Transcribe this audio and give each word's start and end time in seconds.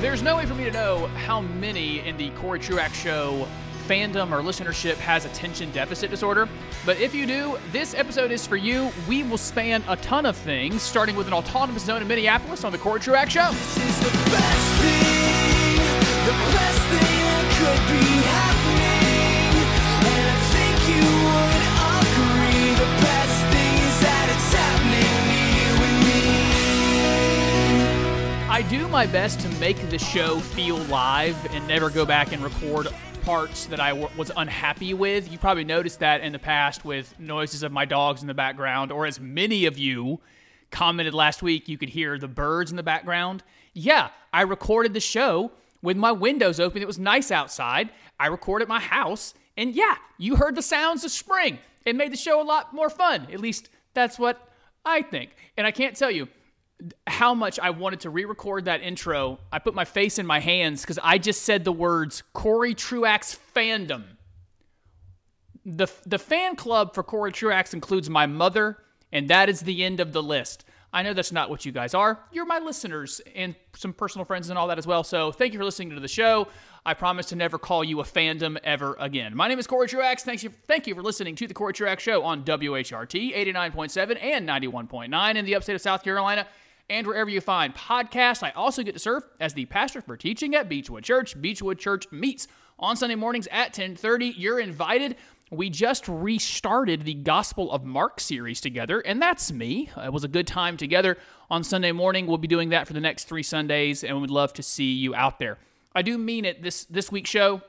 There's 0.00 0.22
no 0.22 0.36
way 0.36 0.46
for 0.46 0.54
me 0.54 0.62
to 0.62 0.70
know 0.70 1.06
how 1.08 1.40
many 1.40 2.06
in 2.06 2.16
the 2.16 2.30
Corey 2.30 2.60
Truax 2.60 2.96
show 2.96 3.48
fandom 3.88 4.30
or 4.30 4.42
listenership 4.42 4.94
has 4.98 5.24
attention 5.24 5.72
deficit 5.72 6.08
disorder, 6.08 6.48
but 6.86 7.00
if 7.00 7.16
you 7.16 7.26
do, 7.26 7.58
this 7.72 7.94
episode 7.94 8.30
is 8.30 8.46
for 8.46 8.56
you. 8.56 8.92
We 9.08 9.24
will 9.24 9.38
span 9.38 9.82
a 9.88 9.96
ton 9.96 10.24
of 10.24 10.36
things, 10.36 10.82
starting 10.82 11.16
with 11.16 11.26
an 11.26 11.32
autonomous 11.32 11.84
zone 11.84 12.00
in 12.00 12.06
Minneapolis 12.06 12.62
on 12.62 12.70
the 12.70 12.78
Corey 12.78 13.00
Truax 13.00 13.32
show. 13.32 14.67
I 28.58 28.62
do 28.62 28.88
my 28.88 29.06
best 29.06 29.38
to 29.42 29.48
make 29.60 29.78
the 29.88 30.00
show 30.00 30.40
feel 30.40 30.78
live 30.86 31.36
and 31.54 31.64
never 31.68 31.90
go 31.90 32.04
back 32.04 32.32
and 32.32 32.42
record 32.42 32.88
parts 33.22 33.66
that 33.66 33.78
I 33.78 33.90
w- 33.90 34.08
was 34.16 34.32
unhappy 34.36 34.94
with. 34.94 35.30
You 35.30 35.38
probably 35.38 35.62
noticed 35.62 36.00
that 36.00 36.22
in 36.22 36.32
the 36.32 36.40
past 36.40 36.84
with 36.84 37.16
noises 37.20 37.62
of 37.62 37.70
my 37.70 37.84
dogs 37.84 38.20
in 38.20 38.26
the 38.26 38.34
background, 38.34 38.90
or 38.90 39.06
as 39.06 39.20
many 39.20 39.66
of 39.66 39.78
you 39.78 40.18
commented 40.72 41.14
last 41.14 41.40
week, 41.40 41.68
you 41.68 41.78
could 41.78 41.90
hear 41.90 42.18
the 42.18 42.26
birds 42.26 42.72
in 42.72 42.76
the 42.76 42.82
background. 42.82 43.44
Yeah, 43.74 44.08
I 44.32 44.42
recorded 44.42 44.92
the 44.92 44.98
show 44.98 45.52
with 45.80 45.96
my 45.96 46.10
windows 46.10 46.58
open. 46.58 46.82
It 46.82 46.88
was 46.88 46.98
nice 46.98 47.30
outside. 47.30 47.90
I 48.18 48.26
recorded 48.26 48.66
my 48.66 48.80
house, 48.80 49.34
and 49.56 49.72
yeah, 49.72 49.94
you 50.18 50.34
heard 50.34 50.56
the 50.56 50.62
sounds 50.62 51.04
of 51.04 51.12
spring. 51.12 51.60
It 51.84 51.94
made 51.94 52.12
the 52.12 52.16
show 52.16 52.42
a 52.42 52.42
lot 52.42 52.74
more 52.74 52.90
fun. 52.90 53.28
At 53.32 53.38
least 53.38 53.68
that's 53.94 54.18
what 54.18 54.48
I 54.84 55.02
think. 55.02 55.36
And 55.56 55.64
I 55.64 55.70
can't 55.70 55.94
tell 55.94 56.10
you 56.10 56.26
how 57.06 57.34
much 57.34 57.58
I 57.58 57.70
wanted 57.70 58.00
to 58.00 58.10
re-record 58.10 58.66
that 58.66 58.82
intro. 58.82 59.38
I 59.52 59.58
put 59.58 59.74
my 59.74 59.84
face 59.84 60.18
in 60.18 60.26
my 60.26 60.40
hands 60.40 60.82
because 60.82 60.98
I 61.02 61.18
just 61.18 61.42
said 61.42 61.64
the 61.64 61.72
words 61.72 62.22
Corey 62.32 62.74
Truax 62.74 63.38
fandom. 63.54 64.04
The 65.64 65.88
the 66.06 66.18
fan 66.18 66.56
club 66.56 66.94
for 66.94 67.02
Corey 67.02 67.32
Truax 67.32 67.74
includes 67.74 68.08
my 68.08 68.26
mother, 68.26 68.78
and 69.12 69.28
that 69.28 69.48
is 69.48 69.60
the 69.60 69.84
end 69.84 70.00
of 70.00 70.12
the 70.12 70.22
list. 70.22 70.64
I 70.90 71.02
know 71.02 71.12
that's 71.12 71.32
not 71.32 71.50
what 71.50 71.66
you 71.66 71.72
guys 71.72 71.92
are. 71.92 72.18
You're 72.32 72.46
my 72.46 72.60
listeners 72.60 73.20
and 73.34 73.54
some 73.76 73.92
personal 73.92 74.24
friends 74.24 74.48
and 74.48 74.58
all 74.58 74.68
that 74.68 74.78
as 74.78 74.86
well. 74.86 75.04
So 75.04 75.32
thank 75.32 75.52
you 75.52 75.58
for 75.58 75.64
listening 75.64 75.90
to 75.90 76.00
the 76.00 76.08
show. 76.08 76.48
I 76.86 76.94
promise 76.94 77.26
to 77.26 77.36
never 77.36 77.58
call 77.58 77.84
you 77.84 78.00
a 78.00 78.04
fandom 78.04 78.56
ever 78.64 78.96
again. 78.98 79.36
My 79.36 79.48
name 79.48 79.58
is 79.58 79.66
Corey 79.66 79.86
Truax. 79.86 80.22
Thank 80.22 80.42
you, 80.42 80.50
thank 80.66 80.86
you 80.86 80.94
for 80.94 81.02
listening 81.02 81.34
to 81.36 81.46
the 81.46 81.52
Corey 81.52 81.74
Truax 81.74 82.02
Show 82.02 82.22
on 82.22 82.42
WHRT 82.42 83.36
89.7 83.36 84.22
and 84.22 84.48
91.9 84.48 85.36
in 85.36 85.44
the 85.44 85.54
upstate 85.54 85.74
of 85.74 85.82
South 85.82 86.02
Carolina 86.02 86.46
and 86.90 87.06
wherever 87.06 87.30
you 87.30 87.40
find 87.40 87.74
podcasts. 87.74 88.42
I 88.42 88.50
also 88.50 88.82
get 88.82 88.92
to 88.92 88.98
serve 88.98 89.24
as 89.40 89.54
the 89.54 89.66
pastor 89.66 90.00
for 90.00 90.16
teaching 90.16 90.54
at 90.54 90.68
Beechwood 90.68 91.04
Church. 91.04 91.40
Beechwood 91.40 91.78
Church 91.78 92.10
meets 92.10 92.48
on 92.78 92.96
Sunday 92.96 93.14
mornings 93.14 93.48
at 93.50 93.72
10:30. 93.72 94.34
You're 94.36 94.60
invited. 94.60 95.16
We 95.50 95.70
just 95.70 96.06
restarted 96.08 97.04
the 97.04 97.14
Gospel 97.14 97.72
of 97.72 97.84
Mark 97.84 98.20
series 98.20 98.60
together, 98.60 99.00
and 99.00 99.20
that's 99.20 99.50
me. 99.50 99.90
It 99.96 100.12
was 100.12 100.24
a 100.24 100.28
good 100.28 100.46
time 100.46 100.76
together 100.76 101.16
on 101.50 101.64
Sunday 101.64 101.92
morning. 101.92 102.26
We'll 102.26 102.36
be 102.36 102.48
doing 102.48 102.68
that 102.70 102.86
for 102.86 102.92
the 102.92 103.00
next 103.00 103.24
three 103.24 103.42
Sundays, 103.42 104.04
and 104.04 104.20
we'd 104.20 104.30
love 104.30 104.52
to 104.54 104.62
see 104.62 104.92
you 104.92 105.14
out 105.14 105.38
there. 105.38 105.58
I 105.94 106.02
do 106.02 106.18
mean 106.18 106.44
it. 106.44 106.62
This 106.62 106.84
this 106.84 107.10
week's 107.10 107.30
show, 107.30 107.62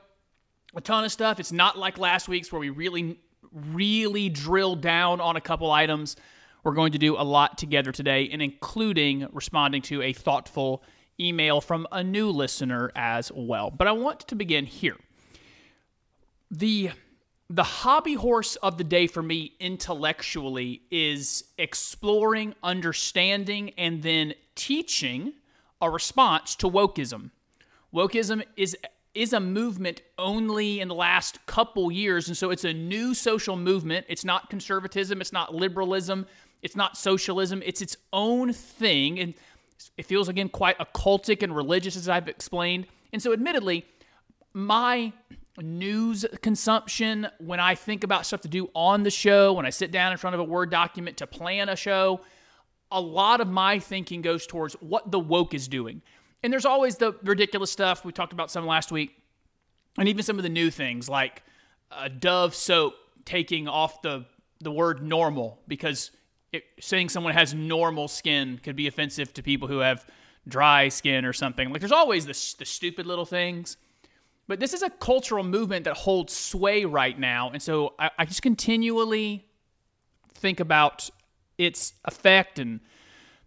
a 0.74 0.80
ton 0.80 1.04
of 1.04 1.12
stuff. 1.12 1.40
It's 1.40 1.52
not 1.52 1.78
like 1.78 1.98
last 1.98 2.28
week's 2.28 2.52
where 2.52 2.60
we 2.60 2.68
really, 2.70 3.18
really 3.50 4.28
drilled 4.28 4.82
down 4.82 5.20
on 5.20 5.36
a 5.36 5.40
couple 5.40 5.70
items. 5.70 6.16
We're 6.62 6.74
going 6.74 6.92
to 6.92 6.98
do 6.98 7.16
a 7.16 7.24
lot 7.24 7.58
together 7.58 7.92
today, 7.92 8.28
and 8.32 8.42
including 8.42 9.26
responding 9.32 9.82
to 9.82 10.02
a 10.02 10.12
thoughtful 10.12 10.82
email 11.18 11.60
from 11.60 11.86
a 11.92 12.02
new 12.02 12.30
listener 12.30 12.90
as 12.94 13.30
well. 13.34 13.70
But 13.70 13.86
I 13.86 13.92
want 13.92 14.20
to 14.28 14.34
begin 14.34 14.66
here. 14.66 14.96
The 16.50 16.90
the 17.52 17.64
hobby 17.64 18.14
horse 18.14 18.54
of 18.56 18.78
the 18.78 18.84
day 18.84 19.08
for 19.08 19.22
me 19.22 19.54
intellectually 19.58 20.82
is 20.88 21.42
exploring, 21.58 22.54
understanding, 22.62 23.70
and 23.70 24.00
then 24.04 24.34
teaching 24.54 25.32
a 25.82 25.90
response 25.90 26.54
to 26.56 26.70
wokeism. 26.70 27.30
Wokeism 27.92 28.44
is 28.56 28.76
is 29.12 29.32
a 29.32 29.40
movement 29.40 30.02
only 30.18 30.78
in 30.78 30.86
the 30.86 30.94
last 30.94 31.44
couple 31.46 31.90
years, 31.90 32.28
and 32.28 32.36
so 32.36 32.50
it's 32.50 32.64
a 32.64 32.72
new 32.72 33.12
social 33.12 33.56
movement. 33.56 34.06
It's 34.08 34.24
not 34.24 34.48
conservatism, 34.48 35.20
it's 35.20 35.32
not 35.32 35.52
liberalism, 35.52 36.26
it's 36.62 36.76
not 36.76 36.96
socialism. 36.96 37.62
It's 37.64 37.82
its 37.82 37.96
own 38.12 38.52
thing, 38.52 39.18
and 39.18 39.34
it 39.96 40.06
feels 40.06 40.28
again 40.28 40.48
quite 40.48 40.78
occultic 40.78 41.42
and 41.42 41.54
religious, 41.54 41.96
as 41.96 42.08
I've 42.08 42.28
explained. 42.28 42.86
And 43.12 43.22
so, 43.22 43.32
admittedly, 43.32 43.86
my 44.52 45.12
news 45.58 46.24
consumption 46.42 47.28
when 47.38 47.60
I 47.60 47.74
think 47.74 48.04
about 48.04 48.24
stuff 48.26 48.42
to 48.42 48.48
do 48.48 48.70
on 48.74 49.02
the 49.02 49.10
show, 49.10 49.52
when 49.52 49.66
I 49.66 49.70
sit 49.70 49.90
down 49.90 50.12
in 50.12 50.18
front 50.18 50.34
of 50.34 50.40
a 50.40 50.44
Word 50.44 50.70
document 50.70 51.18
to 51.18 51.26
plan 51.26 51.68
a 51.68 51.76
show, 51.76 52.20
a 52.90 53.00
lot 53.00 53.40
of 53.40 53.48
my 53.48 53.78
thinking 53.78 54.22
goes 54.22 54.46
towards 54.46 54.74
what 54.74 55.10
the 55.10 55.18
woke 55.18 55.54
is 55.54 55.68
doing. 55.68 56.02
And 56.42 56.52
there's 56.52 56.64
always 56.64 56.96
the 56.96 57.14
ridiculous 57.22 57.70
stuff. 57.70 58.04
We 58.04 58.12
talked 58.12 58.32
about 58.32 58.50
some 58.50 58.66
last 58.66 58.90
week, 58.90 59.10
and 59.98 60.08
even 60.08 60.22
some 60.22 60.38
of 60.38 60.42
the 60.42 60.48
new 60.48 60.70
things 60.70 61.08
like 61.08 61.42
uh, 61.90 62.08
Dove 62.08 62.54
soap 62.54 62.94
taking 63.24 63.68
off 63.68 64.02
the 64.02 64.26
the 64.62 64.70
word 64.70 65.02
normal 65.02 65.58
because 65.66 66.10
it, 66.52 66.64
saying 66.80 67.08
someone 67.08 67.32
has 67.34 67.54
normal 67.54 68.08
skin 68.08 68.60
could 68.62 68.76
be 68.76 68.86
offensive 68.86 69.32
to 69.34 69.42
people 69.42 69.68
who 69.68 69.78
have 69.78 70.06
dry 70.48 70.88
skin 70.88 71.24
or 71.24 71.32
something. 71.32 71.70
Like 71.70 71.80
there's 71.80 71.92
always 71.92 72.26
the, 72.26 72.56
the 72.58 72.64
stupid 72.64 73.06
little 73.06 73.26
things. 73.26 73.76
But 74.48 74.58
this 74.58 74.74
is 74.74 74.82
a 74.82 74.90
cultural 74.90 75.44
movement 75.44 75.84
that 75.84 75.94
holds 75.94 76.32
sway 76.32 76.84
right 76.84 77.16
now. 77.16 77.50
And 77.50 77.62
so 77.62 77.94
I, 77.98 78.10
I 78.18 78.24
just 78.24 78.42
continually 78.42 79.46
think 80.34 80.58
about 80.58 81.08
its 81.56 81.92
effect 82.04 82.58
and 82.58 82.80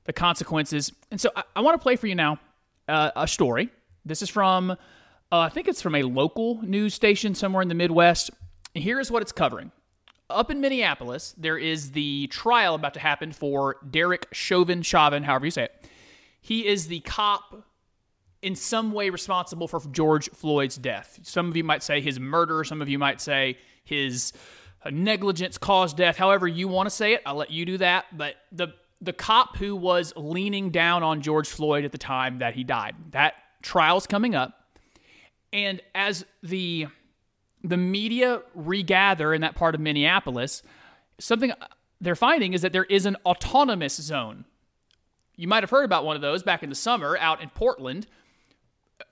the 0.05 0.13
consequences. 0.13 0.93
And 1.11 1.19
so 1.19 1.29
I, 1.35 1.43
I 1.57 1.61
want 1.61 1.75
to 1.75 1.83
play 1.83 1.97
for 1.97 2.07
you 2.07 2.15
now 2.15 2.39
uh, 2.87 3.11
a 3.17 3.27
story. 3.27 3.69
This 4.05 4.21
is 4.21 4.29
from, 4.29 4.71
uh, 4.71 4.75
I 5.31 5.49
think 5.49 5.67
it's 5.67 5.81
from 5.81 5.95
a 5.95 6.03
local 6.03 6.61
news 6.61 6.93
station 6.93 7.35
somewhere 7.35 7.61
in 7.61 7.67
the 7.67 7.75
Midwest. 7.75 8.31
And 8.73 8.83
here 8.83 8.99
is 8.99 9.11
what 9.11 9.21
it's 9.21 9.31
covering. 9.31 9.71
Up 10.29 10.49
in 10.49 10.61
Minneapolis, 10.61 11.35
there 11.37 11.57
is 11.57 11.91
the 11.91 12.27
trial 12.27 12.75
about 12.75 12.93
to 12.95 12.99
happen 12.99 13.31
for 13.31 13.77
Derek 13.89 14.27
Chauvin, 14.31 14.81
Chauvin, 14.81 15.23
however 15.23 15.45
you 15.45 15.51
say 15.51 15.63
it. 15.63 15.89
He 16.41 16.67
is 16.67 16.87
the 16.87 16.99
cop 17.01 17.63
in 18.41 18.55
some 18.55 18.91
way 18.91 19.09
responsible 19.09 19.67
for 19.67 19.79
George 19.91 20.29
Floyd's 20.31 20.77
death. 20.77 21.19
Some 21.23 21.47
of 21.47 21.55
you 21.55 21.63
might 21.63 21.83
say 21.83 22.01
his 22.01 22.19
murder, 22.19 22.63
some 22.63 22.81
of 22.81 22.89
you 22.89 22.99
might 22.99 23.21
say 23.21 23.57
his 23.85 24.33
uh, 24.83 24.89
negligence 24.91 25.57
caused 25.57 25.97
death. 25.97 26.17
However 26.17 26.47
you 26.47 26.67
want 26.67 26.87
to 26.87 26.89
say 26.89 27.13
it, 27.13 27.21
I'll 27.25 27.35
let 27.35 27.51
you 27.51 27.65
do 27.65 27.77
that. 27.77 28.05
But 28.15 28.35
the 28.51 28.69
the 29.01 29.13
cop 29.13 29.57
who 29.57 29.75
was 29.75 30.13
leaning 30.15 30.69
down 30.69 31.03
on 31.03 31.21
George 31.21 31.49
Floyd 31.49 31.83
at 31.83 31.91
the 31.91 31.97
time 31.97 32.39
that 32.39 32.53
he 32.53 32.63
died. 32.63 32.95
That 33.11 33.33
trial's 33.61 34.07
coming 34.07 34.33
up. 34.33 34.53
And 35.51 35.81
as 35.93 36.25
the 36.41 36.87
the 37.63 37.77
media 37.77 38.41
regather 38.53 39.33
in 39.33 39.41
that 39.41 39.55
part 39.55 39.73
of 39.75 39.81
Minneapolis, 39.81 40.63
something 41.19 41.53
they're 42.01 42.15
finding 42.15 42.53
is 42.53 42.61
that 42.61 42.73
there 42.73 42.83
is 42.85 43.05
an 43.05 43.15
autonomous 43.25 43.95
zone. 43.95 44.45
You 45.35 45.47
might 45.47 45.63
have 45.63 45.69
heard 45.69 45.85
about 45.85 46.05
one 46.05 46.15
of 46.15 46.21
those 46.21 46.43
back 46.43 46.61
in 46.61 46.69
the 46.69 46.75
summer 46.75 47.17
out 47.17 47.41
in 47.41 47.49
Portland. 47.49 48.05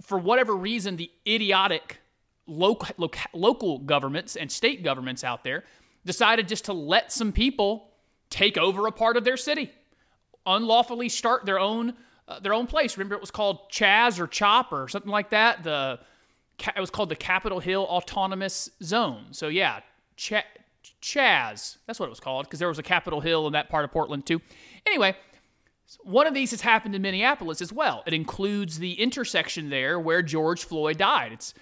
For 0.02 0.18
whatever 0.18 0.56
reason, 0.56 0.98
the 0.98 1.10
idiotic 1.26 2.00
local, 2.46 2.90
local, 2.98 3.22
local 3.34 3.80
governments 3.80 4.36
and 4.36 4.52
state 4.52 4.84
governments 4.84 5.24
out 5.24 5.44
there 5.44 5.64
decided 6.06 6.48
just 6.48 6.66
to 6.66 6.74
let 6.74 7.12
some 7.12 7.32
people 7.32 7.90
take 8.30 8.58
over 8.58 8.88
a 8.88 8.92
part 8.92 9.18
of 9.18 9.24
their 9.24 9.38
city, 9.38 9.72
unlawfully 10.46 11.10
start 11.10 11.46
their 11.46 11.60
own 11.60 11.94
uh, 12.28 12.40
their 12.40 12.54
own 12.54 12.68
place. 12.68 12.98
Remember, 12.98 13.16
it 13.16 13.22
was 13.22 13.32
called 13.32 13.70
Chaz 13.72 14.20
or 14.20 14.28
Chop 14.28 14.72
or 14.72 14.88
something 14.88 15.12
like 15.12 15.32
that. 15.32 15.64
The 15.64 16.00
it 16.67 16.79
was 16.79 16.90
called 16.90 17.09
the 17.09 17.16
Capitol 17.16 17.59
Hill 17.59 17.84
Autonomous 17.84 18.69
Zone. 18.84 19.28
So 19.31 19.47
yeah, 19.47 19.81
Ch- 20.16 20.34
Chaz. 21.02 21.78
That's 21.87 21.99
what 21.99 22.08
it 22.08 22.09
was 22.09 22.19
called 22.19 22.46
because 22.46 22.59
there 22.59 22.67
was 22.67 22.79
a 22.79 22.84
Capitol 22.84 23.22
Hill 23.22 23.47
in 23.47 23.53
that 23.53 23.69
part 23.69 23.85
of 23.85 23.91
Portland 23.91 24.25
too. 24.25 24.41
Anyway, 24.85 25.16
one 26.03 26.28
of 26.28 26.34
these 26.34 26.52
has 26.52 26.61
happened 26.61 26.96
in 26.96 27.02
Minneapolis 27.02 27.61
as 27.61 27.73
well. 27.73 28.03
It 28.05 28.13
includes 28.13 28.79
the 28.79 28.93
intersection 28.93 29.69
there 29.69 29.99
where 29.99 30.22
George 30.22 30.63
Floyd 30.63 30.97
died. 30.97 31.34
It's 31.34 31.53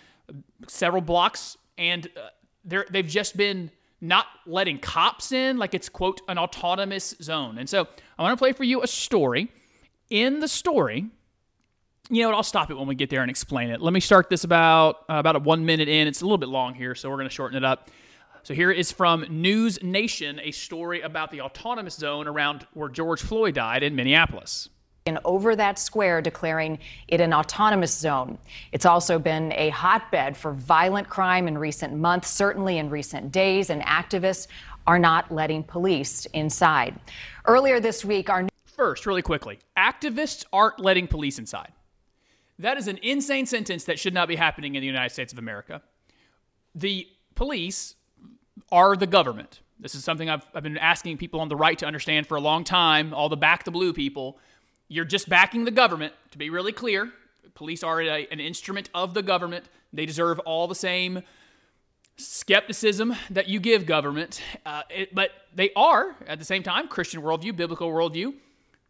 several 0.68 1.02
blocks, 1.02 1.58
and 1.78 2.08
uh, 2.16 2.82
they've 2.92 3.08
just 3.08 3.36
been 3.38 3.72
not 4.02 4.28
letting 4.46 4.80
cops 4.80 5.32
in, 5.32 5.58
like 5.58 5.74
it's 5.74 5.90
quote 5.90 6.22
an 6.28 6.38
autonomous 6.38 7.16
zone. 7.22 7.58
And 7.58 7.68
so 7.68 7.88
I 8.18 8.24
want 8.24 8.38
to 8.38 8.42
play 8.42 8.54
for 8.54 8.64
you 8.64 8.82
a 8.82 8.88
story. 8.88 9.52
In 10.10 10.40
the 10.40 10.48
story, 10.48 11.10
you 12.10 12.24
know 12.24 12.30
what? 12.30 12.36
I'll 12.36 12.44
stop 12.44 12.72
it 12.72 12.78
when 12.78 12.88
we 12.88 12.96
get 12.96 13.10
there 13.10 13.22
and 13.22 13.30
explain 13.30 13.70
it. 13.70 13.82
Let 13.82 13.94
me 13.94 14.00
start 14.00 14.30
this 14.30 14.44
about 14.44 15.06
uh, 15.10 15.16
about 15.16 15.36
a 15.36 15.40
one 15.40 15.66
minute 15.66 15.88
in. 15.88 16.08
It's 16.08 16.22
a 16.22 16.26
little 16.26 16.38
bit 16.38 16.50
long 16.50 16.74
here, 16.74 16.96
so 16.96 17.10
we're 17.10 17.18
going 17.18 17.30
to 17.30 17.34
shorten 17.34 17.56
it 17.58 17.64
up. 17.64 17.90
So 18.44 18.54
here 18.54 18.72
is 18.72 18.92
from 18.92 19.26
News 19.30 19.84
Nation, 19.84 20.40
a 20.40 20.52
story 20.52 21.02
about 21.02 21.30
the 21.30 21.42
autonomous 21.42 21.96
zone 21.96 22.28
around 22.28 22.66
where 22.74 22.90
George 22.90 23.22
Floyd 23.22 23.56
died 23.56 23.84
in 23.84 23.96
Minneapolis. 23.96 24.70
And 25.06 25.20
over 25.26 25.56
that 25.56 25.78
square, 25.78 26.22
declaring 26.22 26.80
it 27.08 27.22
an 27.22 27.34
autonomous 27.34 27.96
zone. 27.96 28.38
It's 28.72 28.86
also 28.86 29.20
been 29.20 29.52
a 29.54 29.70
hotbed 29.70 30.38
for 30.38 30.54
violent 30.54 31.10
crime 31.10 31.48
in 31.48 31.58
recent 31.58 31.96
months, 31.96 32.30
certainly 32.30 32.78
in 32.78 32.90
recent 32.90 33.32
days, 33.32 33.70
and 33.70 33.82
activists 33.84 34.48
are 34.88 35.00
not 35.00 35.32
letting 35.32 35.64
police 35.64 36.26
inside. 36.28 37.00
Earlier 37.46 37.80
this 37.80 38.04
week, 38.04 38.30
our 38.30 38.48
First, 38.66 39.06
really 39.06 39.22
quickly, 39.22 39.60
activists 39.78 40.46
aren't 40.54 40.80
letting 40.80 41.06
police 41.06 41.38
inside. 41.38 41.74
That 42.60 42.78
is 42.78 42.88
an 42.88 43.00
insane 43.02 43.46
sentence 43.46 43.86
that 43.86 43.98
should 43.98 44.14
not 44.14 44.28
be 44.28 44.36
happening 44.36 44.76
in 44.76 44.82
the 44.82 44.88
United 44.88 45.12
States 45.12 45.32
of 45.32 45.40
America. 45.40 45.82
The 46.76 47.08
police 47.36 47.96
are 48.72 48.96
the 48.96 49.08
government. 49.08 49.62
This 49.80 49.96
is 49.96 50.04
something 50.04 50.30
I've, 50.30 50.46
I've 50.54 50.64
been 50.64 50.78
asking 50.78 51.18
people 51.18 51.40
on 51.40 51.48
the 51.48 51.56
right 51.56 51.78
to 51.80 51.86
understand 51.86 52.28
for 52.28 52.36
a 52.36 52.42
long 52.42 52.66
time, 52.66 53.14
all 53.14 53.30
the 53.30 53.38
back 53.38 53.64
the 53.64 53.72
blue 53.72 53.94
people. 53.94 54.38
You're 54.90 55.06
just 55.06 55.30
backing 55.30 55.64
the 55.64 55.72
government, 55.72 56.14
to 56.32 56.38
be 56.38 56.50
really 56.50 56.74
clear. 56.74 57.12
Police 57.56 57.82
are 57.82 58.02
a, 58.02 58.28
an 58.30 58.42
instrument 58.42 58.90
of 58.94 59.14
the 59.14 59.24
government. 59.24 59.66
They 59.94 60.06
deserve 60.06 60.40
all 60.40 60.68
the 60.68 60.76
same 60.76 61.24
skepticism 62.18 63.16
that 63.30 63.48
you 63.48 63.62
give 63.62 63.86
government. 63.86 64.42
Uh, 64.66 64.82
it, 64.90 65.16
but 65.16 65.32
they 65.56 65.72
are, 65.78 66.16
at 66.28 66.40
the 66.40 66.46
same 66.46 66.64
time, 66.64 66.90
Christian 66.90 67.22
worldview, 67.22 67.56
biblical 67.56 67.90
worldview. 67.90 68.34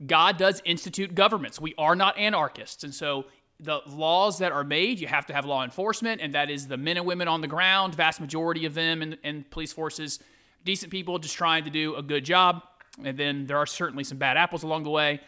God 0.06 0.38
does 0.38 0.62
institute 0.66 1.14
governments. 1.14 1.62
We 1.62 1.76
are 1.78 1.96
not 1.96 2.18
anarchists. 2.18 2.84
And 2.84 2.94
so 2.94 3.26
the 3.60 3.82
laws 3.88 4.40
that 4.40 4.52
are 4.52 4.64
made, 4.64 5.00
you 5.00 5.08
have 5.08 5.26
to 5.26 5.34
have 5.34 5.46
law 5.46 5.64
enforcement, 5.64 6.22
and 6.22 6.34
that 6.34 6.50
is 6.50 6.68
the 6.68 6.78
men 6.78 6.98
and 6.98 7.06
women 7.06 7.28
on 7.28 7.42
the 7.42 7.48
ground, 7.48 7.94
vast 7.94 8.22
majority 8.22 8.66
of 8.66 8.74
them 8.74 9.02
in, 9.02 9.18
in 9.24 9.44
police 9.50 9.74
forces, 9.74 10.20
decent 10.64 10.92
people 10.92 11.20
just 11.20 11.36
trying 11.36 11.66
to 11.66 11.70
do 11.70 11.96
a 11.96 12.02
good 12.02 12.24
job. 12.24 12.64
And 13.04 13.18
then 13.18 13.48
there 13.48 13.58
are 13.58 13.66
certainly 13.66 14.04
some 14.04 14.18
bad 14.18 14.38
apples 14.38 14.64
along 14.64 14.84
the 14.84 14.90
way. 14.90 15.20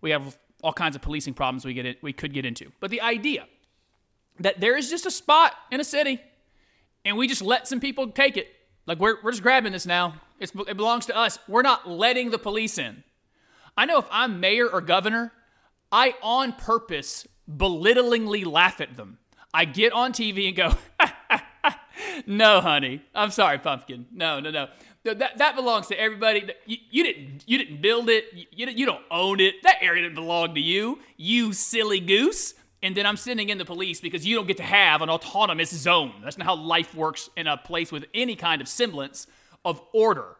We 0.00 0.10
have 0.10 0.38
all 0.62 0.72
kinds 0.72 0.94
of 0.94 1.02
policing 1.02 1.34
problems 1.34 1.64
we 1.64 1.74
get 1.74 1.86
it, 1.86 1.98
we 2.02 2.12
could 2.12 2.32
get 2.32 2.44
into. 2.44 2.70
But 2.80 2.90
the 2.90 3.00
idea 3.00 3.46
that 4.38 4.60
there 4.60 4.76
is 4.76 4.88
just 4.88 5.06
a 5.06 5.10
spot 5.10 5.54
in 5.70 5.80
a 5.80 5.84
city 5.84 6.20
and 7.04 7.16
we 7.16 7.26
just 7.26 7.42
let 7.42 7.66
some 7.66 7.80
people 7.80 8.08
take 8.08 8.36
it, 8.36 8.48
like 8.86 8.98
we're, 8.98 9.16
we're 9.22 9.32
just 9.32 9.42
grabbing 9.42 9.72
this 9.72 9.86
now. 9.86 10.14
It's, 10.38 10.52
it 10.68 10.76
belongs 10.76 11.06
to 11.06 11.16
us. 11.16 11.38
We're 11.48 11.62
not 11.62 11.88
letting 11.88 12.30
the 12.30 12.38
police 12.38 12.78
in. 12.78 13.02
I 13.76 13.84
know 13.86 13.98
if 13.98 14.06
I'm 14.10 14.40
mayor 14.40 14.68
or 14.68 14.80
governor, 14.80 15.32
I 15.92 16.14
on 16.22 16.52
purpose 16.52 17.26
belittlingly 17.56 18.44
laugh 18.44 18.80
at 18.80 18.96
them. 18.96 19.18
I 19.52 19.64
get 19.64 19.92
on 19.92 20.12
TV 20.12 20.48
and 20.48 20.56
go, 20.56 20.74
"No, 22.26 22.60
honey, 22.60 23.02
I'm 23.14 23.30
sorry, 23.30 23.58
pumpkin. 23.58 24.06
No, 24.12 24.40
no, 24.40 24.50
no. 24.50 24.68
That, 25.02 25.38
that 25.38 25.56
belongs 25.56 25.86
to 25.88 25.98
everybody. 25.98 26.48
You, 26.66 26.76
you 26.90 27.02
didn't 27.02 27.44
you 27.46 27.58
didn't 27.58 27.80
build 27.80 28.08
it. 28.08 28.26
You, 28.52 28.66
you 28.68 28.86
don't 28.86 29.04
own 29.10 29.40
it. 29.40 29.62
That 29.62 29.78
area 29.80 30.02
didn't 30.02 30.14
belong 30.14 30.54
to 30.54 30.60
you. 30.60 30.98
You 31.16 31.52
silly 31.52 32.00
goose." 32.00 32.54
And 32.82 32.96
then 32.96 33.04
I'm 33.04 33.18
sending 33.18 33.50
in 33.50 33.58
the 33.58 33.64
police 33.66 34.00
because 34.00 34.26
you 34.26 34.36
don't 34.36 34.46
get 34.46 34.56
to 34.56 34.62
have 34.62 35.02
an 35.02 35.10
autonomous 35.10 35.70
zone. 35.70 36.14
That's 36.24 36.38
not 36.38 36.46
how 36.46 36.56
life 36.56 36.94
works 36.94 37.28
in 37.36 37.46
a 37.46 37.58
place 37.58 37.92
with 37.92 38.06
any 38.14 38.36
kind 38.36 38.62
of 38.62 38.68
semblance 38.68 39.26
of 39.66 39.82
order. 39.92 40.36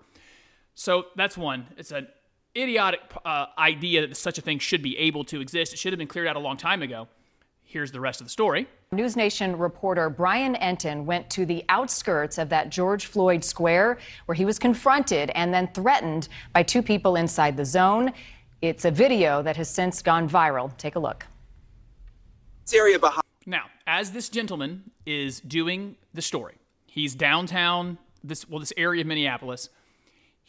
So 0.74 1.06
that's 1.16 1.36
one. 1.36 1.66
It's 1.76 1.92
an 1.92 2.08
idiotic 2.56 3.00
uh, 3.24 3.46
idea 3.58 4.06
that 4.06 4.16
such 4.16 4.38
a 4.38 4.40
thing 4.40 4.58
should 4.58 4.82
be 4.82 4.96
able 4.98 5.24
to 5.24 5.40
exist. 5.40 5.72
It 5.72 5.78
should 5.78 5.92
have 5.92 5.98
been 5.98 6.08
cleared 6.08 6.26
out 6.28 6.36
a 6.36 6.40
long 6.40 6.56
time 6.56 6.82
ago. 6.82 7.08
Here's 7.62 7.92
the 7.92 8.00
rest 8.00 8.20
of 8.20 8.26
the 8.26 8.30
story. 8.30 8.66
News 8.90 9.16
Nation 9.16 9.56
reporter 9.56 10.10
Brian 10.10 10.56
Entin 10.56 11.04
went 11.04 11.30
to 11.30 11.46
the 11.46 11.64
outskirts 11.68 12.36
of 12.36 12.48
that 12.48 12.70
George 12.70 13.06
Floyd 13.06 13.44
Square 13.44 13.98
where 14.26 14.34
he 14.34 14.44
was 14.44 14.58
confronted 14.58 15.30
and 15.36 15.54
then 15.54 15.68
threatened 15.68 16.28
by 16.52 16.64
two 16.64 16.82
people 16.82 17.14
inside 17.14 17.56
the 17.56 17.64
zone. 17.64 18.12
It's 18.60 18.84
a 18.84 18.90
video 18.90 19.40
that 19.42 19.56
has 19.56 19.70
since 19.70 20.02
gone 20.02 20.28
viral. 20.28 20.76
Take 20.78 20.96
a 20.96 20.98
look. 20.98 21.26
area 22.74 22.98
behind. 22.98 23.22
Now, 23.46 23.66
as 23.86 24.10
this 24.10 24.28
gentleman 24.28 24.90
is 25.06 25.40
doing 25.40 25.94
the 26.12 26.22
story, 26.22 26.56
he's 26.86 27.14
downtown 27.14 27.98
this 28.24 28.48
well 28.48 28.58
this 28.58 28.72
area 28.76 29.02
of 29.02 29.06
Minneapolis. 29.06 29.70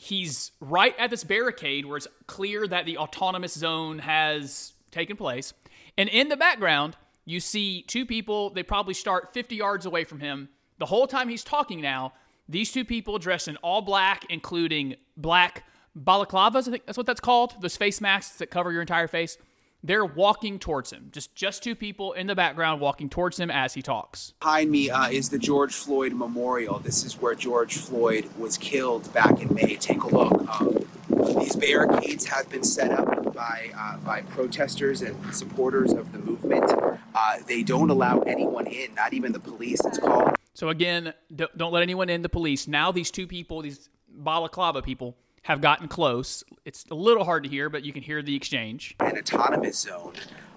He's 0.03 0.51
right 0.59 0.95
at 0.97 1.11
this 1.11 1.23
barricade 1.23 1.85
where 1.85 1.95
it's 1.95 2.07
clear 2.25 2.67
that 2.67 2.87
the 2.87 2.97
autonomous 2.97 3.53
zone 3.53 3.99
has 3.99 4.73
taken 4.89 5.15
place. 5.15 5.53
And 5.95 6.09
in 6.09 6.27
the 6.27 6.35
background, 6.35 6.97
you 7.23 7.39
see 7.39 7.83
two 7.83 8.07
people, 8.07 8.49
they 8.49 8.63
probably 8.63 8.95
start 8.95 9.31
50 9.31 9.55
yards 9.55 9.85
away 9.85 10.03
from 10.03 10.19
him. 10.19 10.49
The 10.79 10.87
whole 10.87 11.05
time 11.05 11.29
he's 11.29 11.43
talking 11.43 11.81
now, 11.81 12.13
these 12.49 12.71
two 12.71 12.83
people 12.83 13.19
dressed 13.19 13.47
in 13.47 13.57
all 13.57 13.83
black, 13.83 14.25
including 14.31 14.95
black 15.17 15.65
balaclavas, 15.95 16.67
I 16.67 16.71
think 16.71 16.87
that's 16.87 16.97
what 16.97 17.05
that's 17.05 17.21
called, 17.21 17.61
those 17.61 17.77
face 17.77 18.01
masks 18.01 18.37
that 18.37 18.49
cover 18.49 18.71
your 18.71 18.81
entire 18.81 19.07
face. 19.07 19.37
They're 19.83 20.05
walking 20.05 20.59
towards 20.59 20.91
him. 20.91 21.09
Just 21.11 21.33
just 21.35 21.63
two 21.63 21.75
people 21.75 22.13
in 22.13 22.27
the 22.27 22.35
background 22.35 22.81
walking 22.81 23.09
towards 23.09 23.39
him 23.39 23.49
as 23.49 23.73
he 23.73 23.81
talks. 23.81 24.33
Behind 24.39 24.69
me 24.69 24.89
uh, 24.89 25.09
is 25.09 25.29
the 25.29 25.39
George 25.39 25.73
Floyd 25.73 26.13
Memorial. 26.13 26.79
This 26.79 27.03
is 27.03 27.19
where 27.19 27.33
George 27.33 27.77
Floyd 27.77 28.29
was 28.37 28.57
killed 28.57 29.11
back 29.13 29.41
in 29.41 29.53
May. 29.53 29.75
Take 29.75 30.03
a 30.03 30.07
look. 30.07 30.33
Um, 30.59 30.85
these 31.39 31.55
barricades 31.55 32.25
have 32.25 32.49
been 32.49 32.63
set 32.63 32.91
up 32.91 33.33
by 33.33 33.71
uh, 33.75 33.97
by 33.97 34.21
protesters 34.21 35.01
and 35.01 35.33
supporters 35.33 35.93
of 35.93 36.11
the 36.11 36.19
movement. 36.19 36.71
Uh, 37.15 37.37
they 37.47 37.63
don't 37.63 37.89
allow 37.89 38.19
anyone 38.21 38.67
in, 38.67 38.93
not 38.93 39.13
even 39.13 39.31
the 39.31 39.39
police. 39.39 39.83
It's 39.83 39.97
called 39.97 40.35
So 40.53 40.69
again, 40.69 41.13
don't, 41.35 41.57
don't 41.57 41.73
let 41.73 41.81
anyone 41.81 42.09
in. 42.09 42.21
The 42.21 42.29
police. 42.29 42.67
Now 42.67 42.91
these 42.91 43.09
two 43.09 43.25
people, 43.25 43.61
these 43.63 43.89
balaclava 44.07 44.81
people, 44.83 45.17
have 45.43 45.61
gotten 45.61 45.87
close. 45.87 46.43
It's 46.65 46.85
a 46.91 46.95
little 46.95 47.23
hard 47.23 47.43
to 47.43 47.49
hear, 47.49 47.69
but 47.69 47.83
you 47.83 47.93
can 47.93 48.03
hear 48.03 48.21
the 48.21 48.35
exchange. 48.35 48.95
an 48.99 49.17
autonomous 49.17 49.79
zone. 49.79 50.13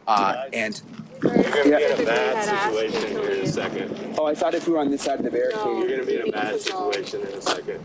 Uh, 0.06 0.44
and 0.52 0.82
You're 1.22 1.32
gonna 1.32 1.62
be 1.64 1.84
in 1.84 2.00
a 2.00 2.04
bad 2.04 2.44
situation 2.74 3.10
here 3.10 3.30
in 3.30 3.40
a 3.40 3.46
second. 3.46 4.14
oh, 4.18 4.26
I 4.26 4.34
thought 4.34 4.54
if 4.54 4.66
we 4.66 4.74
were 4.74 4.80
on 4.80 4.90
this 4.90 5.00
side 5.02 5.18
of 5.18 5.24
the 5.24 5.30
barricade, 5.30 5.64
You're 5.64 5.88
gonna 5.88 6.04
be 6.04 6.16
in 6.20 6.28
a 6.28 6.32
bad 6.32 6.60
situation 6.60 7.20
in 7.22 7.28
a 7.28 7.40
second. 7.40 7.78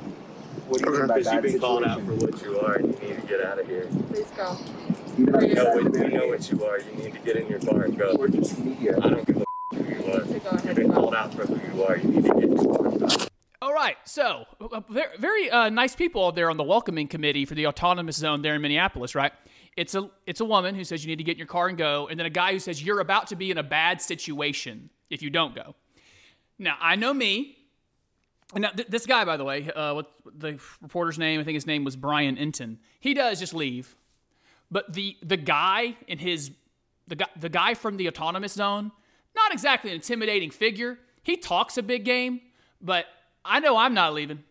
what 0.68 0.82
do 0.82 0.92
you 0.92 0.98
mean 1.00 1.08
by 1.08 1.18
Because 1.20 1.34
you've 1.34 1.44
bad 1.44 1.52
been 1.54 1.60
called 1.62 1.84
out 1.86 2.02
for 2.02 2.14
what 2.16 2.42
you 2.44 2.60
are, 2.60 2.74
and 2.76 2.88
you 3.02 3.08
need 3.08 3.22
to 3.22 3.28
get 3.28 3.42
out 3.46 3.60
of 3.60 3.68
here. 3.68 3.88
Please 4.10 4.28
go. 4.36 4.58
Even 5.18 5.36
on 5.36 5.48
You 5.48 5.56
know 5.56 5.64
side 5.64 5.78
of 5.78 5.84
what, 5.86 5.94
the 5.94 6.00
you 6.00 6.18
know 6.18 6.28
what 6.28 6.52
you 6.52 6.66
are. 6.66 6.80
You 6.80 6.92
need 7.04 7.14
to 7.14 7.20
get 7.20 7.36
in 7.38 7.48
your 7.48 7.60
car 7.60 7.82
and 7.84 7.98
go. 7.98 8.16
We're 8.20 8.28
just 8.28 8.60
media. 8.60 8.98
I 9.02 9.10
don't 9.10 9.26
give 9.26 9.38
a 9.38 9.46
who 9.76 9.84
you 9.86 10.14
are. 10.14 10.20
To 10.20 10.40
go 10.40 10.50
ahead 10.50 10.66
You've 10.66 10.76
been 10.76 10.92
called 10.94 11.16
out 11.16 11.34
for 11.34 11.46
who 11.46 11.78
you 11.78 11.84
are. 11.86 11.98
You 11.98 12.08
need 12.10 12.24
to 12.26 12.34
get 12.34 12.44
in 12.44 12.52
your 12.58 12.76
car 12.78 12.88
and 12.88 13.00
go. 13.00 13.08
All 13.62 13.74
right, 13.74 13.98
so 14.06 14.46
uh, 14.62 14.80
very, 15.18 15.52
uh, 15.52 15.68
nice 15.68 15.94
people 15.94 16.26
out 16.26 16.36
there 16.36 16.50
on 16.50 16.56
the 16.56 16.64
welcoming 16.64 17.10
committee 17.10 17.44
for 17.44 17.56
the 17.56 17.68
autonomous 17.68 18.16
zone 18.16 18.42
there 18.42 18.56
in 18.56 18.62
Minneapolis, 18.62 19.16
right? 19.16 19.34
It's 19.76 19.96
a 19.96 20.10
it's 20.26 20.40
a 20.40 20.46
woman 20.46 20.76
who 20.76 20.86
says 20.86 21.04
you 21.04 21.10
need 21.10 21.18
to 21.18 21.26
get 21.26 21.34
in 21.34 21.40
your 21.40 21.48
car 21.48 21.68
and 21.68 21.78
go, 21.78 22.08
and 22.08 22.18
then 22.18 22.26
a 22.26 22.30
guy 22.30 22.54
who 22.54 22.60
says 22.60 22.82
you're 22.82 23.02
about 23.02 23.28
to 23.28 23.36
be 23.36 23.52
in 23.52 23.58
a 23.58 23.64
bad 23.64 24.02
situation 24.02 24.90
if 25.10 25.22
you 25.22 25.30
don't 25.30 25.54
go. 25.54 25.76
Now 26.58 26.78
I 26.80 26.96
know 26.96 27.14
me. 27.14 27.58
Now 28.56 28.70
th- 28.70 28.88
this 28.88 29.06
guy, 29.06 29.26
by 29.26 29.36
the 29.36 29.44
way, 29.44 29.70
uh, 29.70 29.94
what 29.94 30.10
the 30.38 30.58
reporter's 30.82 31.20
name? 31.20 31.42
I 31.42 31.44
think 31.44 31.56
his 31.56 31.68
name 31.68 31.84
was 31.84 31.98
Brian 31.98 32.38
Entin. 32.38 32.78
He 33.02 33.14
does 33.14 33.40
just 33.40 33.54
leave, 33.54 33.94
but 34.72 34.94
the 34.94 35.18
the 35.22 35.38
guy 35.38 35.98
in 36.08 36.18
his 36.18 36.52
the 37.10 37.16
guy 37.16 37.28
the 37.38 37.50
guy 37.50 37.74
from 37.74 37.98
the 37.98 38.08
autonomous 38.08 38.54
zone, 38.54 38.94
not 39.36 39.52
exactly 39.52 39.92
an 39.92 39.96
intimidating 39.96 40.50
figure. 40.50 40.98
He 41.24 41.36
talks 41.36 41.78
a 41.78 41.84
big 41.84 42.06
game, 42.06 42.40
but 42.82 43.06
I 43.50 43.60
know 43.60 43.76
I'm 43.76 43.94
not 43.94 44.14
leaving. 44.14 44.44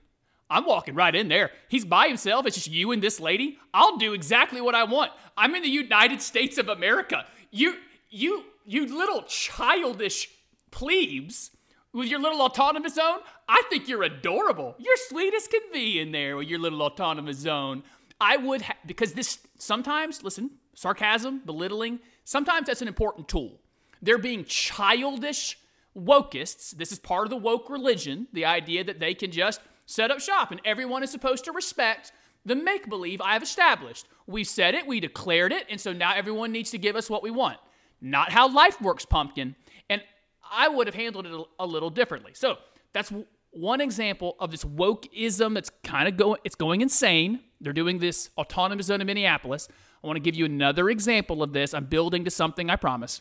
I'm 0.50 0.66
walking 0.66 0.94
right 0.94 1.14
in 1.14 1.28
there. 1.28 1.50
He's 1.68 1.84
by 1.84 2.08
himself. 2.08 2.46
It's 2.46 2.56
just 2.56 2.70
you 2.70 2.90
and 2.92 3.02
this 3.02 3.20
lady. 3.20 3.58
I'll 3.72 3.96
do 3.96 4.12
exactly 4.12 4.60
what 4.60 4.74
I 4.74 4.84
want. 4.84 5.12
I'm 5.36 5.54
in 5.54 5.62
the 5.62 5.68
United 5.68 6.20
States 6.20 6.58
of 6.58 6.68
America. 6.68 7.26
You, 7.50 7.76
you, 8.10 8.44
you 8.66 8.86
little 8.86 9.22
childish 9.22 10.28
plebes 10.70 11.50
with 11.92 12.08
your 12.08 12.20
little 12.20 12.40
autonomous 12.42 12.94
zone. 12.94 13.20
I 13.48 13.62
think 13.70 13.88
you're 13.88 14.02
adorable. 14.02 14.74
You're 14.78 14.96
sweet 15.08 15.34
as 15.34 15.46
can 15.48 15.60
be 15.72 16.00
in 16.00 16.12
there 16.12 16.36
with 16.36 16.48
your 16.48 16.58
little 16.58 16.82
autonomous 16.82 17.38
zone. 17.38 17.82
I 18.20 18.36
would, 18.36 18.62
ha- 18.62 18.76
because 18.86 19.12
this 19.12 19.38
sometimes, 19.58 20.22
listen, 20.22 20.50
sarcasm, 20.74 21.42
belittling, 21.44 22.00
sometimes 22.24 22.66
that's 22.66 22.82
an 22.82 22.88
important 22.88 23.28
tool. 23.28 23.60
They're 24.02 24.18
being 24.18 24.44
childish 24.44 25.58
wokeists. 25.98 26.70
This 26.70 26.92
is 26.92 26.98
part 26.98 27.24
of 27.24 27.30
the 27.30 27.36
woke 27.36 27.68
religion, 27.68 28.28
the 28.32 28.44
idea 28.44 28.84
that 28.84 29.00
they 29.00 29.14
can 29.14 29.30
just 29.30 29.60
set 29.86 30.10
up 30.10 30.20
shop 30.20 30.50
and 30.50 30.60
everyone 30.64 31.02
is 31.02 31.10
supposed 31.10 31.44
to 31.46 31.52
respect 31.52 32.12
the 32.44 32.54
make 32.54 32.88
believe 32.88 33.20
I've 33.20 33.42
established. 33.42 34.06
We 34.26 34.44
said 34.44 34.74
it, 34.74 34.86
we 34.86 35.00
declared 35.00 35.52
it, 35.52 35.66
and 35.68 35.80
so 35.80 35.92
now 35.92 36.14
everyone 36.14 36.52
needs 36.52 36.70
to 36.70 36.78
give 36.78 36.96
us 36.96 37.10
what 37.10 37.22
we 37.22 37.30
want. 37.30 37.58
Not 38.00 38.32
how 38.32 38.48
life 38.48 38.80
works, 38.80 39.04
pumpkin. 39.04 39.54
And 39.90 40.02
I 40.50 40.68
would 40.68 40.86
have 40.86 40.94
handled 40.94 41.26
it 41.26 41.32
a, 41.32 41.44
a 41.58 41.66
little 41.66 41.90
differently. 41.90 42.32
So 42.34 42.56
that's 42.92 43.12
one 43.50 43.80
example 43.80 44.36
of 44.38 44.50
this 44.50 44.64
wokeism 44.64 45.54
that's 45.54 45.70
kind 45.82 46.08
of 46.08 46.16
going 46.16 46.40
it's 46.44 46.54
going 46.54 46.80
insane. 46.80 47.40
They're 47.60 47.72
doing 47.72 47.98
this 47.98 48.30
autonomous 48.38 48.86
zone 48.86 49.00
in 49.00 49.06
Minneapolis. 49.06 49.68
I 50.02 50.06
want 50.06 50.16
to 50.16 50.20
give 50.20 50.36
you 50.36 50.44
another 50.44 50.90
example 50.90 51.42
of 51.42 51.52
this. 51.52 51.74
I'm 51.74 51.86
building 51.86 52.24
to 52.24 52.30
something, 52.30 52.70
I 52.70 52.76
promise. 52.76 53.20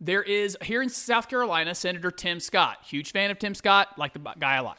There 0.00 0.22
is 0.22 0.56
here 0.62 0.80
in 0.82 0.88
South 0.88 1.28
Carolina, 1.28 1.74
Senator 1.74 2.10
Tim 2.10 2.40
Scott. 2.40 2.78
Huge 2.84 3.12
fan 3.12 3.30
of 3.30 3.38
Tim 3.38 3.54
Scott, 3.54 3.98
like 3.98 4.14
the 4.14 4.20
guy 4.38 4.56
a 4.56 4.62
lot. 4.62 4.78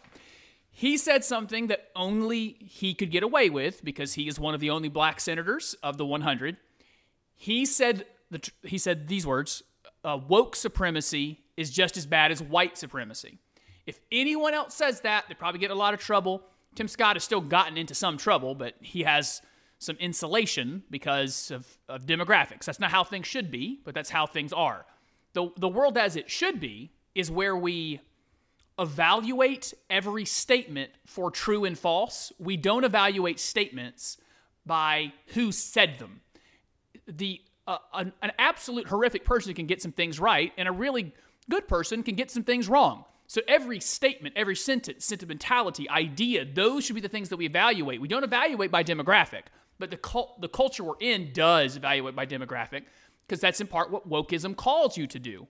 He 0.72 0.98
said 0.98 1.24
something 1.24 1.68
that 1.68 1.90
only 1.96 2.56
he 2.60 2.94
could 2.96 3.12
get 3.12 3.22
away 3.22 3.50
with 3.50 3.84
because 3.84 4.14
he 4.14 4.28
is 4.28 4.40
one 4.40 4.56
of 4.56 4.62
the 4.62 4.72
only 4.72 4.90
black 4.90 5.20
senators 5.20 5.76
of 5.84 5.98
the 5.98 6.06
100. 6.06 6.58
He 7.36 7.66
said 7.66 8.06
the 8.32 8.50
he 8.64 8.78
said 8.78 9.08
these 9.08 9.28
words: 9.28 9.62
uh, 10.04 10.18
"Woke 10.28 10.56
supremacy 10.56 11.40
is 11.58 11.70
just 11.70 11.98
as 11.98 12.06
bad 12.06 12.32
as 12.32 12.42
white 12.42 12.78
supremacy." 12.78 13.38
If 13.86 14.00
anyone 14.12 14.54
else 14.54 14.74
says 14.74 15.02
that, 15.02 15.26
they 15.28 15.34
probably 15.34 15.60
get 15.60 15.72
a 15.72 15.76
lot 15.76 15.94
of 15.94 16.00
trouble. 16.00 16.44
Tim 16.76 16.88
Scott 16.88 17.16
has 17.16 17.24
still 17.24 17.42
gotten 17.42 17.78
into 17.78 17.94
some 17.94 18.18
trouble, 18.18 18.56
but 18.56 18.76
he 18.80 19.04
has 19.04 19.42
some 19.80 19.98
insulation 19.98 20.84
because 20.90 21.52
of, 21.52 21.68
of 21.90 22.06
demographics. 22.06 22.66
That's 22.66 22.80
not 22.80 22.92
how 22.92 23.04
things 23.04 23.28
should 23.28 23.52
be, 23.52 23.82
but 23.84 23.94
that's 23.94 24.10
how 24.10 24.26
things 24.28 24.54
are. 24.54 24.86
The, 25.34 25.50
the 25.58 25.68
world 25.68 25.98
as 25.98 26.16
it 26.16 26.30
should 26.30 26.60
be 26.60 26.92
is 27.16 27.32
where 27.32 27.56
we 27.56 28.02
evaluate 28.80 29.74
every 29.90 30.26
statement 30.26 30.92
for 31.06 31.32
true 31.32 31.66
and 31.66 31.78
false. 31.78 32.32
We 32.40 32.58
don't 32.58 32.84
evaluate 32.84 33.40
statements 33.40 34.18
by 34.66 35.14
who 35.28 35.52
said 35.52 36.00
them. 36.00 36.22
The 37.08 37.42
uh, 37.68 37.78
an, 37.94 38.14
an 38.22 38.32
absolute 38.40 38.88
horrific 38.88 39.24
person 39.24 39.54
can 39.54 39.68
get 39.68 39.82
some 39.82 39.92
things 39.92 40.20
right, 40.20 40.52
and 40.58 40.68
a 40.68 40.72
really 40.72 41.14
good 41.50 41.68
person 41.68 42.02
can 42.04 42.16
get 42.16 42.32
some 42.32 42.44
things 42.44 42.68
wrong. 42.68 43.06
So 43.28 43.42
every 43.48 43.80
statement, 43.80 44.34
every 44.36 44.56
sentence, 44.56 45.06
sentimentality, 45.06 45.90
idea, 45.90 46.44
those 46.44 46.84
should 46.84 46.96
be 46.96 47.02
the 47.02 47.08
things 47.08 47.30
that 47.30 47.38
we 47.38 47.46
evaluate. 47.46 48.02
We 48.02 48.08
don't 48.08 48.24
evaluate 48.24 48.72
by 48.72 48.84
demographic, 48.84 49.44
but 49.80 49.90
the 49.90 49.98
cult, 49.98 50.42
the 50.42 50.50
culture 50.50 50.84
we're 50.84 50.96
in 51.00 51.32
does 51.34 51.78
evaluate 51.78 52.16
by 52.16 52.26
demographic 52.26 52.84
because 53.26 53.40
that's 53.40 53.62
in 53.62 53.68
part 53.68 53.92
what 53.92 54.10
wokeism 54.10 54.56
calls 54.56 54.98
you 54.98 55.08
to 55.08 55.20
do. 55.20 55.48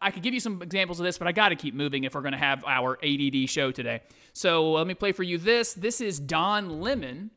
I 0.00 0.10
could 0.10 0.22
give 0.22 0.34
you 0.34 0.40
some 0.40 0.60
examples 0.62 1.00
of 1.00 1.04
this, 1.04 1.16
but 1.16 1.26
I 1.26 1.32
got 1.32 1.50
to 1.50 1.56
keep 1.56 1.74
moving 1.74 2.04
if 2.04 2.14
we're 2.14 2.20
going 2.20 2.32
to 2.32 2.38
have 2.38 2.64
our 2.66 2.98
ADD 3.02 3.48
show 3.48 3.70
today. 3.70 4.02
So 4.32 4.72
let 4.72 4.86
me 4.86 4.94
play 4.94 5.12
for 5.12 5.22
you 5.22 5.38
this. 5.38 5.72
This 5.72 6.00
is 6.00 6.20
Don 6.20 6.80
Lemon 6.80 7.30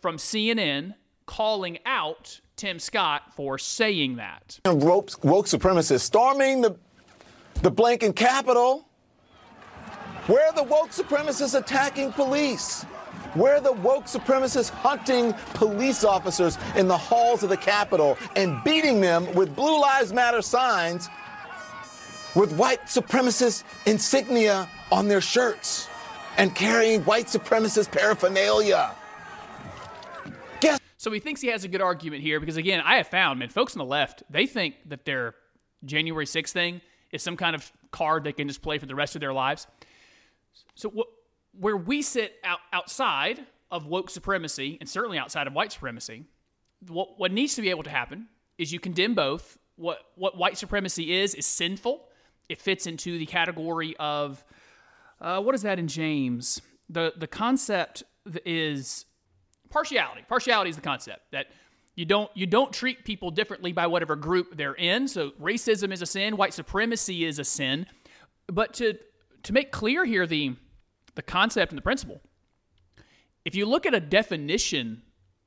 from 0.00 0.16
CNN 0.16 0.94
calling 1.26 1.78
out 1.86 2.40
Tim 2.56 2.78
Scott 2.78 3.34
for 3.34 3.58
saying 3.58 4.16
that. 4.16 4.60
woke, 4.64 5.24
woke 5.24 5.46
supremacists 5.46 6.00
storming 6.00 6.60
the, 6.60 6.76
the 7.62 7.70
Blinken 7.70 8.14
Capitol. 8.14 8.88
Where 10.26 10.46
are 10.46 10.54
the 10.54 10.62
woke 10.62 10.90
supremacists 10.90 11.58
attacking 11.58 12.12
police? 12.12 12.86
Where 13.32 13.60
the 13.60 13.72
woke 13.72 14.04
supremacists 14.04 14.70
hunting 14.70 15.32
police 15.54 16.04
officers 16.04 16.58
in 16.76 16.86
the 16.86 16.96
halls 16.96 17.42
of 17.42 17.48
the 17.48 17.56
Capitol 17.56 18.18
and 18.36 18.62
beating 18.62 19.00
them 19.00 19.32
with 19.34 19.56
Blue 19.56 19.80
Lives 19.80 20.12
Matter 20.12 20.42
signs 20.42 21.08
with 22.34 22.52
white 22.56 22.84
supremacist 22.86 23.64
insignia 23.86 24.68
on 24.92 25.08
their 25.08 25.20
shirts 25.20 25.88
and 26.36 26.54
carrying 26.54 27.02
white 27.02 27.26
supremacist 27.26 27.90
paraphernalia? 27.90 28.94
Guess 30.60 30.80
So 30.96 31.10
he 31.10 31.20
thinks 31.20 31.40
he 31.40 31.48
has 31.48 31.64
a 31.64 31.68
good 31.68 31.82
argument 31.82 32.22
here 32.22 32.40
because, 32.40 32.56
again, 32.56 32.80
I 32.84 32.96
have 32.96 33.08
found, 33.08 33.38
man, 33.38 33.48
folks 33.48 33.74
on 33.74 33.78
the 33.78 33.84
left, 33.84 34.22
they 34.30 34.46
think 34.46 34.76
that 34.86 35.04
their 35.04 35.34
January 35.84 36.26
6th 36.26 36.50
thing 36.50 36.80
is 37.10 37.22
some 37.22 37.36
kind 37.36 37.54
of 37.54 37.70
card 37.90 38.24
they 38.24 38.32
can 38.32 38.48
just 38.48 38.62
play 38.62 38.78
for 38.78 38.86
the 38.86 38.94
rest 38.94 39.14
of 39.14 39.20
their 39.20 39.32
lives. 39.32 39.66
So 40.74 40.90
wh- 40.90 41.23
where 41.58 41.76
we 41.76 42.02
sit 42.02 42.34
out, 42.44 42.58
outside 42.72 43.46
of 43.70 43.86
woke 43.86 44.10
supremacy 44.10 44.78
and 44.80 44.88
certainly 44.88 45.18
outside 45.18 45.46
of 45.46 45.52
white 45.52 45.72
supremacy, 45.72 46.24
what, 46.88 47.18
what 47.18 47.32
needs 47.32 47.54
to 47.54 47.62
be 47.62 47.70
able 47.70 47.82
to 47.82 47.90
happen 47.90 48.28
is 48.58 48.72
you 48.72 48.80
condemn 48.80 49.14
both. 49.14 49.58
What, 49.76 49.98
what 50.14 50.36
white 50.36 50.56
supremacy 50.56 51.14
is, 51.14 51.34
is 51.34 51.46
sinful. 51.46 52.08
It 52.48 52.60
fits 52.60 52.86
into 52.86 53.18
the 53.18 53.26
category 53.26 53.96
of, 53.98 54.44
uh, 55.20 55.40
what 55.40 55.54
is 55.54 55.62
that 55.62 55.78
in 55.78 55.88
James? 55.88 56.60
The, 56.88 57.12
the 57.16 57.26
concept 57.26 58.04
is 58.44 59.06
partiality. 59.70 60.22
Partiality 60.28 60.70
is 60.70 60.76
the 60.76 60.82
concept 60.82 61.32
that 61.32 61.46
you 61.96 62.04
don't 62.04 62.30
you 62.34 62.46
don't 62.46 62.72
treat 62.72 63.04
people 63.04 63.30
differently 63.30 63.72
by 63.72 63.86
whatever 63.86 64.16
group 64.16 64.56
they're 64.56 64.74
in. 64.74 65.06
So 65.06 65.30
racism 65.40 65.92
is 65.92 66.02
a 66.02 66.06
sin, 66.06 66.36
white 66.36 66.52
supremacy 66.52 67.24
is 67.24 67.38
a 67.38 67.44
sin. 67.44 67.86
But 68.46 68.74
to 68.74 68.98
to 69.44 69.52
make 69.52 69.70
clear 69.70 70.04
here 70.04 70.26
the 70.26 70.56
the 71.14 71.22
concept 71.22 71.72
and 71.72 71.78
the 71.78 71.82
principle, 71.82 72.20
if 73.44 73.54
you 73.54 73.66
look 73.66 73.86
at 73.86 73.94
a 73.94 74.00
definition 74.00 75.02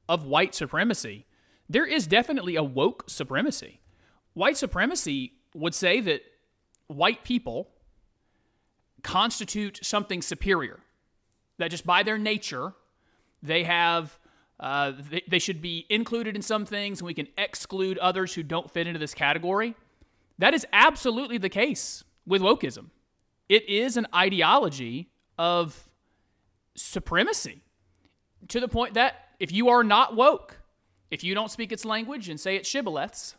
of 0.08 0.26
white 0.26 0.54
supremacy, 0.56 1.26
there 1.70 1.86
is 1.86 2.08
definitely 2.08 2.56
a 2.56 2.64
woke 2.64 3.04
supremacy. 3.08 3.82
White 4.34 4.58
supremacy 4.58 5.34
would 5.54 5.74
say 5.74 6.00
that 6.02 6.22
white 6.88 7.24
people 7.24 7.70
constitute 9.04 9.80
something 9.84 10.22
superior, 10.22 10.80
that 11.58 11.72
just 11.72 11.86
by 11.86 12.04
their 12.04 12.18
nature, 12.18 12.74
they 13.42 13.64
have 13.64 14.18
uh, 14.60 14.92
they, 15.12 15.22
they 15.28 15.40
should 15.40 15.62
be 15.62 15.86
included 15.90 16.36
in 16.36 16.42
some 16.42 16.66
things 16.66 17.00
and 17.00 17.06
we 17.06 17.14
can 17.14 17.28
exclude 17.38 17.98
others 18.00 18.34
who 18.34 18.42
don't 18.42 18.72
fit 18.72 18.88
into 18.88 19.00
this 19.00 19.14
category. 19.14 19.76
That 20.40 20.54
is 20.54 20.66
absolutely 20.74 21.38
the 21.38 21.50
case 21.50 22.04
with 22.26 22.42
wokeism. 22.42 22.90
It 23.50 23.70
is 23.70 23.98
an 23.98 24.08
ideology 24.16 25.12
of 25.38 25.90
supremacy 26.76 27.62
to 28.48 28.60
the 28.60 28.68
point 28.68 28.94
that 28.96 29.16
if 29.40 29.52
you 29.52 29.70
are 29.70 29.84
not 29.84 30.16
woke, 30.16 30.58
if 31.10 31.24
you 31.24 31.34
don't 31.34 31.52
speak 31.52 31.72
its 31.72 31.86
language 31.86 32.30
and 32.30 32.40
say 32.40 32.56
it's 32.56 32.70
shibboleths, 32.70 33.36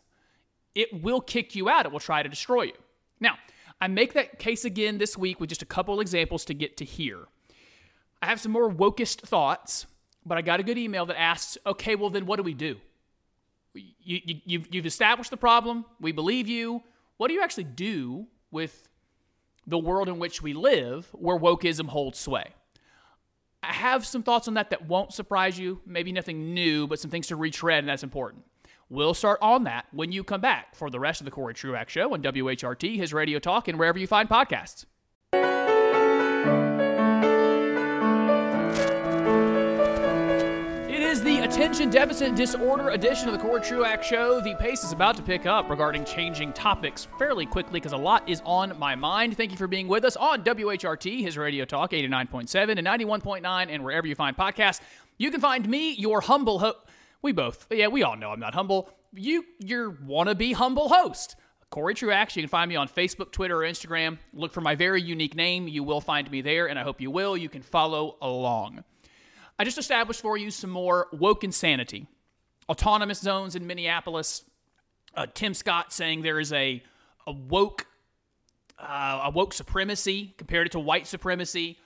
it 0.75 1.03
will 1.03 1.21
kick 1.21 1.55
you 1.55 1.69
out. 1.69 1.85
It 1.85 1.91
will 1.91 1.99
try 1.99 2.23
to 2.23 2.29
destroy 2.29 2.63
you. 2.63 2.73
Now, 3.19 3.35
I 3.81 3.87
make 3.87 4.13
that 4.13 4.39
case 4.39 4.65
again 4.65 4.97
this 4.97 5.17
week 5.17 5.39
with 5.39 5.49
just 5.49 5.61
a 5.61 5.65
couple 5.65 5.99
examples 6.01 6.45
to 6.45 6.53
get 6.53 6.77
to 6.77 6.85
here. 6.85 7.27
I 8.21 8.27
have 8.27 8.41
some 8.41 8.51
more 8.51 8.69
wokest 8.69 9.21
thoughts, 9.21 9.85
but 10.25 10.37
I 10.37 10.41
got 10.41 10.59
a 10.59 10.63
good 10.63 10.77
email 10.77 11.05
that 11.05 11.19
asks, 11.19 11.57
okay, 11.65 11.95
well, 11.95 12.09
then 12.09 12.25
what 12.25 12.37
do 12.37 12.43
we 12.43 12.53
do? 12.53 12.77
You, 13.73 14.19
you, 14.25 14.35
you've, 14.45 14.75
you've 14.75 14.85
established 14.85 15.31
the 15.31 15.37
problem. 15.37 15.85
We 16.01 16.11
believe 16.11 16.47
you. 16.47 16.83
What 17.17 17.29
do 17.29 17.33
you 17.33 17.41
actually 17.41 17.65
do 17.65 18.27
with 18.51 18.88
the 19.69 19.77
world 19.77 20.09
in 20.09 20.19
which 20.19 20.41
we 20.41 20.53
live 20.53 21.09
where 21.13 21.37
wokeism 21.37 21.87
holds 21.87 22.19
sway? 22.19 22.53
I 23.61 23.73
have 23.73 24.05
some 24.05 24.23
thoughts 24.23 24.47
on 24.47 24.53
that 24.55 24.69
that 24.69 24.87
won't 24.87 25.13
surprise 25.13 25.59
you. 25.59 25.81
Maybe 25.85 26.11
nothing 26.11 26.53
new, 26.53 26.87
but 26.87 26.99
some 26.99 27.11
things 27.11 27.27
to 27.27 27.35
retread, 27.35 27.79
and 27.79 27.89
that's 27.89 28.03
important. 28.03 28.45
We'll 28.89 29.13
start 29.13 29.39
on 29.41 29.65
that 29.65 29.85
when 29.91 30.11
you 30.11 30.23
come 30.23 30.41
back 30.41 30.75
for 30.75 30.89
the 30.89 30.99
rest 30.99 31.21
of 31.21 31.25
the 31.25 31.31
Corey 31.31 31.53
Truax 31.53 31.91
Show 31.91 32.13
on 32.13 32.23
WHRT, 32.23 32.97
his 32.97 33.13
radio 33.13 33.37
talk, 33.37 33.67
and 33.67 33.77
wherever 33.77 33.99
you 33.99 34.07
find 34.07 34.27
podcasts. 34.27 34.85
Attention 41.59 41.89
deficit 41.89 42.35
disorder 42.35 42.91
edition 42.91 43.27
of 43.27 43.33
the 43.33 43.37
Corey 43.37 43.59
Truax 43.59 44.07
Show. 44.07 44.39
The 44.39 44.55
pace 44.55 44.85
is 44.85 44.93
about 44.93 45.17
to 45.17 45.21
pick 45.21 45.45
up 45.45 45.69
regarding 45.69 46.05
changing 46.05 46.53
topics 46.53 47.09
fairly 47.17 47.45
quickly 47.45 47.81
because 47.81 47.91
a 47.91 47.97
lot 47.97 48.29
is 48.29 48.41
on 48.45 48.79
my 48.79 48.95
mind. 48.95 49.35
Thank 49.35 49.51
you 49.51 49.57
for 49.57 49.67
being 49.67 49.89
with 49.89 50.05
us 50.05 50.15
on 50.15 50.45
WHRT, 50.45 51.19
his 51.19 51.37
radio 51.37 51.65
talk, 51.65 51.91
89.7 51.91 52.77
and 52.77 52.87
91.9, 52.87 53.67
and 53.69 53.83
wherever 53.83 54.07
you 54.07 54.15
find 54.15 54.37
podcasts. 54.37 54.79
You 55.17 55.31
can 55.31 55.41
find 55.41 55.67
me, 55.67 55.95
your 55.95 56.21
humble 56.21 56.59
host. 56.59 56.77
We 57.21 57.33
both, 57.33 57.67
yeah, 57.69 57.87
we 57.87 58.03
all 58.03 58.15
know 58.15 58.29
I'm 58.29 58.39
not 58.39 58.53
humble. 58.53 58.89
You, 59.13 59.43
your 59.59 59.91
wannabe 59.91 60.53
humble 60.53 60.87
host. 60.87 61.35
Corey 61.71 61.93
Truax. 61.93 62.37
You 62.37 62.43
can 62.43 62.49
find 62.49 62.69
me 62.69 62.77
on 62.77 62.87
Facebook, 62.87 63.33
Twitter, 63.33 63.61
or 63.61 63.67
Instagram. 63.67 64.17
Look 64.31 64.53
for 64.53 64.61
my 64.61 64.75
very 64.75 65.01
unique 65.01 65.35
name. 65.35 65.67
You 65.67 65.83
will 65.83 65.99
find 65.99 66.31
me 66.31 66.39
there, 66.39 66.69
and 66.69 66.79
I 66.79 66.83
hope 66.83 67.01
you 67.01 67.11
will. 67.11 67.35
You 67.35 67.49
can 67.49 67.63
follow 67.63 68.15
along. 68.21 68.85
I 69.59 69.65
just 69.65 69.77
established 69.77 70.21
for 70.21 70.37
you 70.37 70.49
some 70.51 70.69
more 70.69 71.07
woke 71.11 71.43
insanity. 71.43 72.07
Autonomous 72.69 73.19
zones 73.19 73.57
in 73.57 73.67
Minneapolis. 73.67 74.45
Uh, 75.13 75.25
Tim 75.33 75.53
Scott 75.53 75.91
saying 75.91 76.21
there 76.21 76.39
is 76.39 76.53
a, 76.53 76.81
a 77.27 77.33
woke 77.33 77.85
uh, 78.79 79.23
a 79.25 79.29
woke 79.29 79.53
supremacy 79.53 80.33
compared 80.37 80.67
it 80.67 80.71
to 80.71 80.79
white 80.79 81.05
supremacy, 81.05 81.77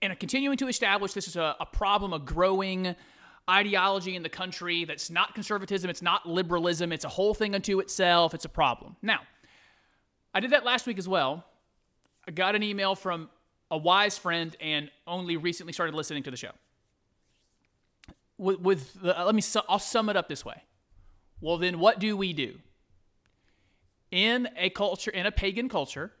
and 0.00 0.16
continuing 0.20 0.56
to 0.56 0.68
establish 0.68 1.12
this 1.12 1.26
is 1.26 1.34
a, 1.34 1.56
a 1.58 1.66
problem, 1.66 2.12
a 2.12 2.18
growing 2.20 2.94
ideology 3.50 4.14
in 4.14 4.22
the 4.22 4.28
country 4.28 4.84
that's 4.84 5.10
not 5.10 5.34
conservatism, 5.34 5.90
it's 5.90 6.02
not 6.02 6.24
liberalism, 6.24 6.92
it's 6.92 7.04
a 7.04 7.08
whole 7.08 7.34
thing 7.34 7.56
unto 7.56 7.80
itself, 7.80 8.34
it's 8.34 8.44
a 8.44 8.48
problem. 8.48 8.94
Now, 9.02 9.20
I 10.32 10.38
did 10.38 10.50
that 10.50 10.64
last 10.64 10.86
week 10.86 10.98
as 10.98 11.08
well. 11.08 11.44
I 12.28 12.30
got 12.30 12.54
an 12.54 12.62
email 12.62 12.94
from 12.94 13.28
a 13.72 13.76
wise 13.76 14.16
friend 14.16 14.56
and 14.60 14.90
only 15.08 15.36
recently 15.36 15.72
started 15.72 15.96
listening 15.96 16.22
to 16.22 16.30
the 16.30 16.36
show. 16.36 16.52
With, 18.42 18.60
with 18.60 19.00
the, 19.00 19.20
uh, 19.20 19.24
let 19.24 19.34
me, 19.34 19.40
su- 19.40 19.60
I'll 19.68 19.78
sum 19.78 20.08
it 20.08 20.16
up 20.16 20.28
this 20.28 20.44
way. 20.44 20.64
Well, 21.40 21.58
then 21.58 21.78
what 21.78 22.00
do 22.00 22.16
we 22.16 22.32
do? 22.32 22.58
In 24.10 24.48
a 24.56 24.68
culture, 24.70 25.12
in 25.12 25.26
a 25.26 25.30
pagan 25.30 25.68
culture 25.68 26.12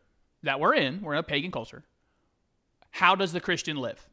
that 0.44 0.60
we're 0.60 0.74
in, 0.74 1.02
we're 1.02 1.14
in 1.14 1.18
a 1.18 1.24
pagan 1.24 1.50
culture, 1.50 1.82
how 2.90 3.16
does 3.16 3.32
the 3.32 3.40
Christian 3.40 3.76
live? 3.76 4.08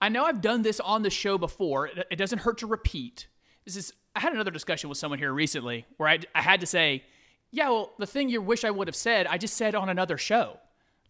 I 0.00 0.08
know 0.08 0.24
I've 0.24 0.40
done 0.40 0.62
this 0.62 0.78
on 0.80 1.02
the 1.02 1.10
show 1.10 1.38
before. 1.38 1.88
It, 1.88 2.06
it 2.12 2.16
doesn't 2.16 2.40
hurt 2.40 2.58
to 2.58 2.66
repeat. 2.66 3.26
This 3.64 3.76
is 3.76 3.92
I 4.14 4.20
had 4.20 4.32
another 4.32 4.50
discussion 4.50 4.88
with 4.88 4.98
someone 4.98 5.18
here 5.18 5.32
recently 5.32 5.86
where 5.96 6.08
I, 6.08 6.20
I 6.34 6.42
had 6.42 6.60
to 6.60 6.66
say, 6.66 7.02
yeah, 7.50 7.68
well, 7.68 7.94
the 7.98 8.06
thing 8.06 8.28
you 8.28 8.40
wish 8.40 8.64
I 8.64 8.70
would 8.70 8.86
have 8.88 8.96
said, 8.96 9.26
I 9.26 9.38
just 9.38 9.56
said 9.56 9.74
on 9.74 9.88
another 9.88 10.18
show. 10.18 10.58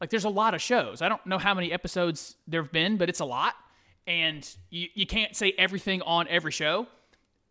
Like, 0.01 0.11
there's 0.11 0.25
a 0.25 0.31
lot 0.31 0.55
of 0.55 0.63
shows. 0.63 1.03
I 1.03 1.09
don't 1.09 1.25
know 1.27 1.39
how 1.39 1.55
many 1.55 1.71
episodes 1.71 2.37
there 2.47 2.63
have 2.63 2.73
been, 2.73 2.97
but 2.97 3.09
it's 3.09 3.21
a 3.21 3.25
lot. 3.25 3.55
And 4.07 4.49
you, 4.71 4.89
you 4.95 5.07
can't 5.07 5.37
say 5.37 5.55
everything 5.57 6.03
on 6.03 6.27
every 6.29 6.53
show. 6.53 6.87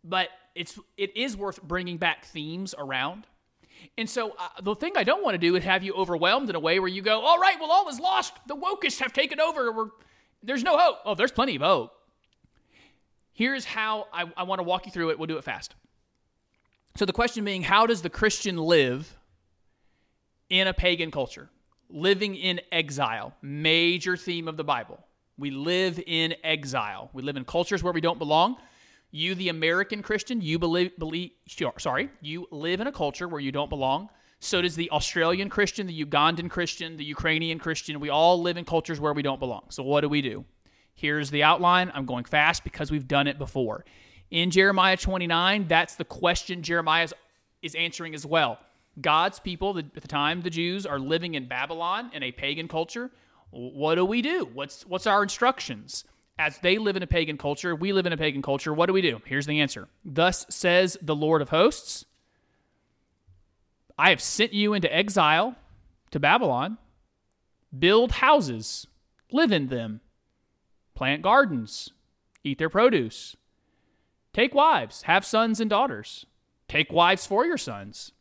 But 0.04 0.28
it's 0.54 0.78
it 0.96 1.16
is 1.16 1.36
worth 1.36 1.62
bringing 1.62 1.96
back 1.96 2.24
themes 2.24 2.74
around. 2.76 3.26
And 3.98 4.08
so 4.08 4.30
uh, 4.38 4.48
the 4.62 4.74
thing 4.74 4.92
I 4.96 5.04
don't 5.04 5.22
want 5.22 5.34
to 5.34 5.38
do 5.38 5.56
is 5.56 5.64
have 5.64 5.82
you 5.82 5.94
overwhelmed 5.94 6.48
in 6.50 6.54
a 6.54 6.60
way 6.60 6.78
where 6.78 6.88
you 6.88 7.02
go, 7.02 7.20
all 7.20 7.38
right, 7.38 7.56
well, 7.58 7.70
all 7.70 7.88
is 7.88 7.98
lost. 7.98 8.34
The 8.46 8.56
wokists 8.56 9.00
have 9.00 9.12
taken 9.12 9.40
over. 9.40 9.72
We're, 9.72 9.88
there's 10.42 10.62
no 10.62 10.76
hope. 10.78 10.98
Oh, 11.04 11.14
there's 11.14 11.32
plenty 11.32 11.56
of 11.56 11.62
hope. 11.62 11.92
Here's 13.32 13.64
how 13.64 14.06
I, 14.12 14.30
I 14.36 14.42
want 14.44 14.58
to 14.60 14.62
walk 14.62 14.86
you 14.86 14.92
through 14.92 15.10
it. 15.10 15.18
We'll 15.18 15.26
do 15.26 15.38
it 15.38 15.44
fast. 15.44 15.74
So 16.96 17.06
the 17.06 17.12
question 17.12 17.44
being, 17.44 17.62
how 17.62 17.86
does 17.86 18.02
the 18.02 18.10
Christian 18.10 18.56
live 18.58 19.16
in 20.50 20.66
a 20.66 20.74
pagan 20.74 21.10
culture? 21.10 21.48
Living 21.88 22.34
in 22.36 22.60
exile, 22.70 23.34
major 23.40 24.16
theme 24.16 24.48
of 24.48 24.56
the 24.56 24.64
Bible. 24.64 25.02
We 25.38 25.50
live 25.50 26.02
in 26.06 26.34
exile. 26.44 27.10
We 27.12 27.22
live 27.22 27.36
in 27.36 27.44
cultures 27.44 27.82
where 27.82 27.92
we 27.92 28.00
don't 28.00 28.18
belong. 28.18 28.56
You, 29.10 29.34
the 29.34 29.48
American 29.48 30.02
Christian, 30.02 30.40
you 30.40 30.58
believe, 30.58 30.98
believe 30.98 31.32
sorry, 31.78 32.10
you 32.20 32.46
live 32.50 32.80
in 32.80 32.86
a 32.86 32.92
culture 32.92 33.28
where 33.28 33.40
you 33.40 33.52
don't 33.52 33.68
belong. 33.68 34.08
So 34.40 34.60
does 34.60 34.74
the 34.74 34.90
Australian 34.90 35.48
Christian, 35.48 35.86
the 35.86 36.04
Ugandan 36.04 36.50
Christian, 36.50 36.96
the 36.96 37.04
Ukrainian 37.04 37.58
Christian. 37.58 38.00
We 38.00 38.08
all 38.08 38.40
live 38.40 38.56
in 38.56 38.64
cultures 38.64 38.98
where 38.98 39.12
we 39.12 39.22
don't 39.22 39.38
belong. 39.38 39.66
So 39.68 39.82
what 39.82 40.00
do 40.00 40.08
we 40.08 40.20
do? 40.20 40.44
Here's 40.94 41.30
the 41.30 41.42
outline. 41.42 41.92
I'm 41.94 42.06
going 42.06 42.24
fast 42.24 42.64
because 42.64 42.90
we've 42.90 43.06
done 43.06 43.26
it 43.26 43.38
before. 43.38 43.84
In 44.30 44.50
Jeremiah 44.50 44.96
29, 44.96 45.68
that's 45.68 45.94
the 45.94 46.04
question 46.04 46.62
Jeremiah 46.62 47.08
is 47.62 47.74
answering 47.74 48.14
as 48.14 48.26
well. 48.26 48.58
God's 49.00 49.38
people, 49.38 49.78
at 49.78 49.94
the 49.94 50.08
time, 50.08 50.42
the 50.42 50.50
Jews, 50.50 50.86
are 50.86 50.98
living 50.98 51.34
in 51.34 51.46
Babylon 51.46 52.10
in 52.12 52.22
a 52.22 52.32
pagan 52.32 52.66
culture. 52.66 53.10
What 53.52 53.94
do 53.94 54.04
we 54.04 54.22
do? 54.22 54.48
What's, 54.52 54.84
what's 54.86 55.06
our 55.06 55.22
instructions? 55.22 56.04
As 56.38 56.58
they 56.58 56.78
live 56.78 56.96
in 56.96 57.02
a 57.02 57.06
pagan 57.06 57.38
culture, 57.38 57.76
we 57.76 57.92
live 57.92 58.06
in 58.06 58.12
a 58.12 58.16
pagan 58.16 58.42
culture. 58.42 58.72
What 58.74 58.86
do 58.86 58.92
we 58.92 59.02
do? 59.02 59.20
Here's 59.26 59.46
the 59.46 59.60
answer 59.60 59.88
Thus 60.04 60.46
says 60.48 60.96
the 61.00 61.14
Lord 61.14 61.42
of 61.42 61.50
hosts 61.50 62.06
I 63.98 64.10
have 64.10 64.20
sent 64.20 64.52
you 64.52 64.74
into 64.74 64.92
exile 64.92 65.54
to 66.10 66.18
Babylon. 66.18 66.78
Build 67.78 68.12
houses, 68.12 68.86
live 69.30 69.52
in 69.52 69.68
them, 69.68 70.00
plant 70.94 71.22
gardens, 71.22 71.90
eat 72.44 72.58
their 72.58 72.68
produce 72.68 73.36
Take 74.32 74.54
wives, 74.54 75.02
have 75.02 75.24
sons 75.26 75.60
and 75.60 75.68
daughters. 75.68 76.26
Take 76.68 76.90
wives 76.90 77.26
for 77.26 77.44
your 77.44 77.58
sons, 77.58 78.12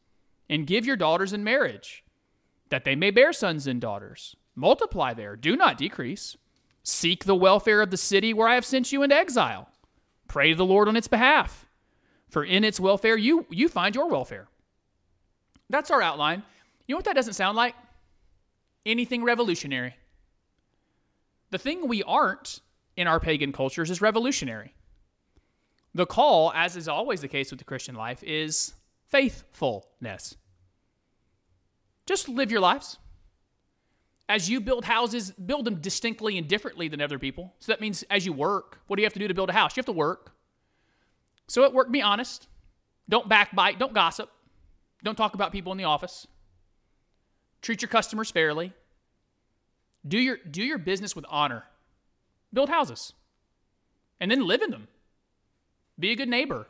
and 0.50 0.68
give 0.68 0.86
your 0.86 0.98
daughters 0.98 1.32
in 1.32 1.44
marriage, 1.44 2.04
that 2.70 2.84
they 2.84 2.96
may 2.96 3.12
bear 3.12 3.32
sons 3.32 3.66
and 3.66 3.80
daughters. 3.80 4.36
Multiply 4.56 5.14
there, 5.14 5.36
do 5.36 5.56
not 5.56 5.78
decrease. 5.78 6.38
Seek 6.84 7.26
the 7.26 7.36
welfare 7.36 7.82
of 7.82 7.92
the 7.92 7.98
city 7.98 8.34
where 8.34 8.48
I 8.48 8.56
have 8.56 8.66
sent 8.66 8.92
you 8.92 9.04
into 9.04 9.16
exile. 9.16 9.70
Pray 10.28 10.50
to 10.50 10.56
the 10.56 10.66
Lord 10.66 10.88
on 10.88 10.96
its 10.96 11.08
behalf, 11.08 11.66
for 12.30 12.44
in 12.44 12.64
its 12.64 12.80
welfare 12.80 13.18
you, 13.18 13.46
you 13.50 13.68
find 13.70 13.96
your 13.96 14.10
welfare. 14.10 14.48
That's 15.70 15.92
our 15.92 16.02
outline. 16.02 16.44
You 16.88 16.94
know 16.94 16.98
what 16.98 17.06
that 17.06 17.16
doesn't 17.16 17.34
sound 17.34 17.56
like? 17.56 17.76
Anything 18.86 19.24
revolutionary. 19.24 19.96
The 21.52 21.58
thing 21.58 21.88
we 21.88 22.04
aren't 22.04 22.62
in 22.98 23.08
our 23.08 23.20
pagan 23.20 23.52
cultures 23.52 23.90
is 23.90 24.02
revolutionary. 24.02 24.74
The 25.94 26.06
call, 26.06 26.52
as 26.54 26.78
is 26.78 26.88
always 26.88 27.22
the 27.22 27.28
case 27.28 27.52
with 27.52 27.60
the 27.60 27.66
Christian 27.66 27.96
life, 27.96 28.24
is 28.24 28.74
faithfulness. 29.10 30.38
Just 32.06 32.30
live 32.30 32.52
your 32.52 32.62
lives. 32.62 32.98
As 34.32 34.50
you 34.50 34.62
build 34.62 34.86
houses, 34.86 35.32
build 35.32 35.66
them 35.66 35.82
distinctly 35.82 36.38
and 36.38 36.48
differently 36.48 36.88
than 36.88 37.02
other 37.02 37.20
people. 37.20 37.54
So 37.60 37.74
that 37.74 37.82
means 37.82 38.06
as 38.10 38.26
you 38.26 38.32
work, 38.32 38.80
what 38.88 38.96
do 38.96 39.02
you 39.02 39.06
have 39.06 39.12
to 39.12 39.20
do 39.20 39.28
to 39.28 39.34
build 39.34 39.50
a 39.50 39.54
house? 39.54 39.76
You 39.76 39.82
have 39.82 39.88
to 39.88 39.92
work. 39.92 40.32
So 41.50 41.66
at 41.66 41.74
work, 41.74 41.92
be 41.92 42.02
honest. 42.02 42.48
Don't 43.10 43.28
backbite. 43.28 43.78
Don't 43.78 43.94
gossip. 43.94 44.30
Don't 45.04 45.18
talk 45.18 45.34
about 45.34 45.52
people 45.52 45.74
in 45.74 45.78
the 45.78 45.84
office. 45.84 46.28
Treat 47.62 47.82
your 47.82 47.90
customers 47.90 48.32
fairly. 48.32 48.72
Do 50.08 50.18
your, 50.18 50.38
do 50.50 50.64
your 50.64 50.78
business 50.78 51.14
with 51.14 51.26
honor. 51.28 51.66
Build 52.54 52.70
houses. 52.70 53.12
And 54.22 54.32
then 54.32 54.48
live 54.48 54.62
in 54.62 54.72
them. 54.72 54.88
Be 56.00 56.12
a 56.12 56.16
good 56.16 56.30
neighbor. 56.30 56.68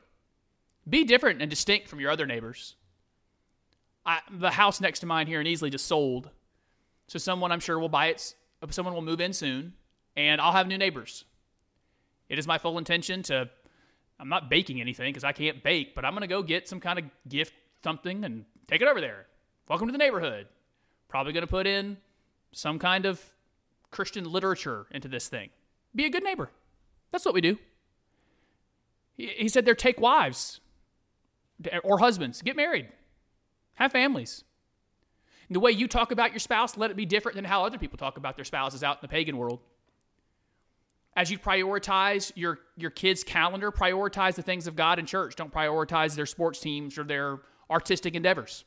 Be 0.89 1.04
different 1.04 1.43
and 1.43 1.50
distinct 1.52 1.89
from 1.89 2.00
your 2.00 2.10
other 2.10 2.26
neighbors. 2.26 2.76
I, 4.04 4.21
the 4.32 4.50
house 4.50 4.82
next 4.82 5.02
to 5.02 5.06
mine 5.06 5.28
here 5.28 5.39
in 5.39 5.45
Easley 5.45 5.71
just 5.71 5.86
sold. 5.86 6.32
So 7.12 7.19
someone 7.19 7.52
I'm 7.52 7.60
sure 7.60 7.78
will 7.78 7.89
buy 7.89 8.06
it. 8.06 8.36
Someone 8.69 8.93
will 8.93 9.02
move 9.02 9.19
in 9.19 9.34
soon, 9.34 9.74
and 10.15 10.39
I'll 10.39 10.54
have 10.54 10.65
new 10.65 10.78
neighbors. 10.78 11.26
It 12.30 12.39
is 12.39 12.47
my 12.47 12.58
full 12.58 12.78
intention 12.78 13.21
to. 13.24 13.50
I'm 14.17 14.30
not 14.30 14.50
baking 14.50 14.80
anything 14.80 15.10
because 15.10 15.26
I 15.26 15.34
can't 15.34 15.62
bake, 15.62 15.93
but 15.93 16.06
I'm 16.06 16.13
to 16.21 16.28
go 16.28 16.41
get 16.41 16.69
some 16.69 16.80
kind 16.80 16.97
of 16.97 17.04
gift, 17.28 17.52
something, 17.84 18.24
and 18.24 18.45
take 18.65 18.82
it 18.82 18.88
over 18.88 19.02
there. 19.02 19.26
Welcome 19.67 19.89
to 19.89 19.91
the 19.91 19.97
neighborhood. 19.97 20.47
Probably 21.10 21.34
to 21.41 21.52
put 21.52 21.67
in 21.67 21.97
some 22.54 22.80
kind 22.80 23.06
of 23.06 23.21
Christian 23.89 24.24
literature 24.24 24.88
into 24.91 25.10
this 25.10 25.28
thing. 25.28 25.50
Be 25.93 26.06
a 26.06 26.10
good 26.10 26.24
neighbor. 26.24 26.50
That's 27.12 27.26
what 27.26 27.34
we 27.34 27.41
do. 27.41 27.58
He 29.17 29.50
said 29.50 29.65
they're 29.65 29.76
take 29.76 30.00
wives 30.00 30.62
or 31.84 31.97
husbands, 32.00 32.41
get 32.41 32.56
married, 32.56 32.88
have 33.74 33.91
families. 33.91 34.45
The 35.52 35.60
way 35.60 35.72
you 35.72 35.90
talk 35.90 36.14
about 36.14 36.32
your 36.32 36.40
spouse, 36.40 36.78
let 36.78 36.92
it 36.92 36.98
be 36.98 37.06
different 37.06 37.36
than 37.36 37.44
how 37.44 37.66
other 37.66 37.78
people 37.78 37.98
talk 37.98 38.16
about 38.16 38.38
their 38.38 38.46
spouses 38.46 38.84
out 38.84 38.98
in 38.98 39.00
the 39.02 39.10
pagan 39.10 39.36
world. 39.36 39.60
As 41.18 41.30
you 41.30 41.38
prioritize 41.38 42.32
your, 42.36 42.60
your 42.78 42.90
kids' 42.90 43.22
calendar, 43.22 43.70
prioritize 43.70 44.36
the 44.36 44.44
things 44.44 44.66
of 44.66 44.78
God 44.78 44.98
and 44.98 45.06
church. 45.06 45.36
Don't 45.36 45.54
prioritize 45.54 46.16
their 46.16 46.26
sports 46.26 46.62
teams 46.62 46.98
or 46.98 47.04
their 47.04 47.40
artistic 47.70 48.16
endeavors. 48.16 48.64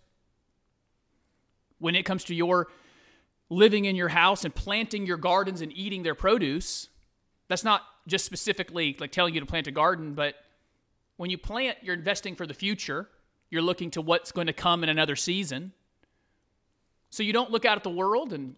When 1.79 1.95
it 1.95 2.05
comes 2.05 2.23
to 2.25 2.35
your 2.35 2.69
living 3.49 3.87
in 3.87 3.97
your 3.97 4.09
house 4.09 4.45
and 4.45 4.55
planting 4.55 5.07
your 5.07 5.17
gardens 5.17 5.63
and 5.63 5.73
eating 5.73 6.03
their 6.03 6.15
produce, 6.15 6.91
that's 7.49 7.65
not 7.65 7.81
just 8.07 8.27
specifically 8.27 8.95
like 9.01 9.11
telling 9.11 9.33
you 9.33 9.41
to 9.41 9.47
plant 9.47 9.67
a 9.69 9.71
garden, 9.71 10.13
but 10.13 10.35
when 11.17 11.31
you 11.31 11.39
plant, 11.39 11.79
you're 11.81 11.95
investing 11.95 12.37
for 12.37 12.47
the 12.47 12.53
future. 12.53 13.09
You're 13.49 13.63
looking 13.63 13.91
to 13.93 14.03
what's 14.03 14.33
going 14.33 14.49
to 14.49 14.53
come 14.53 14.83
in 14.83 14.91
another 14.91 15.17
season. 15.17 15.73
So 17.15 17.23
you 17.23 17.33
don't 17.33 17.53
look 17.53 17.65
out 17.65 17.77
at 17.77 17.85
the 17.85 17.91
world 17.91 18.33
and 18.33 18.57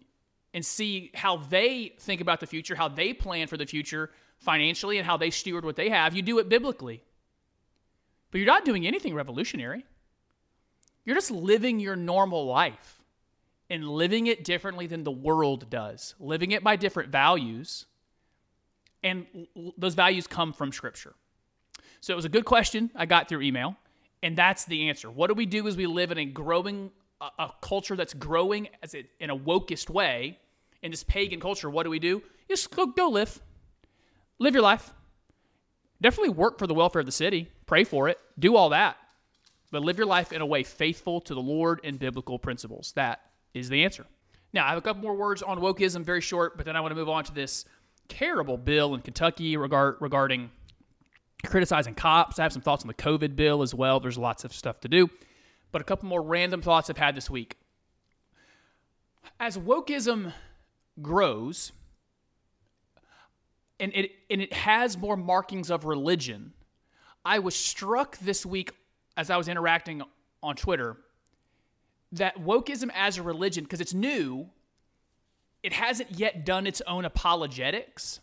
and 0.53 0.65
see 0.65 1.11
how 1.13 1.37
they 1.37 1.93
think 1.99 2.21
about 2.21 2.39
the 2.39 2.47
future, 2.47 2.73
how 2.73 2.87
they 2.87 3.13
plan 3.13 3.45
for 3.45 3.57
the 3.57 3.65
future 3.67 4.09
financially 4.39 4.97
and 4.97 5.05
how 5.05 5.15
they 5.15 5.29
steward 5.29 5.63
what 5.63 5.75
they 5.75 5.89
have. 5.89 6.15
You 6.15 6.23
do 6.23 6.39
it 6.39 6.49
biblically. 6.49 7.03
But 8.31 8.39
you're 8.39 8.47
not 8.47 8.65
doing 8.65 8.87
anything 8.87 9.13
revolutionary. 9.13 9.85
You're 11.05 11.15
just 11.15 11.29
living 11.29 11.79
your 11.79 11.95
normal 11.95 12.47
life 12.47 12.99
and 13.69 13.87
living 13.87 14.25
it 14.25 14.43
differently 14.43 14.87
than 14.87 15.03
the 15.03 15.11
world 15.11 15.69
does, 15.69 16.15
living 16.19 16.51
it 16.51 16.63
by 16.63 16.75
different 16.75 17.11
values 17.11 17.85
and 19.03 19.27
those 19.77 19.93
values 19.93 20.25
come 20.25 20.53
from 20.53 20.71
Scripture. 20.71 21.13
So 22.01 22.13
it 22.13 22.15
was 22.15 22.25
a 22.25 22.29
good 22.29 22.45
question 22.45 22.89
I 22.95 23.05
got 23.05 23.29
through 23.29 23.41
email, 23.41 23.75
and 24.23 24.35
that's 24.35 24.65
the 24.65 24.89
answer. 24.89 25.11
What 25.11 25.27
do 25.27 25.35
we 25.35 25.45
do 25.45 25.67
as 25.67 25.77
we 25.77 25.85
live 25.85 26.11
in 26.11 26.17
a 26.17 26.25
growing, 26.25 26.89
a, 27.21 27.29
a 27.39 27.53
culture 27.61 27.95
that's 27.95 28.13
growing 28.13 28.67
as 28.83 28.93
it, 28.93 29.07
in 29.19 29.29
a 29.29 29.37
wokest 29.37 29.89
way, 29.89 30.39
in 30.81 30.91
this 30.91 31.03
pagan 31.03 31.39
culture? 31.39 31.69
What 31.69 31.83
do 31.83 31.89
we 31.89 31.99
do? 31.99 32.21
Just 32.49 32.71
go, 32.75 32.85
go 32.87 33.09
live, 33.09 33.41
live 34.39 34.53
your 34.53 34.63
life. 34.63 34.93
Definitely 35.99 36.29
work 36.29 36.59
for 36.59 36.67
the 36.67 36.73
welfare 36.75 36.99
of 36.99 37.05
the 37.05 37.11
city, 37.11 37.49
pray 37.65 37.83
for 37.83 38.07
it, 38.07 38.19
do 38.37 38.55
all 38.55 38.69
that, 38.69 38.97
but 39.71 39.81
live 39.81 39.97
your 39.97 40.05
life 40.05 40.31
in 40.31 40.41
a 40.41 40.45
way 40.45 40.63
faithful 40.63 41.19
to 41.21 41.33
the 41.33 41.41
Lord 41.41 41.81
and 41.83 41.97
biblical 41.97 42.37
principles. 42.37 42.93
That 42.95 43.21
is 43.53 43.67
the 43.67 43.83
answer. 43.83 44.05
Now, 44.53 44.65
I 44.65 44.69
have 44.69 44.77
a 44.77 44.81
couple 44.81 45.01
more 45.01 45.15
words 45.15 45.41
on 45.41 45.59
wokeism, 45.59 46.03
very 46.03 46.21
short, 46.21 46.55
but 46.55 46.65
then 46.65 46.75
I 46.75 46.81
want 46.81 46.91
to 46.91 46.95
move 46.95 47.09
on 47.09 47.23
to 47.25 47.33
this 47.33 47.65
terrible 48.07 48.57
bill 48.57 48.93
in 48.93 49.01
Kentucky 49.01 49.57
regard, 49.57 49.97
regarding 49.99 50.51
criticizing 51.45 51.95
cops. 51.95 52.39
I 52.39 52.43
have 52.43 52.53
some 52.53 52.61
thoughts 52.61 52.83
on 52.83 52.87
the 52.87 52.93
COVID 52.93 53.35
bill 53.35 53.61
as 53.61 53.73
well. 53.73 53.99
There's 53.99 54.17
lots 54.17 54.43
of 54.43 54.53
stuff 54.53 54.79
to 54.81 54.87
do. 54.87 55.09
But 55.77 55.83
a 55.83 55.85
couple 55.85 56.09
more 56.09 56.23
random 56.23 56.63
thoughts 56.63 56.89
I've 56.89 56.97
had 56.97 57.13
this 57.13 57.29
week. 57.29 57.55
As 59.39 59.59
wokeism 59.59 60.33
grows, 61.03 61.71
and 63.79 63.93
it, 63.93 64.09
and 64.31 64.41
it 64.41 64.53
has 64.53 64.97
more 64.97 65.15
markings 65.15 65.69
of 65.69 65.85
religion, 65.85 66.53
I 67.23 67.37
was 67.37 67.55
struck 67.55 68.17
this 68.17 68.43
week 68.43 68.71
as 69.17 69.29
I 69.29 69.37
was 69.37 69.47
interacting 69.47 70.01
on 70.41 70.55
Twitter 70.55 70.97
that 72.13 72.37
wokeism 72.37 72.89
as 72.95 73.19
a 73.19 73.21
religion, 73.21 73.63
because 73.63 73.79
it's 73.79 73.93
new, 73.93 74.49
it 75.61 75.73
hasn't 75.73 76.09
yet 76.17 76.43
done 76.43 76.65
its 76.65 76.81
own 76.87 77.05
apologetics. 77.05 78.19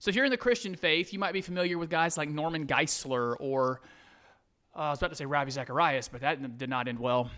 So 0.00 0.08
if 0.08 0.16
you're 0.16 0.24
in 0.24 0.32
the 0.32 0.36
Christian 0.36 0.74
faith, 0.74 1.12
you 1.12 1.20
might 1.20 1.32
be 1.32 1.42
familiar 1.42 1.78
with 1.78 1.90
guys 1.90 2.18
like 2.18 2.28
Norman 2.28 2.66
Geisler 2.66 3.36
or 3.38 3.82
uh, 4.74 4.78
I 4.78 4.90
was 4.90 4.98
about 4.98 5.10
to 5.10 5.16
say 5.16 5.26
Ravi 5.26 5.50
Zacharias, 5.50 6.08
but 6.08 6.20
that 6.20 6.58
did 6.58 6.70
not 6.70 6.88
end 6.88 6.98
well. 6.98 7.30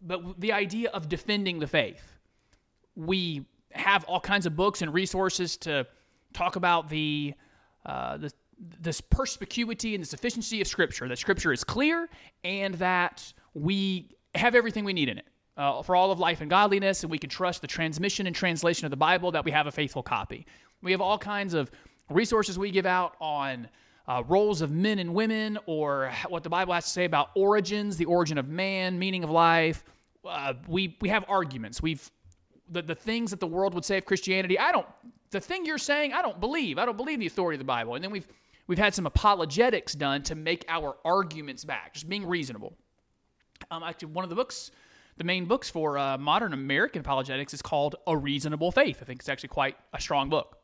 But 0.00 0.40
the 0.40 0.52
idea 0.52 0.90
of 0.90 1.08
defending 1.08 1.58
the 1.58 1.66
faith. 1.66 2.02
We 2.96 3.46
have 3.72 4.04
all 4.04 4.20
kinds 4.20 4.46
of 4.46 4.54
books 4.54 4.82
and 4.82 4.94
resources 4.94 5.56
to 5.58 5.86
talk 6.32 6.56
about 6.56 6.88
the, 6.88 7.34
uh, 7.84 8.18
the 8.18 8.32
this 8.80 9.00
perspicuity 9.00 9.94
and 9.94 10.02
the 10.02 10.08
sufficiency 10.08 10.60
of 10.60 10.66
Scripture, 10.66 11.08
that 11.08 11.18
Scripture 11.18 11.52
is 11.52 11.64
clear 11.64 12.08
and 12.44 12.74
that 12.74 13.32
we 13.52 14.10
have 14.34 14.54
everything 14.54 14.84
we 14.84 14.92
need 14.92 15.08
in 15.08 15.18
it 15.18 15.26
uh, 15.56 15.82
for 15.82 15.96
all 15.96 16.10
of 16.10 16.18
life 16.18 16.40
and 16.40 16.50
godliness, 16.50 17.02
and 17.02 17.10
we 17.10 17.18
can 17.18 17.30
trust 17.30 17.60
the 17.60 17.66
transmission 17.66 18.26
and 18.26 18.34
translation 18.34 18.86
of 18.86 18.90
the 18.90 18.96
Bible 18.96 19.30
that 19.32 19.44
we 19.44 19.50
have 19.50 19.66
a 19.66 19.72
faithful 19.72 20.02
copy. 20.02 20.46
We 20.82 20.92
have 20.92 21.00
all 21.00 21.18
kinds 21.18 21.54
of 21.54 21.70
resources 22.10 22.58
we 22.58 22.70
give 22.70 22.86
out 22.86 23.16
on 23.20 23.68
uh, 24.06 24.22
roles 24.26 24.60
of 24.60 24.70
men 24.70 24.98
and 24.98 25.14
women, 25.14 25.58
or 25.66 26.12
what 26.28 26.42
the 26.42 26.50
Bible 26.50 26.74
has 26.74 26.84
to 26.84 26.90
say 26.90 27.04
about 27.04 27.30
origins, 27.34 27.96
the 27.96 28.04
origin 28.04 28.38
of 28.38 28.48
man, 28.48 28.98
meaning 28.98 29.24
of 29.24 29.30
life. 29.30 29.84
Uh, 30.24 30.54
we 30.68 30.96
we 31.00 31.08
have 31.08 31.24
arguments. 31.28 31.82
We've 31.82 32.10
the, 32.70 32.82
the 32.82 32.94
things 32.94 33.30
that 33.30 33.40
the 33.40 33.46
world 33.46 33.74
would 33.74 33.84
say 33.84 33.98
of 33.98 34.04
Christianity. 34.04 34.58
I 34.58 34.72
don't. 34.72 34.86
The 35.30 35.40
thing 35.40 35.66
you're 35.66 35.78
saying, 35.78 36.12
I 36.12 36.22
don't 36.22 36.38
believe. 36.38 36.78
I 36.78 36.84
don't 36.84 36.96
believe 36.96 37.18
the 37.18 37.26
authority 37.26 37.56
of 37.56 37.60
the 37.60 37.64
Bible. 37.64 37.94
And 37.94 38.04
then 38.04 38.10
we've 38.10 38.26
we've 38.66 38.78
had 38.78 38.94
some 38.94 39.06
apologetics 39.06 39.94
done 39.94 40.22
to 40.24 40.34
make 40.34 40.64
our 40.68 40.96
arguments 41.04 41.64
back, 41.64 41.94
just 41.94 42.08
being 42.08 42.26
reasonable. 42.26 42.74
Um, 43.70 43.82
actually, 43.82 44.08
one 44.08 44.24
of 44.24 44.30
the 44.30 44.36
books, 44.36 44.70
the 45.16 45.24
main 45.24 45.46
books 45.46 45.70
for 45.70 45.96
uh, 45.98 46.18
modern 46.18 46.52
American 46.52 47.00
apologetics, 47.00 47.54
is 47.54 47.62
called 47.62 47.96
A 48.06 48.16
Reasonable 48.16 48.70
Faith. 48.70 48.98
I 49.00 49.04
think 49.04 49.20
it's 49.20 49.28
actually 49.28 49.48
quite 49.48 49.76
a 49.92 50.00
strong 50.00 50.28
book. 50.28 50.58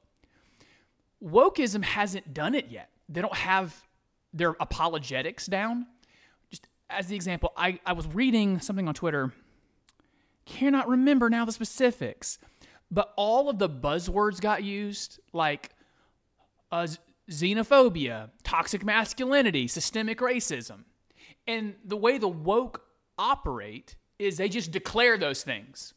Wokeism 1.22 1.84
hasn't 1.84 2.32
done 2.32 2.54
it 2.54 2.68
yet. 2.70 2.90
They 3.10 3.20
don't 3.20 3.34
have 3.34 3.76
their 4.32 4.54
apologetics 4.60 5.46
down. 5.46 5.86
Just 6.50 6.68
as 6.88 7.08
the 7.08 7.16
example, 7.16 7.52
I, 7.56 7.80
I 7.84 7.92
was 7.92 8.06
reading 8.06 8.60
something 8.60 8.86
on 8.88 8.94
Twitter, 8.94 9.32
cannot 10.46 10.88
remember 10.88 11.28
now 11.28 11.44
the 11.44 11.52
specifics, 11.52 12.38
but 12.90 13.12
all 13.16 13.50
of 13.50 13.58
the 13.58 13.68
buzzwords 13.68 14.40
got 14.40 14.62
used, 14.62 15.20
like 15.32 15.70
uh, 16.72 16.86
xenophobia, 17.30 18.30
toxic 18.42 18.84
masculinity, 18.84 19.66
systemic 19.68 20.18
racism. 20.18 20.84
And 21.46 21.74
the 21.84 21.96
way 21.96 22.18
the 22.18 22.28
woke 22.28 22.84
operate 23.18 23.96
is 24.18 24.36
they 24.36 24.48
just 24.48 24.70
declare 24.70 25.18
those 25.18 25.42
things. 25.42 25.94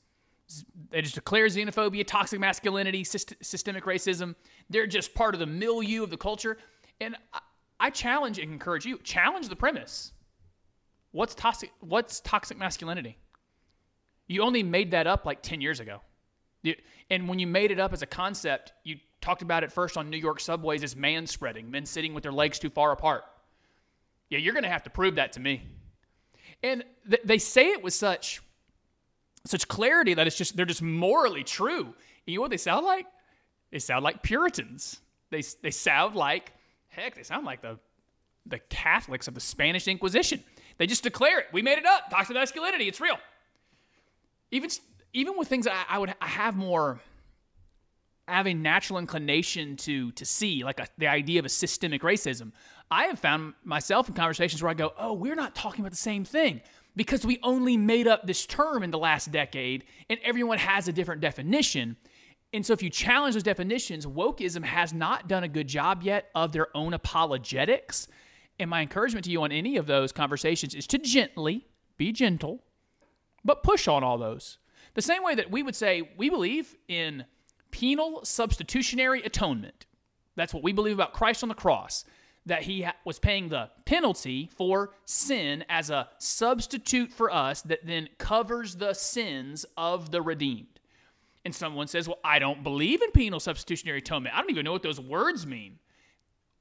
They 0.91 1.01
just 1.01 1.15
declare 1.15 1.47
xenophobia, 1.47 2.05
toxic 2.05 2.39
masculinity, 2.39 3.03
syst- 3.03 3.35
systemic 3.41 3.85
racism. 3.85 4.35
They're 4.69 4.87
just 4.87 5.13
part 5.13 5.33
of 5.33 5.39
the 5.39 5.45
milieu 5.45 6.03
of 6.03 6.09
the 6.09 6.17
culture. 6.17 6.57
And 7.01 7.15
I, 7.33 7.39
I 7.79 7.89
challenge 7.89 8.39
and 8.39 8.51
encourage 8.51 8.85
you 8.85 8.97
challenge 8.99 9.49
the 9.49 9.55
premise. 9.55 10.11
What's 11.11 11.35
toxic? 11.35 11.71
What's 11.79 12.19
toxic 12.21 12.57
masculinity? 12.57 13.17
You 14.27 14.41
only 14.41 14.63
made 14.63 14.91
that 14.91 15.05
up 15.07 15.25
like 15.25 15.41
ten 15.41 15.61
years 15.61 15.79
ago. 15.79 16.01
You- 16.61 16.75
And 17.09 17.27
when 17.27 17.39
you 17.39 17.47
made 17.47 17.71
it 17.71 17.79
up 17.79 17.93
as 17.93 18.01
a 18.01 18.07
concept, 18.07 18.73
you 18.83 18.97
talked 19.21 19.41
about 19.41 19.63
it 19.63 19.71
first 19.71 19.97
on 19.97 20.09
New 20.09 20.17
York 20.17 20.39
subways 20.39 20.83
as 20.83 20.95
man 20.95 21.27
spreading, 21.27 21.69
men 21.69 21.85
sitting 21.85 22.13
with 22.13 22.23
their 22.23 22.31
legs 22.31 22.57
too 22.59 22.69
far 22.69 22.91
apart. 22.91 23.23
Yeah, 24.29 24.39
you're 24.39 24.53
going 24.53 24.63
to 24.63 24.69
have 24.69 24.83
to 24.83 24.89
prove 24.89 25.15
that 25.15 25.33
to 25.33 25.39
me. 25.39 25.61
And 26.63 26.83
th- 27.09 27.21
they 27.25 27.37
say 27.37 27.67
it 27.71 27.83
with 27.83 27.93
such 27.93 28.41
such 29.45 29.67
clarity 29.67 30.13
that 30.13 30.25
it's 30.25 30.37
just 30.37 30.55
they're 30.55 30.65
just 30.65 30.81
morally 30.81 31.43
true. 31.43 31.93
You 32.25 32.35
know 32.37 32.41
what 32.41 32.49
they 32.51 32.57
sound 32.57 32.85
like? 32.85 33.05
They 33.71 33.79
sound 33.79 34.03
like 34.03 34.23
Puritans. 34.23 35.01
They 35.29 35.41
they 35.61 35.71
sound 35.71 36.15
like 36.15 36.53
heck. 36.95 37.15
They 37.15 37.23
sound 37.23 37.45
like 37.45 37.61
the 37.61 37.79
the 38.45 38.59
Catholics 38.69 39.27
of 39.27 39.35
the 39.35 39.39
Spanish 39.39 39.87
Inquisition. 39.87 40.43
They 40.77 40.85
just 40.85 41.03
declare 41.03 41.39
it. 41.39 41.47
We 41.53 41.61
made 41.61 41.77
it 41.77 41.85
up. 41.85 42.09
Toxic 42.09 42.35
masculinity. 42.35 42.87
It's 42.87 42.99
real. 42.99 43.17
Even 44.51 44.69
even 45.13 45.37
with 45.37 45.47
things 45.47 45.67
I, 45.67 45.83
I 45.89 45.99
would 45.99 46.13
I 46.21 46.27
have 46.27 46.55
more 46.55 46.99
I 48.27 48.33
have 48.33 48.47
a 48.47 48.53
natural 48.53 48.99
inclination 48.99 49.75
to 49.77 50.11
to 50.13 50.25
see, 50.25 50.63
like 50.63 50.79
a, 50.79 50.87
the 50.97 51.07
idea 51.07 51.39
of 51.39 51.45
a 51.45 51.49
systemic 51.49 52.01
racism. 52.01 52.51
I 52.89 53.05
have 53.05 53.19
found 53.19 53.53
myself 53.63 54.07
in 54.07 54.15
conversations 54.15 54.61
where 54.61 54.69
I 54.69 54.75
go, 54.75 54.93
"Oh, 54.97 55.13
we're 55.13 55.35
not 55.35 55.55
talking 55.55 55.81
about 55.81 55.91
the 55.91 55.97
same 55.97 56.23
thing 56.23 56.61
because 56.95 57.25
we 57.25 57.39
only 57.43 57.75
made 57.75 58.07
up 58.07 58.25
this 58.25 58.45
term 58.45 58.83
in 58.83 58.91
the 58.91 58.99
last 58.99 59.31
decade, 59.31 59.85
and 60.09 60.19
everyone 60.23 60.57
has 60.57 60.87
a 60.87 60.93
different 60.93 61.21
definition." 61.21 61.97
And 62.53 62.63
so, 62.63 62.73
if 62.73 62.83
you 62.83 62.89
challenge 62.91 63.33
those 63.33 63.43
definitions, 63.43 64.05
wokeism 64.05 64.63
has 64.63 64.93
not 64.93 65.27
done 65.27 65.43
a 65.43 65.47
good 65.47 65.67
job 65.67 66.03
yet 66.03 66.29
of 66.35 66.51
their 66.51 66.75
own 66.77 66.93
apologetics. 66.93 68.07
And 68.59 68.69
my 68.69 68.81
encouragement 68.81 69.25
to 69.25 69.31
you 69.31 69.41
on 69.41 69.51
any 69.51 69.77
of 69.77 69.87
those 69.87 70.11
conversations 70.11 70.75
is 70.75 70.85
to 70.87 70.99
gently 70.99 71.65
be 71.97 72.11
gentle, 72.11 72.63
but 73.43 73.63
push 73.63 73.87
on 73.87 74.03
all 74.03 74.19
those. 74.19 74.59
The 74.93 75.01
same 75.01 75.23
way 75.23 75.33
that 75.35 75.49
we 75.49 75.63
would 75.63 75.75
say 75.75 76.13
we 76.15 76.29
believe 76.29 76.75
in 76.87 77.25
penal 77.71 78.23
substitutionary 78.23 79.23
atonement. 79.23 79.87
That's 80.35 80.53
what 80.53 80.63
we 80.63 80.73
believe 80.73 80.93
about 80.93 81.13
Christ 81.13 81.41
on 81.41 81.49
the 81.49 81.55
cross, 81.55 82.05
that 82.45 82.61
he 82.63 82.85
was 83.03 83.17
paying 83.17 83.49
the 83.49 83.71
penalty 83.85 84.49
for 84.55 84.93
sin 85.05 85.65
as 85.69 85.89
a 85.89 86.09
substitute 86.19 87.11
for 87.11 87.33
us 87.33 87.63
that 87.63 87.85
then 87.85 88.09
covers 88.19 88.75
the 88.75 88.93
sins 88.93 89.65
of 89.75 90.11
the 90.11 90.21
redeemed. 90.21 90.72
And 91.45 91.53
someone 91.53 91.87
says, 91.87 92.07
Well, 92.07 92.19
I 92.23 92.39
don't 92.39 92.63
believe 92.63 93.01
in 93.01 93.11
penal 93.11 93.39
substitutionary 93.39 93.99
atonement. 93.99 94.35
I 94.35 94.39
don't 94.39 94.49
even 94.49 94.65
know 94.65 94.71
what 94.71 94.83
those 94.83 94.99
words 94.99 95.45
mean. 95.45 95.79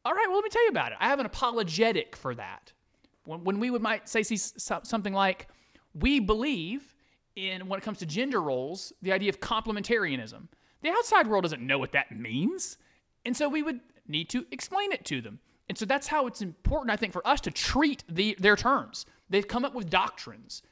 All 0.05 0.13
right, 0.13 0.27
well, 0.27 0.37
let 0.37 0.45
me 0.45 0.51
tell 0.51 0.65
you 0.65 0.71
about 0.71 0.93
it. 0.93 0.99
I 1.01 1.09
have 1.09 1.21
an 1.21 1.27
apologetic 1.27 2.17
for 2.17 2.35
that. 2.35 2.73
When, 3.25 3.45
when 3.45 3.61
we 3.61 3.71
would 3.71 3.83
might 3.83 4.09
say 4.09 4.23
something 4.25 5.13
like, 5.13 5.49
we 5.95 6.19
believe 6.19 6.95
in 7.37 7.69
when 7.69 7.79
it 7.79 7.83
comes 7.83 7.99
to 7.99 8.07
gender 8.07 8.43
roles, 8.43 8.93
the 9.03 9.13
idea 9.13 9.29
of 9.29 9.41
complementarianism. 9.41 10.49
The 10.83 10.91
outside 10.91 11.29
world 11.29 11.45
doesn't 11.45 11.65
know 11.65 11.79
what 11.79 11.93
that 11.93 12.17
means. 12.17 12.79
And 13.25 13.37
so 13.37 13.49
we 13.49 13.63
would 13.63 13.81
need 14.09 14.29
to 14.31 14.45
explain 14.51 14.93
it 14.93 15.05
to 15.07 15.21
them. 15.21 15.39
And 15.69 15.79
so 15.79 15.87
that's 15.87 16.09
how 16.09 16.27
it's 16.27 16.43
important, 16.43 16.91
I 16.91 16.97
think, 16.97 17.13
for 17.13 17.27
us 17.27 17.41
to 17.43 17.51
treat 17.51 18.05
the, 18.09 18.37
their 18.39 18.57
terms. 18.57 19.07
They've 19.31 19.47
come 19.47 19.65
up 19.65 19.75
with 19.75 19.89
doctrines. 19.89 20.63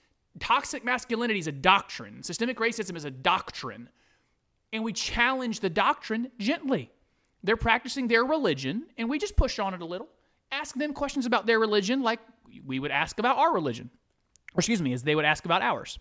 Toxic 0.40 0.84
masculinity 0.84 1.38
is 1.38 1.46
a 1.46 1.52
doctrine, 1.52 2.22
systemic 2.22 2.58
racism 2.58 2.96
is 2.96 3.04
a 3.04 3.10
doctrine. 3.10 3.88
And 4.72 4.84
we 4.84 4.92
challenge 4.92 5.60
the 5.60 5.70
doctrine 5.70 6.30
gently. 6.38 6.90
They're 7.42 7.56
practicing 7.56 8.08
their 8.08 8.24
religion, 8.24 8.86
and 8.98 9.08
we 9.08 9.18
just 9.18 9.36
push 9.36 9.58
on 9.58 9.74
it 9.74 9.80
a 9.80 9.84
little. 9.84 10.08
Ask 10.52 10.74
them 10.74 10.92
questions 10.92 11.26
about 11.26 11.46
their 11.46 11.58
religion 11.58 12.02
like 12.02 12.20
we 12.66 12.78
would 12.78 12.90
ask 12.90 13.18
about 13.18 13.38
our 13.38 13.52
religion. 13.52 13.90
Or, 14.54 14.58
excuse 14.58 14.82
me, 14.82 14.92
as 14.92 15.02
they 15.02 15.14
would 15.14 15.24
ask 15.24 15.44
about 15.44 15.62
ours. 15.62 15.98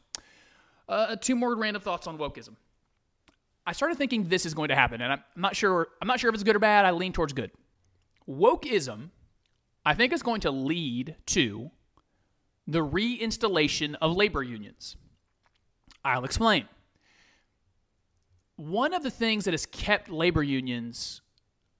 Uh, 0.88 1.16
two 1.16 1.36
more 1.36 1.56
random 1.56 1.82
thoughts 1.82 2.08
on 2.08 2.18
wokeism. 2.18 2.56
I 3.66 3.74
started 3.74 3.98
thinking 3.98 4.28
this 4.28 4.46
is 4.46 4.56
going 4.56 4.70
to 4.70 4.76
happen, 4.76 5.02
and 5.02 5.14
I'm 5.14 5.24
not 5.36 5.56
sure. 5.56 5.90
I'm 6.02 6.08
not 6.08 6.20
sure 6.20 6.30
if 6.30 6.34
it's 6.34 6.44
good 6.44 6.56
or 6.56 6.60
bad. 6.60 6.86
I 6.86 6.92
lean 6.92 7.14
towards 7.14 7.34
good. 7.34 7.52
Wokeism, 8.28 9.10
I 9.86 9.94
think, 9.94 10.12
is 10.12 10.24
going 10.24 10.42
to 10.42 10.52
lead 10.52 11.16
to 11.28 11.70
the 12.68 12.80
reinstallation 12.80 13.96
of 14.02 14.16
labor 14.16 14.42
unions. 14.42 14.98
I'll 16.04 16.26
explain. 16.26 16.68
One 18.60 18.93
of 18.93 19.04
the 19.04 19.10
things 19.10 19.45
that 19.45 19.54
has 19.54 19.65
kept 19.65 20.10
labor 20.10 20.43
unions 20.43 21.22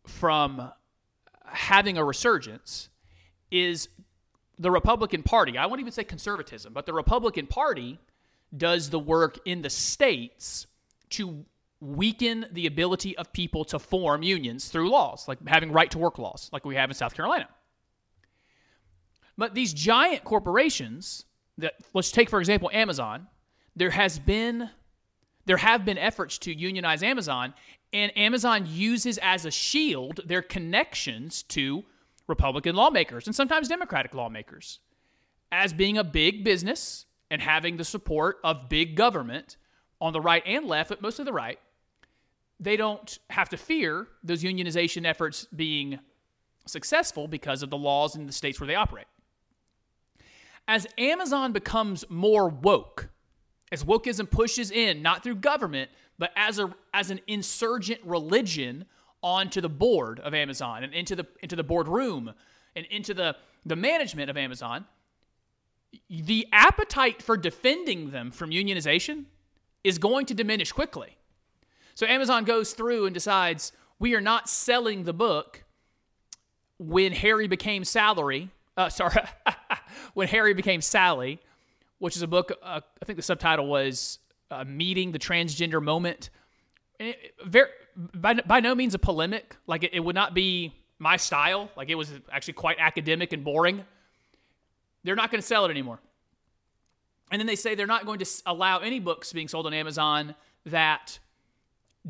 from 0.08 0.72
having 1.44 1.98
a 1.98 2.06
resurgence 2.06 2.88
is 3.52 3.90
the 4.58 4.72
Republican 4.72 5.22
Party. 5.22 5.58
I 5.58 5.66
won't 5.66 5.82
even 5.82 5.92
say 5.92 6.06
conservatism, 6.06 6.72
but 6.72 6.86
the 6.86 6.94
Republican 6.94 7.48
Party 7.48 8.00
does 8.56 8.90
the 8.90 8.98
work 8.98 9.40
in 9.44 9.62
the 9.62 9.70
states 9.70 10.68
to 11.10 11.44
weaken 11.82 12.46
the 12.54 12.66
ability 12.66 13.18
of 13.18 13.34
people 13.34 13.66
to 13.66 13.78
form 13.78 14.24
unions 14.24 14.70
through 14.70 14.90
laws, 14.90 15.28
like 15.28 15.46
having 15.50 15.74
right 15.74 15.92
to 15.92 15.98
work 15.98 16.18
laws, 16.18 16.50
like 16.54 16.64
we 16.64 16.76
have 16.76 16.90
in 16.90 16.94
South 16.94 17.14
Carolina. 17.14 17.50
But 19.38 19.54
these 19.54 19.74
giant 19.74 20.24
corporations 20.24 21.26
that 21.58 21.74
let's 21.94 22.14
take 22.14 22.30
for 22.30 22.40
example 22.40 22.70
Amazon, 22.72 23.28
there 23.76 23.90
has 23.90 24.18
been 24.18 24.70
there 25.50 25.58
have 25.58 25.84
been 25.84 25.98
efforts 25.98 26.38
to 26.38 26.56
unionize 26.56 27.02
Amazon 27.02 27.56
and 27.92 28.16
Amazon 28.16 28.68
uses 28.68 29.18
as 29.18 29.46
a 29.46 29.52
shield 29.52 30.20
their 30.28 30.44
connections 30.44 31.42
to 31.42 31.84
Republican 32.28 32.76
lawmakers 32.76 33.26
and 33.26 33.36
sometimes 33.36 33.68
Democratic 33.68 34.14
lawmakers 34.14 34.78
as 35.52 35.74
being 35.74 35.98
a 35.98 36.04
big 36.04 36.44
business 36.44 37.08
and 37.32 37.42
having 37.42 37.78
the 37.78 37.84
support 37.84 38.38
of 38.44 38.70
big 38.70 38.96
government 38.96 39.58
on 40.00 40.14
the 40.14 40.22
right 40.22 40.44
and 40.46 40.68
left, 40.68 40.90
but 40.90 41.02
mostly 41.02 41.26
the 41.26 41.34
right, 41.34 41.58
they 42.60 42.78
don't 42.78 43.18
have 43.32 43.50
to 43.50 43.58
fear 43.58 44.08
those 44.24 44.44
unionization 44.44 45.04
efforts 45.04 45.48
being 45.56 45.98
successful 46.68 47.28
because 47.28 47.64
of 47.64 47.72
the 47.72 47.78
laws 47.78 48.16
in 48.16 48.28
the 48.28 48.32
states 48.32 48.60
where 48.60 48.68
they 48.68 48.76
operate. 48.76 49.08
As 50.68 50.86
Amazon 51.00 51.54
becomes 51.54 52.06
more 52.08 52.48
woke, 52.50 53.10
as 53.72 53.84
wokeism 53.84 54.30
pushes 54.30 54.72
in, 54.72 55.02
not 55.02 55.24
through 55.24 55.36
government, 55.36 55.90
but 56.18 56.32
as 56.36 56.60
a 56.60 56.74
as 56.94 57.12
an 57.12 57.20
insurgent 57.28 58.02
religion 58.04 58.86
onto 59.22 59.62
the 59.62 59.70
board 59.70 60.20
of 60.20 60.34
Amazon 60.34 60.84
and 60.84 60.94
into 60.94 61.16
the 61.16 61.26
into 61.42 61.56
the 61.56 61.64
boardroom 61.64 62.34
and 62.76 62.86
into 62.88 63.14
the 63.14 63.36
the 63.66 63.76
management 63.76 64.30
of 64.30 64.38
Amazon, 64.38 64.86
the 66.10 66.48
appetite 66.52 67.22
for 67.22 67.38
defending 67.38 68.12
them 68.12 68.32
from 68.32 68.52
unionization 68.52 69.26
is 69.84 69.98
going 69.98 70.26
to 70.26 70.34
diminish 70.34 70.72
quickly. 70.72 71.18
So 71.96 72.06
Amazon 72.06 72.46
goes 72.46 72.74
through 72.74 73.06
and 73.06 73.14
decides 73.14 73.72
we 74.00 74.16
are 74.16 74.22
not 74.22 74.50
selling 74.50 75.04
the 75.04 75.14
book 75.14 75.64
when 76.78 77.12
Harry 77.12 77.48
became 77.48 77.84
Salary, 77.84 78.50
uh, 78.78 78.90
sorry, 78.90 79.14
when 80.14 80.28
Harry 80.30 80.54
became 80.54 80.82
Sally, 80.82 81.40
which 82.00 82.16
is 82.16 82.22
a 82.22 82.28
book. 82.28 82.52
Uh, 82.64 82.82
I 83.02 83.06
think 83.06 83.18
the 83.18 83.24
subtitle 83.24 83.68
was 83.68 84.20
uh, 84.52 84.64
"Meeting 84.66 85.12
the 85.12 85.20
Transgender 85.20 85.82
Moment." 85.82 86.30
It- 87.00 87.34
very, 87.46 87.70
by, 87.96 88.34
by 88.34 88.60
no 88.60 88.76
means 88.76 88.94
a 88.94 89.00
polemic. 89.00 89.56
Like 89.68 89.84
it, 89.84 89.94
it 89.94 90.00
would 90.00 90.16
not 90.16 90.34
be 90.34 90.74
my 90.98 91.18
style. 91.18 91.70
Like 91.78 91.90
it 91.90 91.96
was 91.96 92.12
actually 92.32 92.54
quite 92.54 92.78
academic 92.80 93.34
and 93.34 93.44
boring. 93.44 93.86
They're 95.04 95.16
not 95.16 95.32
going 95.32 95.42
to 95.42 95.48
sell 95.48 95.66
it 95.66 95.72
anymore. 95.72 96.00
And 97.32 97.40
then 97.40 97.48
they 97.48 97.56
say 97.56 97.76
they're 97.76 97.88
not 97.88 98.06
going 98.06 98.20
to 98.20 98.26
allow 98.46 98.80
any 98.80 99.00
books 99.00 99.32
being 99.32 99.48
sold 99.48 99.66
on 99.66 99.74
Amazon 99.74 100.36
that 100.66 101.20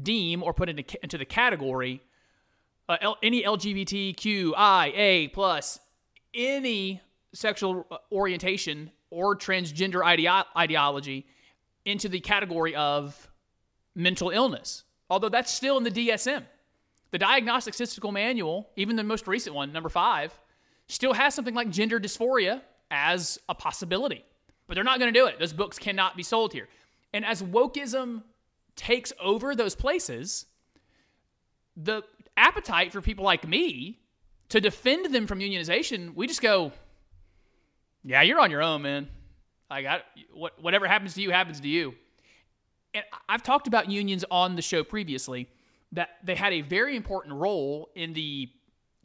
deem 0.02 0.42
or 0.42 0.54
put 0.54 0.70
into, 0.70 0.84
into 1.04 1.18
the 1.18 1.26
category 1.26 2.02
uh, 2.88 2.98
L, 3.02 3.18
any 3.22 3.44
LGBTQIA 3.44 5.32
plus 5.34 5.80
any 6.34 7.02
sexual 7.34 7.86
uh, 7.92 7.98
orientation 8.12 8.92
or 9.12 9.36
transgender 9.36 10.04
ideo- 10.04 10.46
ideology 10.56 11.26
into 11.86 12.10
the 12.10 12.20
category 12.20 12.76
of 12.76 13.30
mental 13.96 14.30
illness. 14.30 14.84
Although 15.10 15.30
that's 15.30 15.52
still 15.52 15.78
in 15.78 15.84
the 15.84 15.92
DSM. 15.92 16.44
The 17.12 17.18
Diagnostic 17.18 17.74
Statistical 17.74 18.12
Manual, 18.12 18.70
even 18.76 18.96
the 18.96 19.04
most 19.04 19.28
recent 19.28 19.56
one, 19.56 19.72
number 19.74 19.90
five, 19.90 20.32
still 20.88 21.14
has 21.14 21.34
something 21.34 21.56
like 21.56 21.70
gender 21.72 22.00
dysphoria 22.00 22.62
as 22.92 23.40
a 23.50 23.56
possibility. 23.56 24.24
But 24.68 24.76
they're 24.76 24.84
not 24.84 25.00
going 25.00 25.12
to 25.12 25.20
do 25.20 25.26
it. 25.26 25.40
Those 25.40 25.54
books 25.54 25.80
cannot 25.80 26.16
be 26.16 26.24
sold 26.24 26.54
here. 26.54 26.68
And 27.14 27.26
as 27.26 27.42
wokeism 27.42 28.22
takes 28.76 29.12
over 29.20 29.56
those 29.56 29.76
places, 29.76 30.46
the 31.76 32.04
appetite 32.38 32.92
for 32.92 33.02
people 33.02 33.26
like 33.26 33.48
me 33.48 34.00
to 34.50 34.62
defend 34.62 35.14
them 35.14 35.26
from 35.26 35.40
unionization, 35.40 36.14
we 36.16 36.28
just 36.28 36.42
go, 36.42 36.72
yeah, 38.04 38.22
you're 38.22 38.40
on 38.40 38.52
your 38.52 38.62
own, 38.62 38.82
man. 38.82 39.08
I 39.70 39.82
got 39.82 40.02
what, 40.34 40.62
whatever 40.62 40.88
happens 40.88 41.14
to 41.16 41.22
you 41.22 41.32
happens 41.32 41.60
to 41.62 41.68
you. 41.68 41.94
And 42.94 43.04
I've 43.28 43.44
talked 43.44 43.68
about 43.68 43.90
unions 43.90 44.26
on 44.32 44.56
the 44.56 44.62
show 44.62 44.84
previously 44.84 45.48
that 45.92 46.10
they 46.24 46.36
had 46.36 46.54
a 46.54 46.62
very 46.62 46.96
important 46.96 47.36
role 47.36 47.90
in 47.96 48.14
the 48.14 48.50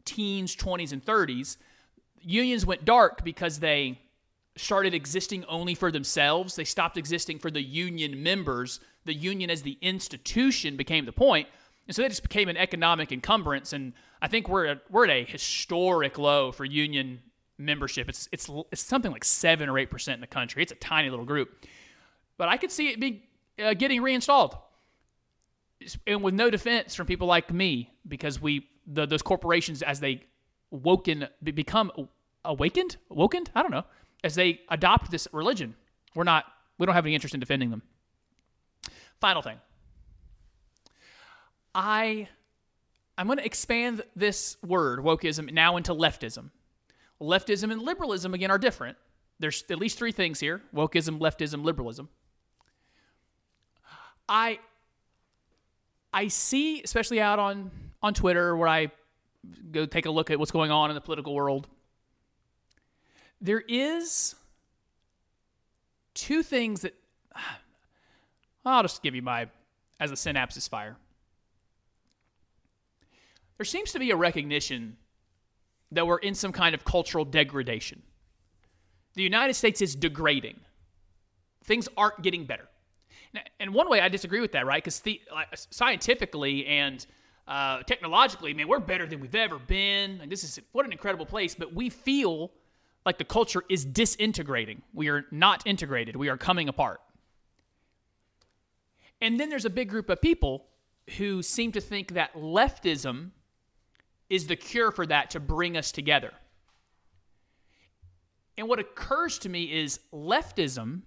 teens, 0.05 0.55
20s, 0.55 0.91
and 0.91 1.03
30s. 1.03 1.57
Unions 2.21 2.65
went 2.65 2.85
dark 2.85 3.23
because 3.23 3.59
they 3.59 3.99
started 4.57 4.93
existing 4.93 5.45
only 5.45 5.75
for 5.75 5.91
themselves. 5.91 6.55
They 6.55 6.63
stopped 6.63 6.97
existing 6.97 7.39
for 7.39 7.51
the 7.51 7.61
union 7.61 8.23
members. 8.23 8.79
The 9.05 9.13
union 9.13 9.49
as 9.49 9.61
the 9.61 9.77
institution 9.81 10.77
became 10.77 11.05
the 11.05 11.11
point. 11.11 11.47
And 11.87 11.95
so 11.95 12.01
they 12.01 12.09
just 12.09 12.23
became 12.23 12.49
an 12.49 12.57
economic 12.57 13.11
encumbrance. 13.11 13.73
And 13.73 13.93
I 14.21 14.27
think 14.27 14.47
we're 14.47 14.65
at, 14.65 14.81
we're 14.89 15.05
at 15.05 15.11
a 15.11 15.25
historic 15.25 16.17
low 16.17 16.51
for 16.51 16.65
union 16.65 17.21
membership. 17.57 18.09
It's, 18.09 18.27
it's, 18.31 18.49
it's 18.71 18.81
something 18.81 19.11
like 19.11 19.23
7 19.23 19.69
or 19.69 19.73
8% 19.73 20.13
in 20.13 20.21
the 20.21 20.27
country. 20.27 20.63
It's 20.63 20.71
a 20.71 20.75
tiny 20.75 21.09
little 21.09 21.25
group. 21.25 21.65
But 22.37 22.49
I 22.49 22.57
could 22.57 22.71
see 22.71 22.89
it 22.89 22.99
be 22.99 23.23
uh, 23.63 23.73
getting 23.73 24.01
reinstalled. 24.01 24.57
And 26.07 26.23
with 26.23 26.33
no 26.33 26.49
defense 26.49 26.95
from 26.95 27.07
people 27.07 27.27
like 27.27 27.51
me, 27.53 27.91
because 28.07 28.41
we, 28.41 28.67
the, 28.87 29.05
those 29.05 29.21
corporations, 29.21 29.81
as 29.81 29.99
they 29.99 30.23
woken, 30.71 31.27
become 31.43 31.91
awakened, 32.43 32.97
awakened, 33.09 33.51
I 33.55 33.61
don't 33.61 33.71
know, 33.71 33.85
as 34.23 34.35
they 34.35 34.61
adopt 34.69 35.11
this 35.11 35.27
religion, 35.31 35.75
we're 36.15 36.23
not, 36.23 36.45
we 36.77 36.85
don't 36.85 36.95
have 36.95 37.05
any 37.05 37.13
interest 37.13 37.33
in 37.33 37.39
defending 37.39 37.69
them. 37.69 37.81
Final 39.19 39.41
thing. 39.41 39.57
I 41.73 42.29
I'm 43.17 43.27
going 43.27 43.37
to 43.37 43.45
expand 43.45 44.03
this 44.15 44.57
word 44.65 44.99
wokeism 44.99 45.51
now 45.53 45.77
into 45.77 45.93
leftism. 45.93 46.49
Leftism 47.21 47.71
and 47.71 47.81
liberalism 47.81 48.33
again 48.33 48.51
are 48.51 48.57
different. 48.57 48.97
There's 49.39 49.63
at 49.69 49.79
least 49.79 49.97
three 49.97 50.11
things 50.11 50.39
here: 50.39 50.61
wokeism, 50.73 51.19
leftism, 51.19 51.63
liberalism. 51.63 52.09
I 54.27 54.59
I 56.13 56.27
see, 56.29 56.81
especially 56.81 57.21
out 57.21 57.39
on 57.39 57.71
on 58.01 58.13
Twitter, 58.13 58.55
where 58.55 58.67
I 58.67 58.91
go 59.71 59.85
take 59.85 60.05
a 60.05 60.11
look 60.11 60.31
at 60.31 60.39
what's 60.39 60.51
going 60.51 60.71
on 60.71 60.89
in 60.89 60.95
the 60.95 61.01
political 61.01 61.33
world. 61.33 61.67
There 63.41 63.63
is 63.67 64.35
two 66.13 66.41
things 66.41 66.81
that 66.81 66.95
I'll 68.65 68.81
just 68.81 69.03
give 69.03 69.15
you 69.15 69.21
my 69.21 69.47
as 69.99 70.11
a 70.11 70.15
synapses 70.15 70.67
fire. 70.67 70.97
There 73.57 73.65
seems 73.65 73.91
to 73.93 73.99
be 73.99 74.11
a 74.11 74.15
recognition 74.15 74.97
that 75.91 76.05
we're 76.05 76.17
in 76.19 76.35
some 76.35 76.51
kind 76.51 76.75
of 76.75 76.83
cultural 76.83 77.25
degradation. 77.25 78.01
The 79.15 79.23
United 79.23 79.53
States 79.53 79.81
is 79.81 79.95
degrading. 79.95 80.59
Things 81.63 81.87
aren't 81.95 82.21
getting 82.21 82.45
better. 82.45 82.67
And 83.59 83.73
one 83.73 83.89
way 83.89 83.99
I 84.01 84.09
disagree 84.09 84.39
with 84.39 84.53
that, 84.53 84.65
right? 84.65 84.83
Because 84.83 84.99
the, 85.01 85.21
like, 85.33 85.47
scientifically 85.53 86.65
and 86.67 87.05
uh, 87.47 87.83
technologically, 87.83 88.53
man, 88.53 88.67
we're 88.67 88.79
better 88.79 89.05
than 89.05 89.19
we've 89.19 89.35
ever 89.35 89.59
been. 89.59 90.21
This 90.27 90.43
is 90.43 90.59
what 90.71 90.85
an 90.85 90.91
incredible 90.91 91.25
place. 91.25 91.55
But 91.55 91.73
we 91.73 91.89
feel 91.89 92.51
like 93.05 93.17
the 93.17 93.25
culture 93.25 93.63
is 93.69 93.85
disintegrating. 93.85 94.81
We 94.93 95.09
are 95.09 95.25
not 95.31 95.65
integrated. 95.65 96.15
We 96.15 96.29
are 96.29 96.37
coming 96.37 96.69
apart. 96.69 97.01
And 99.21 99.39
then 99.39 99.49
there's 99.49 99.65
a 99.65 99.69
big 99.69 99.89
group 99.89 100.09
of 100.09 100.21
people 100.21 100.65
who 101.17 101.41
seem 101.41 101.71
to 101.73 101.81
think 101.81 102.13
that 102.13 102.33
leftism 102.35 103.31
is 104.29 104.47
the 104.47 104.55
cure 104.55 104.91
for 104.91 105.05
that 105.05 105.29
to 105.31 105.39
bring 105.39 105.77
us 105.77 105.91
together. 105.91 106.31
And 108.57 108.67
what 108.67 108.79
occurs 108.79 109.37
to 109.39 109.49
me 109.49 109.63
is 109.63 109.99
leftism 110.13 111.01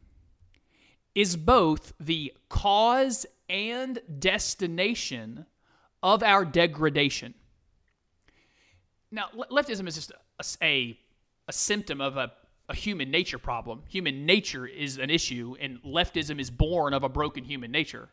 is 1.15 1.37
both 1.37 1.93
the 1.99 2.33
cause 2.49 3.27
and 3.49 3.99
destination 4.19 5.47
of 6.03 6.23
our 6.23 6.45
degradation. 6.45 7.35
Now, 9.11 9.29
le- 9.35 9.49
leftism 9.49 9.89
is 9.89 9.95
just 9.95 10.13
a, 10.63 10.65
a, 10.65 10.99
a 11.49 11.53
symptom 11.53 12.01
of 12.01 12.17
a, 12.17 12.33
a 12.69 12.75
human 12.75 13.11
nature 13.11 13.39
problem. 13.39 13.83
Human 13.89 14.27
nature 14.27 14.67
is 14.67 14.99
an 14.99 15.11
issue, 15.11 15.57
and 15.59 15.83
leftism 15.83 16.39
is 16.39 16.51
born 16.51 16.93
of 16.93 17.03
a 17.03 17.09
broken 17.09 17.45
human 17.45 17.73
nature. 17.73 18.11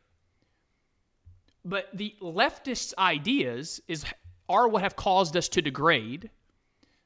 But 1.65 1.89
the 1.93 2.15
leftist 2.21 2.93
ideas 2.97 3.81
is 3.87 4.05
are 4.49 4.67
what 4.67 4.81
have 4.83 4.95
caused 4.95 5.35
us 5.37 5.47
to 5.49 5.61
degrade. 5.61 6.29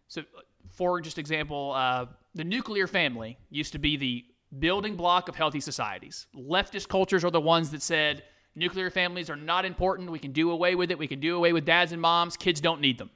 So, 0.07 0.23
for 0.69 1.01
just 1.01 1.17
example, 1.17 1.73
uh, 1.75 2.07
the 2.35 2.43
nuclear 2.43 2.87
family 2.87 3.37
used 3.49 3.73
to 3.73 3.79
be 3.79 3.97
the 3.97 4.25
building 4.57 4.95
block 4.95 5.29
of 5.29 5.35
healthy 5.35 5.59
societies. 5.59 6.27
Leftist 6.35 6.87
cultures 6.87 7.23
are 7.23 7.31
the 7.31 7.41
ones 7.41 7.69
that 7.71 7.81
said 7.81 8.23
nuclear 8.55 8.89
families 8.89 9.29
are 9.29 9.35
not 9.35 9.65
important. 9.65 10.11
We 10.11 10.19
can 10.19 10.31
do 10.31 10.51
away 10.51 10.75
with 10.75 10.91
it. 10.91 10.97
We 10.97 11.07
can 11.07 11.19
do 11.19 11.35
away 11.35 11.53
with 11.53 11.65
dads 11.65 11.91
and 11.91 12.01
moms. 12.01 12.37
Kids 12.37 12.61
don't 12.61 12.81
need 12.81 12.97
them. 12.97 13.09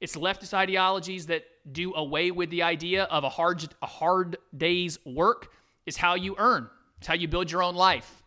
It's 0.00 0.16
leftist 0.16 0.52
ideologies 0.52 1.26
that 1.26 1.44
do 1.72 1.94
away 1.94 2.30
with 2.30 2.50
the 2.50 2.62
idea 2.62 3.04
of 3.04 3.24
a 3.24 3.28
hard 3.28 3.64
a 3.80 3.86
hard 3.86 4.36
day's 4.56 4.98
work 5.06 5.52
is 5.86 5.96
how 5.96 6.14
you 6.14 6.34
earn. 6.38 6.68
It's 6.98 7.06
how 7.06 7.14
you 7.14 7.28
build 7.28 7.50
your 7.50 7.62
own 7.62 7.74
life. 7.74 8.22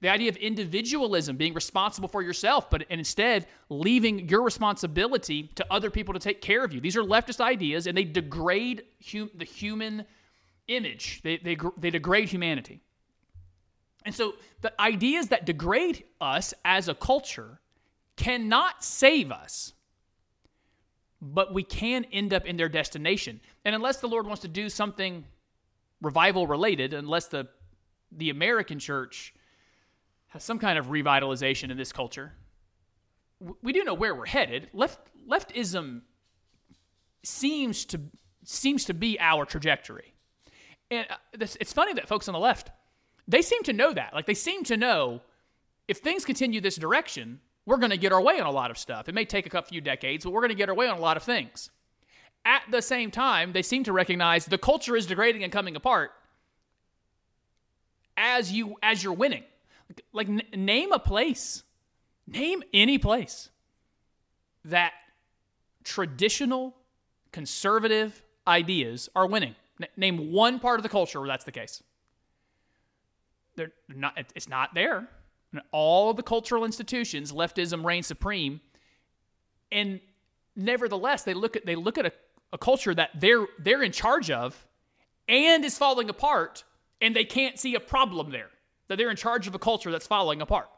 The 0.00 0.08
idea 0.08 0.28
of 0.28 0.36
individualism, 0.36 1.36
being 1.36 1.54
responsible 1.54 2.08
for 2.08 2.22
yourself, 2.22 2.70
but 2.70 2.84
and 2.88 3.00
instead 3.00 3.46
leaving 3.68 4.28
your 4.28 4.42
responsibility 4.42 5.50
to 5.56 5.66
other 5.70 5.90
people 5.90 6.14
to 6.14 6.20
take 6.20 6.40
care 6.40 6.64
of 6.64 6.72
you. 6.72 6.80
These 6.80 6.96
are 6.96 7.02
leftist 7.02 7.40
ideas, 7.40 7.86
and 7.86 7.96
they 7.96 8.04
degrade 8.04 8.84
hum, 9.12 9.30
the 9.34 9.44
human 9.44 10.04
image. 10.68 11.20
They, 11.22 11.38
they, 11.38 11.56
they 11.76 11.90
degrade 11.90 12.28
humanity. 12.28 12.80
And 14.04 14.14
so 14.14 14.34
the 14.60 14.80
ideas 14.80 15.28
that 15.28 15.44
degrade 15.44 16.04
us 16.20 16.54
as 16.64 16.88
a 16.88 16.94
culture 16.94 17.60
cannot 18.16 18.84
save 18.84 19.32
us, 19.32 19.72
but 21.20 21.52
we 21.52 21.64
can 21.64 22.04
end 22.12 22.32
up 22.32 22.46
in 22.46 22.56
their 22.56 22.68
destination. 22.68 23.40
And 23.64 23.74
unless 23.74 23.98
the 23.98 24.08
Lord 24.08 24.26
wants 24.26 24.42
to 24.42 24.48
do 24.48 24.68
something 24.68 25.24
revival 26.00 26.46
related, 26.46 26.94
unless 26.94 27.26
the 27.26 27.48
the 28.10 28.30
American 28.30 28.78
church 28.78 29.34
has 30.28 30.44
some 30.44 30.58
kind 30.58 30.78
of 30.78 30.86
revitalization 30.86 31.70
in 31.70 31.76
this 31.76 31.92
culture, 31.92 32.32
we 33.62 33.72
do 33.72 33.84
know 33.84 33.94
where 33.94 34.14
we're 34.14 34.26
headed. 34.26 34.68
Left 34.72 34.98
leftism 35.28 36.02
seems 37.22 37.84
to 37.86 38.00
seems 38.44 38.84
to 38.86 38.94
be 38.94 39.18
our 39.20 39.44
trajectory. 39.44 40.14
And 40.90 41.06
uh, 41.10 41.16
this, 41.36 41.56
it's 41.60 41.72
funny 41.72 41.92
that 41.94 42.08
folks 42.08 42.28
on 42.28 42.32
the 42.32 42.38
left, 42.38 42.70
they 43.26 43.42
seem 43.42 43.62
to 43.64 43.72
know 43.72 43.92
that. 43.92 44.14
Like 44.14 44.26
they 44.26 44.34
seem 44.34 44.64
to 44.64 44.76
know 44.76 45.20
if 45.86 45.98
things 45.98 46.24
continue 46.24 46.60
this 46.60 46.76
direction, 46.76 47.40
we're 47.66 47.76
going 47.76 47.90
to 47.90 47.98
get 47.98 48.12
our 48.12 48.22
way 48.22 48.40
on 48.40 48.46
a 48.46 48.50
lot 48.50 48.70
of 48.70 48.78
stuff. 48.78 49.08
It 49.08 49.14
may 49.14 49.24
take 49.24 49.52
a 49.52 49.62
few 49.62 49.80
decades, 49.80 50.24
but 50.24 50.30
we're 50.30 50.40
going 50.40 50.50
to 50.50 50.56
get 50.56 50.68
our 50.68 50.74
way 50.74 50.88
on 50.88 50.96
a 50.96 51.00
lot 51.00 51.16
of 51.16 51.22
things. 51.22 51.70
At 52.44 52.62
the 52.70 52.80
same 52.80 53.10
time, 53.10 53.52
they 53.52 53.62
seem 53.62 53.84
to 53.84 53.92
recognize 53.92 54.46
the 54.46 54.56
culture 54.56 54.96
is 54.96 55.06
degrading 55.06 55.44
and 55.44 55.52
coming 55.52 55.76
apart 55.76 56.12
as 58.16 58.50
you 58.50 58.76
as 58.82 59.02
you're 59.02 59.12
winning. 59.12 59.44
Like, 60.12 60.28
n- 60.28 60.42
name 60.54 60.92
a 60.92 60.98
place, 60.98 61.62
name 62.26 62.62
any 62.72 62.98
place 62.98 63.50
that 64.64 64.92
traditional 65.84 66.74
conservative 67.32 68.22
ideas 68.46 69.08
are 69.14 69.26
winning. 69.26 69.54
N- 69.80 69.88
name 69.96 70.32
one 70.32 70.58
part 70.60 70.78
of 70.78 70.82
the 70.82 70.88
culture 70.88 71.20
where 71.20 71.28
that's 71.28 71.44
the 71.44 71.52
case. 71.52 71.82
They're 73.56 73.72
not, 73.88 74.18
it's 74.34 74.48
not 74.48 74.74
there. 74.74 75.08
In 75.52 75.60
all 75.72 76.12
the 76.12 76.22
cultural 76.22 76.64
institutions, 76.64 77.32
leftism 77.32 77.84
reigns 77.84 78.06
supreme. 78.06 78.60
And 79.72 80.00
nevertheless, 80.54 81.22
they 81.22 81.34
look 81.34 81.56
at 81.56 81.64
they 81.64 81.74
look 81.74 81.96
at 81.96 82.06
a, 82.06 82.12
a 82.52 82.58
culture 82.58 82.94
that 82.94 83.10
they're 83.18 83.46
they're 83.58 83.82
in 83.82 83.92
charge 83.92 84.30
of 84.30 84.66
and 85.26 85.64
is 85.64 85.78
falling 85.78 86.10
apart, 86.10 86.64
and 87.00 87.16
they 87.16 87.24
can't 87.24 87.58
see 87.58 87.74
a 87.74 87.80
problem 87.80 88.30
there. 88.30 88.50
That 88.88 88.96
they're 88.96 89.10
in 89.10 89.16
charge 89.16 89.46
of 89.46 89.54
a 89.54 89.58
culture 89.58 89.90
that's 89.90 90.06
falling 90.06 90.40
apart. 90.40 90.68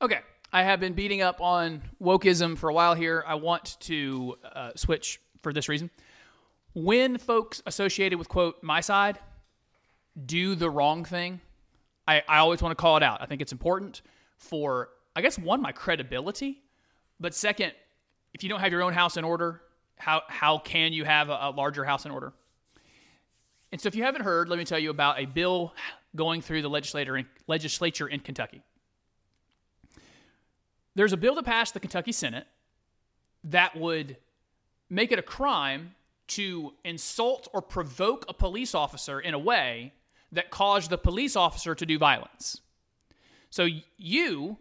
Okay, 0.00 0.20
I 0.52 0.62
have 0.62 0.80
been 0.80 0.92
beating 0.92 1.22
up 1.22 1.40
on 1.40 1.82
wokeism 2.02 2.56
for 2.56 2.68
a 2.70 2.74
while 2.74 2.94
here. 2.94 3.24
I 3.26 3.34
want 3.34 3.76
to 3.80 4.36
uh, 4.44 4.70
switch 4.76 5.20
for 5.42 5.52
this 5.52 5.68
reason. 5.68 5.90
When 6.74 7.18
folks 7.18 7.62
associated 7.66 8.18
with, 8.18 8.28
quote, 8.28 8.62
my 8.62 8.80
side 8.80 9.18
do 10.24 10.54
the 10.54 10.70
wrong 10.70 11.04
thing, 11.04 11.40
I, 12.06 12.22
I 12.28 12.38
always 12.38 12.62
want 12.62 12.76
to 12.76 12.80
call 12.80 12.96
it 12.96 13.02
out. 13.02 13.22
I 13.22 13.26
think 13.26 13.42
it's 13.42 13.52
important 13.52 14.02
for, 14.36 14.90
I 15.14 15.22
guess, 15.22 15.38
one, 15.38 15.60
my 15.60 15.72
credibility, 15.72 16.62
but 17.18 17.34
second, 17.34 17.72
if 18.34 18.42
you 18.42 18.48
don't 18.48 18.60
have 18.60 18.70
your 18.70 18.82
own 18.82 18.92
house 18.92 19.16
in 19.16 19.24
order, 19.24 19.62
how, 19.96 20.22
how 20.28 20.58
can 20.58 20.92
you 20.92 21.04
have 21.04 21.30
a, 21.30 21.38
a 21.42 21.50
larger 21.50 21.84
house 21.84 22.04
in 22.04 22.10
order? 22.10 22.34
And 23.72 23.80
so, 23.80 23.88
if 23.88 23.94
you 23.94 24.04
haven't 24.04 24.22
heard, 24.22 24.48
let 24.48 24.58
me 24.58 24.64
tell 24.64 24.78
you 24.78 24.90
about 24.90 25.20
a 25.20 25.26
bill 25.26 25.74
going 26.14 26.40
through 26.40 26.62
the 26.62 26.70
legislator 26.70 27.16
in, 27.16 27.26
legislature 27.46 28.08
in 28.08 28.20
Kentucky. 28.20 28.62
There's 30.94 31.12
a 31.12 31.16
bill 31.16 31.34
that 31.34 31.44
passed 31.44 31.74
the 31.74 31.80
Kentucky 31.80 32.12
Senate 32.12 32.46
that 33.44 33.76
would 33.76 34.16
make 34.88 35.12
it 35.12 35.18
a 35.18 35.22
crime 35.22 35.94
to 36.28 36.72
insult 36.84 37.48
or 37.52 37.60
provoke 37.60 38.24
a 38.28 38.32
police 38.32 38.74
officer 38.74 39.20
in 39.20 39.34
a 39.34 39.38
way 39.38 39.92
that 40.32 40.50
caused 40.50 40.90
the 40.90 40.98
police 40.98 41.36
officer 41.36 41.74
to 41.74 41.86
do 41.86 41.98
violence. 41.98 42.60
So, 43.50 43.68
you, 43.96 44.58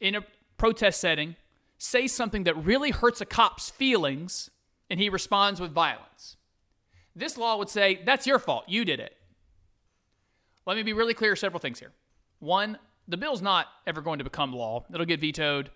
in 0.00 0.14
a 0.14 0.24
protest 0.56 1.00
setting, 1.00 1.36
say 1.78 2.06
something 2.06 2.44
that 2.44 2.56
really 2.64 2.90
hurts 2.90 3.20
a 3.20 3.26
cop's 3.26 3.70
feelings, 3.70 4.50
and 4.90 5.00
he 5.00 5.08
responds 5.08 5.60
with 5.60 5.72
violence. 5.72 6.36
This 7.14 7.36
law 7.36 7.56
would 7.58 7.68
say, 7.68 8.00
that's 8.04 8.26
your 8.26 8.38
fault. 8.38 8.64
You 8.68 8.84
did 8.84 9.00
it. 9.00 9.16
Let 10.66 10.76
me 10.76 10.82
be 10.82 10.92
really 10.92 11.14
clear 11.14 11.36
several 11.36 11.60
things 11.60 11.78
here. 11.78 11.92
One, 12.38 12.78
the 13.08 13.16
bill's 13.16 13.42
not 13.42 13.66
ever 13.86 14.00
going 14.00 14.18
to 14.18 14.24
become 14.24 14.52
law, 14.52 14.84
it'll 14.92 15.06
get 15.06 15.20
vetoed. 15.20 15.70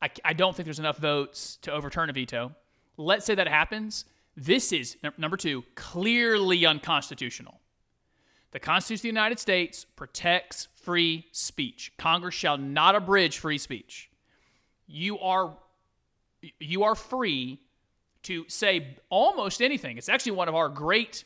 I, 0.00 0.10
I 0.24 0.32
don't 0.32 0.54
think 0.54 0.64
there's 0.64 0.80
enough 0.80 0.98
votes 0.98 1.58
to 1.62 1.72
overturn 1.72 2.10
a 2.10 2.12
veto. 2.12 2.52
Let's 2.96 3.24
say 3.24 3.36
that 3.36 3.46
happens. 3.46 4.04
This 4.36 4.72
is, 4.72 4.96
number 5.16 5.36
two, 5.36 5.62
clearly 5.76 6.66
unconstitutional. 6.66 7.60
The 8.50 8.60
Constitution 8.60 8.98
of 8.98 9.02
the 9.02 9.08
United 9.08 9.38
States 9.38 9.84
protects 9.84 10.68
free 10.74 11.26
speech. 11.32 11.92
Congress 11.98 12.34
shall 12.34 12.58
not 12.58 12.94
abridge 12.94 13.38
free 13.38 13.58
speech. 13.58 14.10
You 14.86 15.18
are 15.20 15.56
you 16.58 16.82
are 16.82 16.94
free 16.94 17.60
to 18.24 18.44
say 18.48 18.96
almost 19.10 19.60
anything. 19.62 19.98
It's 19.98 20.08
actually 20.08 20.32
one 20.32 20.48
of 20.48 20.54
our 20.54 20.68
great 20.68 21.24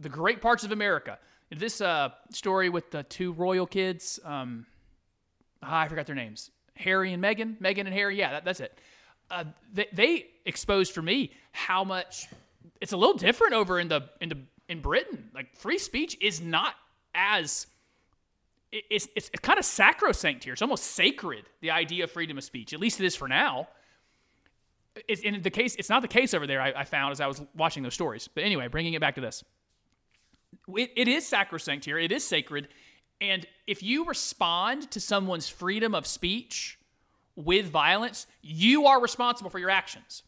the 0.00 0.08
great 0.08 0.40
parts 0.40 0.62
of 0.64 0.70
America. 0.72 1.18
This 1.50 1.80
uh, 1.80 2.10
story 2.30 2.68
with 2.68 2.90
the 2.90 3.02
two 3.04 3.32
royal 3.32 3.66
kids, 3.66 4.20
um, 4.24 4.66
ah, 5.62 5.80
I 5.80 5.88
forgot 5.88 6.06
their 6.06 6.14
names, 6.14 6.50
Harry 6.76 7.12
and 7.12 7.22
Meghan, 7.22 7.58
Meghan 7.58 7.80
and 7.80 7.88
Harry. 7.94 8.16
Yeah, 8.18 8.32
that, 8.32 8.44
that's 8.44 8.60
it. 8.60 8.78
Uh, 9.30 9.44
they, 9.72 9.86
they 9.92 10.26
exposed 10.46 10.92
for 10.94 11.02
me 11.02 11.32
how 11.52 11.84
much 11.84 12.28
it's 12.80 12.92
a 12.92 12.96
little 12.96 13.16
different 13.16 13.54
over 13.54 13.80
in 13.80 13.88
the 13.88 14.08
in 14.20 14.28
the 14.28 14.38
in 14.68 14.80
Britain. 14.80 15.30
Like 15.34 15.56
free 15.56 15.78
speech 15.78 16.16
is 16.20 16.40
not 16.40 16.74
as 17.14 17.66
it- 18.70 18.84
it's 18.90 19.08
it's 19.16 19.30
kind 19.42 19.58
of 19.58 19.64
sacrosanct 19.64 20.44
here. 20.44 20.52
It's 20.52 20.62
almost 20.62 20.84
sacred. 20.84 21.44
The 21.60 21.70
idea 21.72 22.04
of 22.04 22.10
freedom 22.10 22.38
of 22.38 22.44
speech, 22.44 22.72
at 22.72 22.80
least 22.80 23.00
it 23.00 23.06
is 23.06 23.16
for 23.16 23.26
now. 23.28 23.68
It's 25.06 25.22
in 25.22 25.40
the 25.42 25.50
case. 25.50 25.76
It's 25.76 25.88
not 25.88 26.02
the 26.02 26.08
case 26.08 26.34
over 26.34 26.46
there. 26.46 26.60
I, 26.60 26.72
I 26.76 26.84
found 26.84 27.12
as 27.12 27.20
I 27.20 27.26
was 27.26 27.42
watching 27.54 27.82
those 27.82 27.94
stories. 27.94 28.28
But 28.28 28.44
anyway, 28.44 28.68
bringing 28.68 28.94
it 28.94 29.00
back 29.00 29.14
to 29.16 29.20
this, 29.20 29.44
it, 30.74 30.90
it 30.96 31.08
is 31.08 31.26
sacrosanct 31.26 31.84
here. 31.84 31.98
It 31.98 32.12
is 32.12 32.24
sacred, 32.24 32.68
and 33.20 33.46
if 33.66 33.82
you 33.82 34.04
respond 34.04 34.90
to 34.92 35.00
someone's 35.00 35.48
freedom 35.48 35.94
of 35.94 36.06
speech 36.06 36.78
with 37.36 37.66
violence, 37.66 38.26
you 38.42 38.86
are 38.86 39.00
responsible 39.00 39.50
for 39.50 39.58
your 39.58 39.70
actions. 39.70 40.22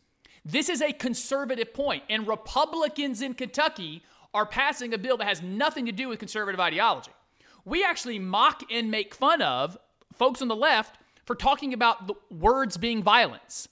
This 0.44 0.68
is 0.68 0.80
a 0.80 0.92
conservative 0.92 1.74
point, 1.74 2.02
and 2.08 2.26
Republicans 2.26 3.22
in 3.22 3.34
Kentucky 3.34 4.02
are 4.32 4.46
passing 4.46 4.94
a 4.94 4.98
bill 4.98 5.16
that 5.18 5.26
has 5.26 5.42
nothing 5.42 5.86
to 5.86 5.92
do 5.92 6.08
with 6.08 6.18
conservative 6.18 6.60
ideology. 6.60 7.10
We 7.64 7.84
actually 7.84 8.18
mock 8.18 8.62
and 8.70 8.90
make 8.90 9.14
fun 9.14 9.42
of 9.42 9.76
folks 10.14 10.40
on 10.40 10.48
the 10.48 10.56
left 10.56 10.98
for 11.24 11.34
talking 11.34 11.74
about 11.74 12.06
the 12.06 12.14
words 12.30 12.76
being 12.76 13.02
violence. 13.02 13.68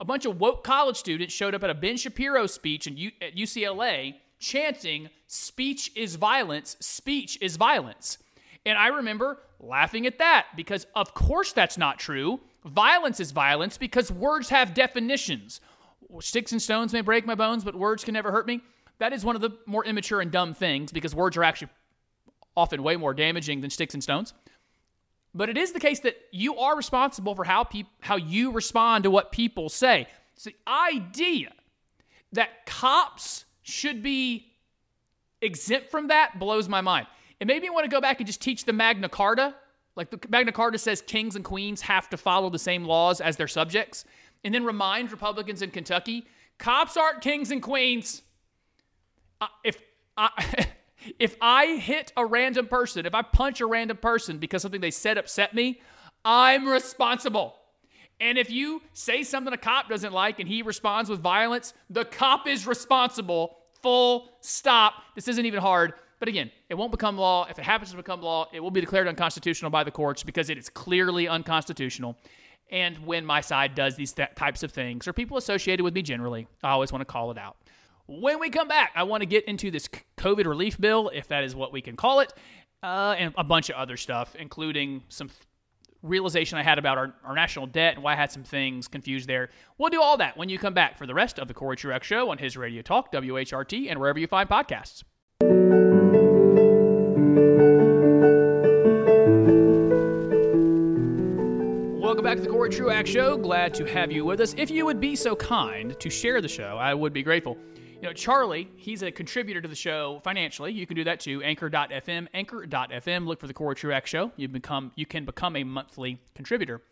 A 0.00 0.04
bunch 0.04 0.26
of 0.26 0.38
woke 0.38 0.62
college 0.62 0.96
students 0.96 1.32
showed 1.32 1.54
up 1.54 1.64
at 1.64 1.70
a 1.70 1.74
Ben 1.74 1.96
Shapiro 1.96 2.46
speech 2.46 2.86
in 2.86 2.96
U- 2.96 3.12
at 3.20 3.36
UCLA 3.36 4.16
chanting, 4.38 5.08
Speech 5.26 5.90
is 5.96 6.16
violence, 6.16 6.76
speech 6.80 7.38
is 7.40 7.56
violence. 7.56 8.18
And 8.64 8.78
I 8.78 8.88
remember 8.88 9.38
laughing 9.58 10.06
at 10.06 10.18
that 10.18 10.46
because, 10.56 10.86
of 10.94 11.14
course, 11.14 11.52
that's 11.52 11.78
not 11.78 11.98
true. 11.98 12.40
Violence 12.64 13.20
is 13.20 13.32
violence 13.32 13.78
because 13.78 14.10
words 14.10 14.48
have 14.50 14.74
definitions. 14.74 15.60
Sticks 16.20 16.52
and 16.52 16.60
stones 16.62 16.92
may 16.92 17.00
break 17.00 17.26
my 17.26 17.34
bones, 17.34 17.64
but 17.64 17.74
words 17.74 18.04
can 18.04 18.14
never 18.14 18.30
hurt 18.30 18.46
me. 18.46 18.60
That 18.98 19.12
is 19.12 19.24
one 19.24 19.36
of 19.36 19.42
the 19.42 19.50
more 19.66 19.84
immature 19.84 20.20
and 20.20 20.30
dumb 20.30 20.54
things 20.54 20.92
because 20.92 21.14
words 21.14 21.36
are 21.36 21.44
actually 21.44 21.68
often 22.56 22.82
way 22.82 22.96
more 22.96 23.14
damaging 23.14 23.60
than 23.60 23.70
sticks 23.70 23.94
and 23.94 24.02
stones. 24.02 24.32
But 25.36 25.50
it 25.50 25.58
is 25.58 25.72
the 25.72 25.80
case 25.80 26.00
that 26.00 26.16
you 26.32 26.56
are 26.56 26.74
responsible 26.74 27.34
for 27.34 27.44
how 27.44 27.68
how 28.00 28.16
you 28.16 28.52
respond 28.52 29.04
to 29.04 29.10
what 29.10 29.32
people 29.32 29.68
say. 29.68 30.06
It's 30.34 30.44
the 30.44 30.56
idea 30.66 31.52
that 32.32 32.64
cops 32.64 33.44
should 33.62 34.02
be 34.02 34.46
exempt 35.42 35.90
from 35.90 36.08
that 36.08 36.38
blows 36.38 36.68
my 36.68 36.80
mind. 36.80 37.06
It 37.38 37.46
made 37.46 37.60
me 37.60 37.68
want 37.68 37.84
to 37.84 37.90
go 37.90 38.00
back 38.00 38.18
and 38.18 38.26
just 38.26 38.40
teach 38.40 38.64
the 38.64 38.72
Magna 38.72 39.10
Carta. 39.10 39.54
Like 39.94 40.10
the 40.10 40.18
Magna 40.30 40.52
Carta 40.52 40.78
says 40.78 41.02
kings 41.02 41.36
and 41.36 41.44
queens 41.44 41.82
have 41.82 42.08
to 42.10 42.16
follow 42.16 42.48
the 42.48 42.58
same 42.58 42.84
laws 42.84 43.20
as 43.20 43.36
their 43.36 43.48
subjects. 43.48 44.06
And 44.42 44.54
then 44.54 44.64
remind 44.64 45.10
Republicans 45.10 45.60
in 45.60 45.70
Kentucky 45.70 46.26
cops 46.58 46.96
aren't 46.96 47.20
kings 47.20 47.50
and 47.50 47.62
queens. 47.62 48.22
Uh, 49.40 49.48
if 49.64 49.82
I, 50.16 50.66
if 51.18 51.36
I 51.40 51.76
hit 51.76 52.12
a 52.16 52.24
random 52.24 52.66
person, 52.66 53.06
if 53.06 53.14
I 53.14 53.22
punch 53.22 53.60
a 53.60 53.66
random 53.66 53.96
person 53.96 54.38
because 54.38 54.62
something 54.62 54.80
they 54.80 54.90
said 54.90 55.18
upset 55.18 55.54
me, 55.54 55.80
I'm 56.24 56.66
responsible. 56.66 57.54
And 58.20 58.38
if 58.38 58.50
you 58.50 58.82
say 58.92 59.22
something 59.22 59.52
a 59.52 59.58
cop 59.58 59.88
doesn't 59.88 60.12
like 60.12 60.40
and 60.40 60.48
he 60.48 60.62
responds 60.62 61.10
with 61.10 61.20
violence, 61.20 61.74
the 61.90 62.04
cop 62.04 62.46
is 62.48 62.66
responsible. 62.66 63.58
Full 63.82 64.30
stop. 64.40 64.94
This 65.14 65.28
isn't 65.28 65.44
even 65.44 65.60
hard. 65.60 65.94
But 66.18 66.28
again, 66.28 66.50
it 66.70 66.74
won't 66.74 66.90
become 66.90 67.18
law. 67.18 67.46
If 67.48 67.58
it 67.58 67.64
happens 67.64 67.90
to 67.90 67.96
become 67.96 68.22
law, 68.22 68.48
it 68.52 68.60
will 68.60 68.70
be 68.70 68.80
declared 68.80 69.06
unconstitutional 69.06 69.70
by 69.70 69.84
the 69.84 69.90
courts 69.90 70.22
because 70.22 70.48
it 70.48 70.56
is 70.56 70.70
clearly 70.70 71.28
unconstitutional. 71.28 72.16
And 72.70 72.98
when 73.06 73.24
my 73.24 73.42
side 73.42 73.74
does 73.74 73.96
these 73.96 74.12
th- 74.12 74.30
types 74.34 74.62
of 74.62 74.72
things, 74.72 75.06
or 75.06 75.12
people 75.12 75.36
associated 75.36 75.84
with 75.84 75.94
me 75.94 76.02
generally, 76.02 76.48
I 76.62 76.70
always 76.70 76.90
want 76.90 77.02
to 77.02 77.04
call 77.06 77.30
it 77.30 77.38
out. 77.38 77.56
When 78.08 78.38
we 78.38 78.50
come 78.50 78.68
back, 78.68 78.92
I 78.94 79.02
want 79.02 79.22
to 79.22 79.26
get 79.26 79.46
into 79.46 79.72
this 79.72 79.88
COVID 80.16 80.46
relief 80.46 80.80
bill, 80.80 81.10
if 81.12 81.26
that 81.28 81.42
is 81.42 81.56
what 81.56 81.72
we 81.72 81.80
can 81.80 81.96
call 81.96 82.20
it, 82.20 82.32
uh, 82.80 83.16
and 83.18 83.34
a 83.36 83.42
bunch 83.42 83.68
of 83.68 83.74
other 83.74 83.96
stuff, 83.96 84.36
including 84.36 85.02
some 85.08 85.28
realization 86.02 86.56
I 86.56 86.62
had 86.62 86.78
about 86.78 86.98
our, 86.98 87.14
our 87.24 87.34
national 87.34 87.66
debt 87.66 87.94
and 87.94 88.04
why 88.04 88.12
I 88.12 88.14
had 88.16 88.30
some 88.30 88.44
things 88.44 88.86
confused 88.86 89.28
there. 89.28 89.50
We'll 89.76 89.90
do 89.90 90.00
all 90.00 90.18
that 90.18 90.36
when 90.36 90.48
you 90.48 90.56
come 90.56 90.72
back 90.72 90.96
for 90.96 91.04
the 91.04 91.14
rest 91.14 91.40
of 91.40 91.48
the 91.48 91.54
Corey 91.54 91.76
Truax 91.76 92.06
Show 92.06 92.30
on 92.30 92.38
his 92.38 92.56
Radio 92.56 92.80
Talk, 92.80 93.10
WHRT, 93.10 93.90
and 93.90 93.98
wherever 93.98 94.20
you 94.20 94.28
find 94.28 94.48
podcasts. 94.48 95.02
Welcome 102.00 102.22
back 102.22 102.36
to 102.36 102.42
the 102.44 102.50
Corey 102.50 102.70
Truax 102.70 103.10
Show. 103.10 103.36
Glad 103.36 103.74
to 103.74 103.84
have 103.84 104.12
you 104.12 104.24
with 104.24 104.40
us. 104.40 104.54
If 104.56 104.70
you 104.70 104.86
would 104.86 105.00
be 105.00 105.16
so 105.16 105.34
kind 105.34 105.98
to 105.98 106.08
share 106.08 106.40
the 106.40 106.46
show, 106.46 106.76
I 106.78 106.94
would 106.94 107.12
be 107.12 107.24
grateful. 107.24 107.58
You 107.96 108.02
know, 108.02 108.12
Charlie, 108.12 108.68
he's 108.76 109.02
a 109.02 109.10
contributor 109.10 109.60
to 109.62 109.68
the 109.68 109.74
show 109.74 110.20
financially. 110.22 110.70
You 110.72 110.86
can 110.86 110.96
do 110.96 111.04
that 111.04 111.18
too. 111.18 111.42
Anchor.fm, 111.42 112.28
Anchor.fm. 112.34 113.26
Look 113.26 113.40
for 113.40 113.46
the 113.46 113.54
Corey 113.54 113.74
Truax 113.74 114.10
Show. 114.10 114.32
You 114.36 114.48
become 114.48 114.92
you 114.96 115.06
can 115.06 115.24
become 115.24 115.56
a 115.56 115.64
monthly 115.64 116.20
contributor. 116.34 116.82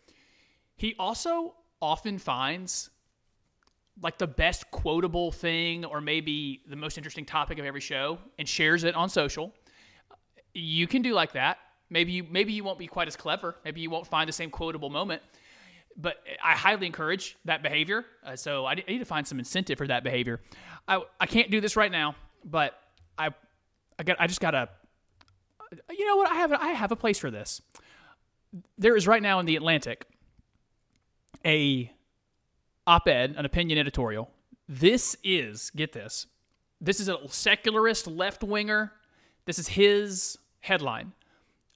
He 0.75 0.95
also 0.97 1.53
often 1.81 2.17
finds 2.17 2.89
like 4.01 4.17
the 4.17 4.27
best 4.27 4.69
quotable 4.71 5.31
thing 5.31 5.85
or 5.85 6.01
maybe 6.01 6.61
the 6.67 6.75
most 6.75 6.97
interesting 6.97 7.23
topic 7.25 7.59
of 7.59 7.65
every 7.65 7.79
show 7.81 8.17
and 8.39 8.49
shares 8.49 8.83
it 8.83 8.95
on 8.95 9.07
social. 9.07 9.53
You 10.53 10.87
can 10.87 11.01
do 11.01 11.13
like 11.13 11.33
that. 11.33 11.59
Maybe 11.91 12.13
you 12.13 12.25
maybe 12.29 12.51
you 12.51 12.63
won't 12.63 12.79
be 12.79 12.87
quite 12.87 13.07
as 13.07 13.15
clever. 13.15 13.55
Maybe 13.63 13.79
you 13.79 13.91
won't 13.91 14.07
find 14.07 14.27
the 14.27 14.33
same 14.33 14.49
quotable 14.49 14.89
moment. 14.89 15.21
but 15.97 16.17
I 16.43 16.53
highly 16.53 16.87
encourage 16.87 17.37
that 17.45 17.63
behavior. 17.63 18.05
Uh, 18.25 18.35
so 18.35 18.65
I, 18.65 18.71
I 18.73 18.83
need 18.87 18.99
to 18.99 19.05
find 19.05 19.25
some 19.25 19.39
incentive 19.39 19.77
for 19.77 19.87
that 19.87 20.03
behavior. 20.03 20.41
I, 20.87 21.01
I 21.19 21.25
can't 21.25 21.49
do 21.49 21.61
this 21.61 21.75
right 21.75 21.91
now, 21.91 22.15
but 22.43 22.79
I 23.17 23.29
I 23.97 24.03
got 24.03 24.17
I 24.19 24.27
just 24.27 24.39
gotta. 24.39 24.69
You 25.89 26.05
know 26.05 26.15
what? 26.17 26.31
I 26.31 26.35
have 26.35 26.53
I 26.53 26.67
have 26.69 26.91
a 26.91 26.95
place 26.95 27.17
for 27.17 27.31
this. 27.31 27.61
There 28.77 28.95
is 28.95 29.07
right 29.07 29.21
now 29.21 29.39
in 29.39 29.45
the 29.45 29.55
Atlantic 29.55 30.05
a 31.43 31.91
op-ed, 32.87 33.35
an 33.37 33.45
opinion 33.45 33.77
editorial. 33.77 34.29
This 34.67 35.15
is 35.23 35.71
get 35.71 35.91
this. 35.91 36.27
This 36.81 36.99
is 36.99 37.09
a 37.09 37.17
secularist 37.27 38.07
left 38.07 38.43
winger. 38.43 38.91
This 39.45 39.59
is 39.59 39.69
his 39.69 40.37
headline: 40.61 41.13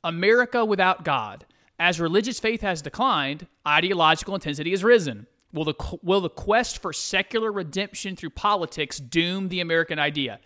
America 0.03 0.64
without 0.64 1.03
God. 1.03 1.45
As 1.82 1.99
religious 1.99 2.39
faith 2.39 2.60
has 2.62 2.82
declined, 2.82 3.47
ideological 3.66 4.36
intensity 4.36 4.72
has 4.72 4.84
risen. 4.84 5.28
Will 5.52 5.66
the, 5.66 5.97
will 6.04 6.22
the 6.22 6.30
quest 6.30 6.82
for 6.82 6.93
secular 6.93 7.52
redemption 7.52 8.16
through 8.16 8.32
politics 8.32 9.00
doom 9.00 9.50
the 9.50 9.62
American 9.62 9.97
idea? 9.97 10.39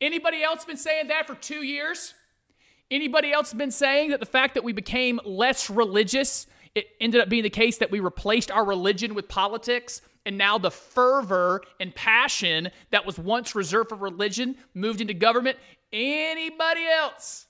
Anybody 0.00 0.42
else 0.42 0.64
been 0.64 0.76
saying 0.76 1.08
that 1.08 1.26
for 1.26 1.34
two 1.34 1.62
years? 1.64 2.14
Anybody 2.90 3.32
else 3.32 3.52
been 3.52 3.70
saying 3.70 4.10
that 4.10 4.20
the 4.20 4.26
fact 4.26 4.54
that 4.54 4.62
we 4.62 4.72
became 4.72 5.18
less 5.24 5.70
religious, 5.70 6.46
it 6.74 6.86
ended 7.00 7.20
up 7.20 7.28
being 7.28 7.42
the 7.42 7.50
case 7.50 7.78
that 7.78 7.90
we 7.90 8.00
replaced 8.00 8.50
our 8.50 8.64
religion 8.64 9.14
with 9.14 9.28
politics, 9.28 10.02
and 10.26 10.38
now 10.38 10.58
the 10.58 10.70
fervor 10.70 11.62
and 11.80 11.94
passion 11.94 12.70
that 12.90 13.04
was 13.04 13.18
once 13.18 13.54
reserved 13.54 13.88
for 13.88 13.96
religion 13.96 14.56
moved 14.74 15.00
into 15.00 15.14
government? 15.14 15.58
Anybody 15.92 16.86
else? 16.86 17.46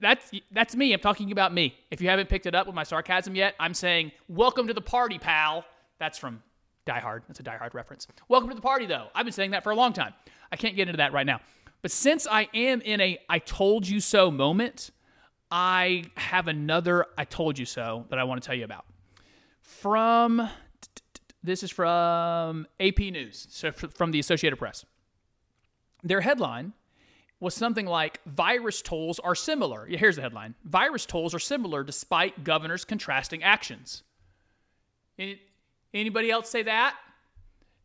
that's 0.00 0.30
that's 0.52 0.74
me. 0.74 0.92
I'm 0.92 1.00
talking 1.00 1.32
about 1.32 1.52
me. 1.52 1.76
If 1.90 2.00
you 2.00 2.08
haven't 2.08 2.28
picked 2.28 2.46
it 2.46 2.54
up 2.54 2.66
with 2.66 2.74
my 2.74 2.82
sarcasm 2.82 3.34
yet, 3.34 3.54
I'm 3.60 3.74
saying, 3.74 4.12
"Welcome 4.28 4.66
to 4.68 4.74
the 4.74 4.80
party, 4.80 5.18
pal." 5.18 5.64
That's 6.00 6.18
from 6.18 6.42
Die 6.86 6.98
Hard. 6.98 7.22
That's 7.28 7.38
a 7.38 7.42
Die 7.44 7.56
Hard 7.56 7.74
reference. 7.74 8.08
Welcome 8.28 8.48
to 8.48 8.56
the 8.56 8.62
party, 8.62 8.86
though. 8.86 9.08
I've 9.14 9.26
been 9.26 9.32
saying 9.32 9.52
that 9.52 9.62
for 9.62 9.70
a 9.70 9.76
long 9.76 9.92
time. 9.92 10.14
I 10.50 10.56
can't 10.56 10.74
get 10.74 10.88
into 10.88 10.96
that 10.96 11.12
right 11.12 11.26
now. 11.26 11.40
But 11.82 11.92
since 11.92 12.26
I 12.26 12.48
am 12.54 12.80
in 12.80 13.00
a 13.00 13.18
"I 13.28 13.38
told 13.38 13.86
you 13.86 14.00
so" 14.00 14.30
moment, 14.30 14.90
I 15.50 16.04
have 16.16 16.48
another 16.48 17.06
"I 17.16 17.24
told 17.24 17.58
you 17.58 17.66
so" 17.66 18.06
that 18.08 18.18
I 18.18 18.24
want 18.24 18.42
to 18.42 18.46
tell 18.46 18.56
you 18.56 18.64
about. 18.64 18.86
From 19.60 20.48
this 21.42 21.62
is 21.62 21.70
from 21.70 22.66
AP 22.80 22.98
News, 22.98 23.46
so 23.50 23.70
from 23.70 24.10
the 24.10 24.18
Associated 24.18 24.56
Press. 24.56 24.84
Their 26.02 26.22
headline 26.22 26.72
was 27.40 27.54
something 27.54 27.86
like 27.86 28.20
virus 28.24 28.80
tolls 28.80 29.18
are 29.18 29.34
similar. 29.34 29.86
Here's 29.86 30.16
the 30.16 30.22
headline 30.22 30.54
Virus 30.64 31.04
tolls 31.04 31.34
are 31.34 31.38
similar 31.38 31.84
despite 31.84 32.42
governors' 32.42 32.86
contrasting 32.86 33.42
actions. 33.42 34.02
Anybody 35.94 36.30
else 36.30 36.48
say 36.48 36.62
that? 36.62 36.96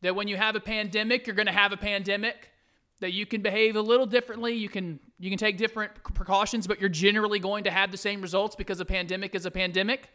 That 0.01 0.15
when 0.15 0.27
you 0.27 0.37
have 0.37 0.55
a 0.55 0.59
pandemic, 0.59 1.25
you're 1.25 1.35
going 1.35 1.47
to 1.47 1.51
have 1.51 1.71
a 1.71 1.77
pandemic? 1.77 2.51
That 2.99 3.13
you 3.13 3.25
can 3.25 3.41
behave 3.41 3.75
a 3.75 3.81
little 3.81 4.05
differently, 4.05 4.53
you 4.53 4.69
can 4.69 4.99
you 5.19 5.29
can 5.29 5.37
take 5.37 5.57
different 5.57 5.91
precautions, 6.13 6.67
but 6.67 6.79
you're 6.79 6.89
generally 6.89 7.39
going 7.39 7.63
to 7.65 7.71
have 7.71 7.91
the 7.91 7.97
same 7.97 8.21
results 8.21 8.55
because 8.55 8.79
a 8.79 8.85
pandemic 8.85 9.33
is 9.35 9.45
a 9.45 9.51
pandemic. 9.51 10.09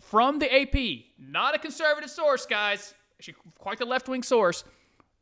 From 0.00 0.38
the 0.38 0.54
AP, 0.54 1.04
not 1.18 1.54
a 1.54 1.58
conservative 1.58 2.10
source, 2.10 2.46
guys, 2.46 2.94
actually 3.18 3.36
quite 3.58 3.78
the 3.78 3.86
left-wing 3.86 4.22
source. 4.22 4.64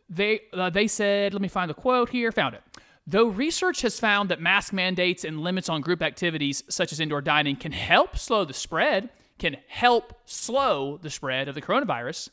They 0.09 0.41
uh, 0.53 0.71
they 0.71 0.89
said, 0.89 1.33
let 1.33 1.43
me 1.43 1.49
find 1.49 1.71
the 1.71 1.75
quote 1.75 2.11
here, 2.11 2.31
found 2.33 2.55
it. 2.55 2.62
Though 3.07 3.27
research 3.27 3.83
has 3.83 4.01
found 4.01 4.31
that 4.31 4.41
mask 4.41 4.73
mandates 4.73 5.25
and 5.25 5.41
limits 5.41 5.69
on 5.69 5.83
group 5.83 6.03
activities 6.03 6.62
such 6.69 6.93
as 6.93 7.01
indoor 7.01 7.21
dining 7.21 7.57
can 7.57 7.73
help 7.73 8.17
slow 8.17 8.45
the 8.45 8.55
spread, 8.55 9.11
can 9.39 9.57
help 9.68 10.14
slow 10.24 10.99
the 10.99 11.11
spread 11.11 11.49
of 11.49 11.55
the 11.55 11.62
coronavirus, 11.62 12.30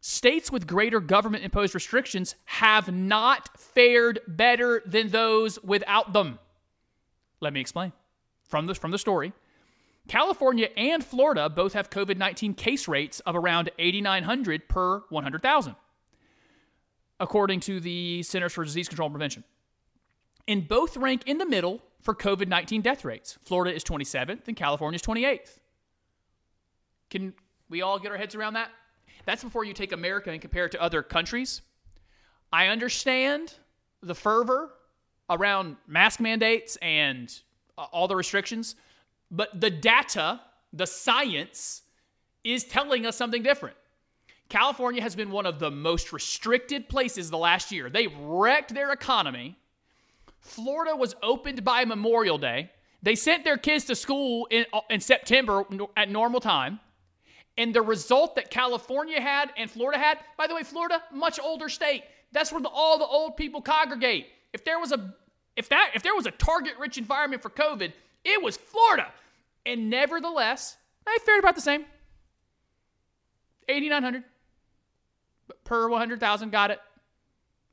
states 0.00 0.50
with 0.52 0.66
greater 0.66 1.00
government 1.00 1.44
imposed 1.44 1.74
restrictions 1.74 2.34
have 2.44 2.92
not 2.92 3.58
fared 3.58 4.20
better 4.26 4.82
than 4.84 5.08
those 5.08 5.62
without 5.62 6.12
them. 6.12 6.38
Let 7.40 7.52
me 7.52 7.60
explain. 7.60 7.92
From 8.42 8.66
the, 8.66 8.74
from 8.74 8.90
the 8.90 8.98
story, 8.98 9.32
California 10.06 10.68
and 10.76 11.02
Florida 11.02 11.48
both 11.48 11.72
have 11.72 11.88
COVID 11.88 12.18
19 12.18 12.54
case 12.54 12.86
rates 12.86 13.20
of 13.20 13.34
around 13.34 13.70
8,900 13.78 14.68
per 14.68 15.02
100,000, 15.08 15.76
according 17.18 17.60
to 17.60 17.80
the 17.80 18.22
Centers 18.22 18.52
for 18.52 18.64
Disease 18.64 18.88
Control 18.88 19.06
and 19.06 19.14
Prevention 19.14 19.44
and 20.46 20.68
both 20.68 20.96
rank 20.96 21.22
in 21.26 21.38
the 21.38 21.46
middle 21.46 21.82
for 22.00 22.14
COVID 22.14 22.48
19 22.48 22.82
death 22.82 23.04
rates. 23.04 23.38
Florida 23.42 23.74
is 23.74 23.84
27th 23.84 24.46
and 24.46 24.56
California 24.56 24.96
is 24.96 25.02
28th. 25.02 25.58
Can 27.14 27.32
we 27.68 27.80
all 27.80 28.00
get 28.00 28.10
our 28.10 28.18
heads 28.18 28.34
around 28.34 28.54
that? 28.54 28.70
That's 29.24 29.44
before 29.44 29.64
you 29.64 29.72
take 29.72 29.92
America 29.92 30.32
and 30.32 30.40
compare 30.40 30.66
it 30.66 30.72
to 30.72 30.82
other 30.82 31.00
countries. 31.00 31.62
I 32.52 32.66
understand 32.66 33.54
the 34.02 34.16
fervor 34.16 34.70
around 35.30 35.76
mask 35.86 36.18
mandates 36.18 36.76
and 36.82 37.32
uh, 37.78 37.86
all 37.92 38.08
the 38.08 38.16
restrictions, 38.16 38.74
but 39.30 39.60
the 39.60 39.70
data, 39.70 40.40
the 40.72 40.86
science, 40.86 41.82
is 42.42 42.64
telling 42.64 43.06
us 43.06 43.16
something 43.16 43.44
different. 43.44 43.76
California 44.48 45.00
has 45.00 45.14
been 45.14 45.30
one 45.30 45.46
of 45.46 45.60
the 45.60 45.70
most 45.70 46.12
restricted 46.12 46.88
places 46.88 47.30
the 47.30 47.38
last 47.38 47.70
year. 47.70 47.88
They 47.88 48.08
wrecked 48.08 48.74
their 48.74 48.90
economy 48.90 49.56
Florida 50.40 50.94
was 50.94 51.16
opened 51.22 51.64
by 51.64 51.84
Memorial 51.84 52.38
Day. 52.38 52.70
They 53.02 53.14
sent 53.14 53.44
their 53.44 53.56
kids 53.56 53.86
to 53.86 53.94
school 53.94 54.46
in, 54.50 54.66
in 54.90 55.00
September 55.00 55.64
at 55.96 56.10
normal 56.10 56.40
time. 56.40 56.80
And 57.56 57.72
the 57.72 57.82
result 57.82 58.34
that 58.36 58.50
California 58.50 59.20
had 59.20 59.50
and 59.56 59.70
Florida 59.70 59.98
had, 59.98 60.18
by 60.36 60.46
the 60.46 60.54
way, 60.54 60.64
Florida, 60.64 61.02
much 61.12 61.38
older 61.38 61.68
state. 61.68 62.02
That's 62.32 62.50
where 62.50 62.60
the, 62.60 62.68
all 62.68 62.98
the 62.98 63.06
old 63.06 63.36
people 63.36 63.62
congregate. 63.62 64.26
If 64.52 64.64
there 64.64 64.78
was 64.78 64.92
a 64.92 65.14
if 65.56 65.68
that 65.68 65.92
if 65.94 66.02
there 66.02 66.14
was 66.14 66.26
a 66.26 66.32
target 66.32 66.72
rich 66.80 66.98
environment 66.98 67.42
for 67.42 67.50
COVID, 67.50 67.92
it 68.24 68.42
was 68.42 68.56
Florida. 68.56 69.06
And 69.66 69.88
nevertheless, 69.88 70.76
they 71.06 71.12
fared 71.24 71.38
about 71.38 71.54
the 71.54 71.60
same. 71.60 71.84
8,900 73.68 74.24
per 75.64 75.88
100,000, 75.88 76.50
got 76.50 76.70
it. 76.70 76.80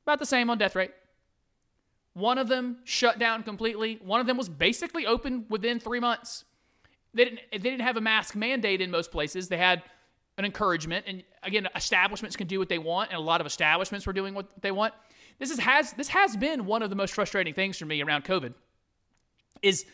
About 0.04 0.20
the 0.20 0.26
same 0.26 0.50
on 0.50 0.58
death 0.58 0.76
rate. 0.76 0.92
One 2.14 2.38
of 2.38 2.48
them 2.48 2.78
shut 2.84 3.20
down 3.20 3.44
completely. 3.44 4.00
One 4.04 4.20
of 4.20 4.28
them 4.28 4.38
was 4.38 4.50
basically 4.50 5.06
open 5.06 5.46
within 5.50 5.80
three 5.80 6.00
months. 6.00 6.44
They 7.14 7.26
didn't, 7.26 7.40
they 7.52 7.58
didn't 7.58 7.82
have 7.82 7.98
a 7.98 8.02
mask 8.02 8.36
mandate 8.36 8.82
in 8.82 8.90
most 8.90 9.12
places. 9.12 9.48
They 9.48 9.58
had 9.58 9.84
an 10.38 10.46
encouragement. 10.46 11.06
And 11.08 11.24
again, 11.44 11.68
establishments 11.76 12.36
can 12.36 12.48
do 12.48 12.60
what 12.60 12.70
they 12.70 12.78
want, 12.78 13.10
and 13.10 13.18
a 13.18 13.22
lot 13.22 13.42
of 13.42 13.48
establishments 13.48 14.08
were 14.08 14.14
doing 14.14 14.34
what 14.34 14.48
they 14.62 14.72
want. 14.72 14.94
This 15.40 15.52
is, 15.52 15.60
has 15.60 15.94
this 15.94 16.08
has 16.10 16.38
been 16.38 16.66
one 16.66 16.84
of 16.84 16.90
the 16.90 16.96
most 16.96 17.14
frustrating 17.14 17.54
things 17.54 17.78
for 17.78 17.86
me 17.86 18.02
around 18.02 18.26
COVID 18.26 18.54
is 19.62 19.86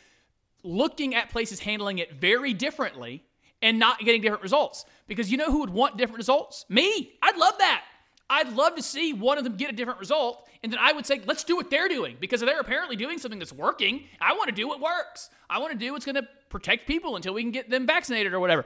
looking 0.63 1.15
at 1.15 1.30
places 1.30 1.59
handling 1.59 1.99
it 1.99 2.13
very 2.13 2.53
differently 2.53 3.24
and 3.61 3.80
not 3.80 3.99
getting 3.99 4.22
different 4.22 4.43
results. 4.43 4.86
Because 5.07 5.32
you 5.32 5.38
know 5.38 5.51
who 5.51 5.59
would 5.59 5.70
want 5.70 5.97
different 5.97 6.18
results? 6.18 6.65
Me. 6.70 7.13
I'd 7.22 7.38
love 7.38 7.55
that. 7.59 7.84
I'd 8.30 8.53
love 8.53 8.76
to 8.76 8.82
see 8.82 9.13
one 9.13 9.38
of 9.38 9.43
them 9.43 9.55
get 9.55 9.70
a 9.70 9.74
different 9.74 9.99
result. 9.99 10.47
And 10.63 10.72
then 10.72 10.80
I 10.82 10.91
would 10.91 11.05
say, 11.05 11.22
let's 11.26 11.43
do 11.43 11.55
what 11.55 11.70
they're 11.70 11.88
doing 11.88 12.18
because 12.20 12.41
they're 12.41 12.59
apparently 12.59 12.95
doing 12.95 13.18
something 13.20 13.39
that's 13.39 13.53
working. 13.53 14.03
I 14.20 14.34
want 14.34 14.49
to 14.49 14.55
do 14.55 14.68
what 14.68 14.82
works. 14.82 15.30
I 15.49 15.59
want 15.59 15.72
to 15.72 15.78
do 15.78 15.93
what's 15.93 16.05
going 16.05 16.15
to 16.15 16.28
protect 16.50 16.88
people 16.88 17.16
until 17.16 17.34
we 17.34 17.41
can 17.41 17.52
get 17.52 17.70
them 17.70 17.86
vaccinated 17.86 18.34
or 18.34 18.39
whatever. 18.39 18.66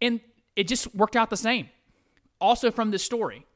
And 0.00 0.20
it 0.56 0.68
just 0.68 0.94
worked 0.94 1.16
out 1.16 1.30
the 1.30 1.36
same. 1.36 1.68
Also, 2.40 2.70
from 2.70 2.90
this 2.90 3.04
story, 3.04 3.46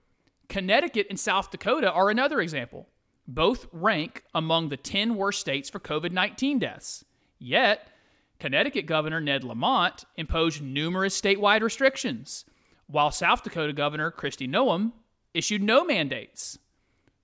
Connecticut 0.49 1.07
and 1.11 1.19
South 1.19 1.51
Dakota 1.51 1.91
are 1.91 2.11
another 2.11 2.41
example. 2.41 2.89
Both 3.27 3.67
rank 3.73 4.23
among 4.35 4.69
the 4.69 4.77
10 4.77 5.17
worst 5.17 5.41
states 5.41 5.69
for 5.69 5.81
COVID 5.81 6.13
19 6.13 6.61
deaths. 6.61 7.05
Yet, 7.39 7.89
Connecticut 8.39 8.87
Governor 8.87 9.21
Ned 9.21 9.45
Lamont 9.45 10.05
imposed 10.17 10.63
numerous 10.63 11.21
statewide 11.21 11.63
restrictions, 11.63 12.45
while 12.87 13.11
South 13.11 13.43
Dakota 13.43 13.73
Governor 13.73 14.13
Kristi 14.13 14.49
Noem 14.49 14.93
issued 15.35 15.63
no 15.63 15.85
mandates. 15.85 16.59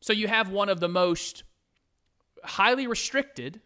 So 0.00 0.12
you 0.12 0.26
have 0.26 0.50
one 0.50 0.68
of 0.68 0.80
the 0.80 0.88
most 0.88 1.44
highly 2.42 2.86
restricted 2.86 3.60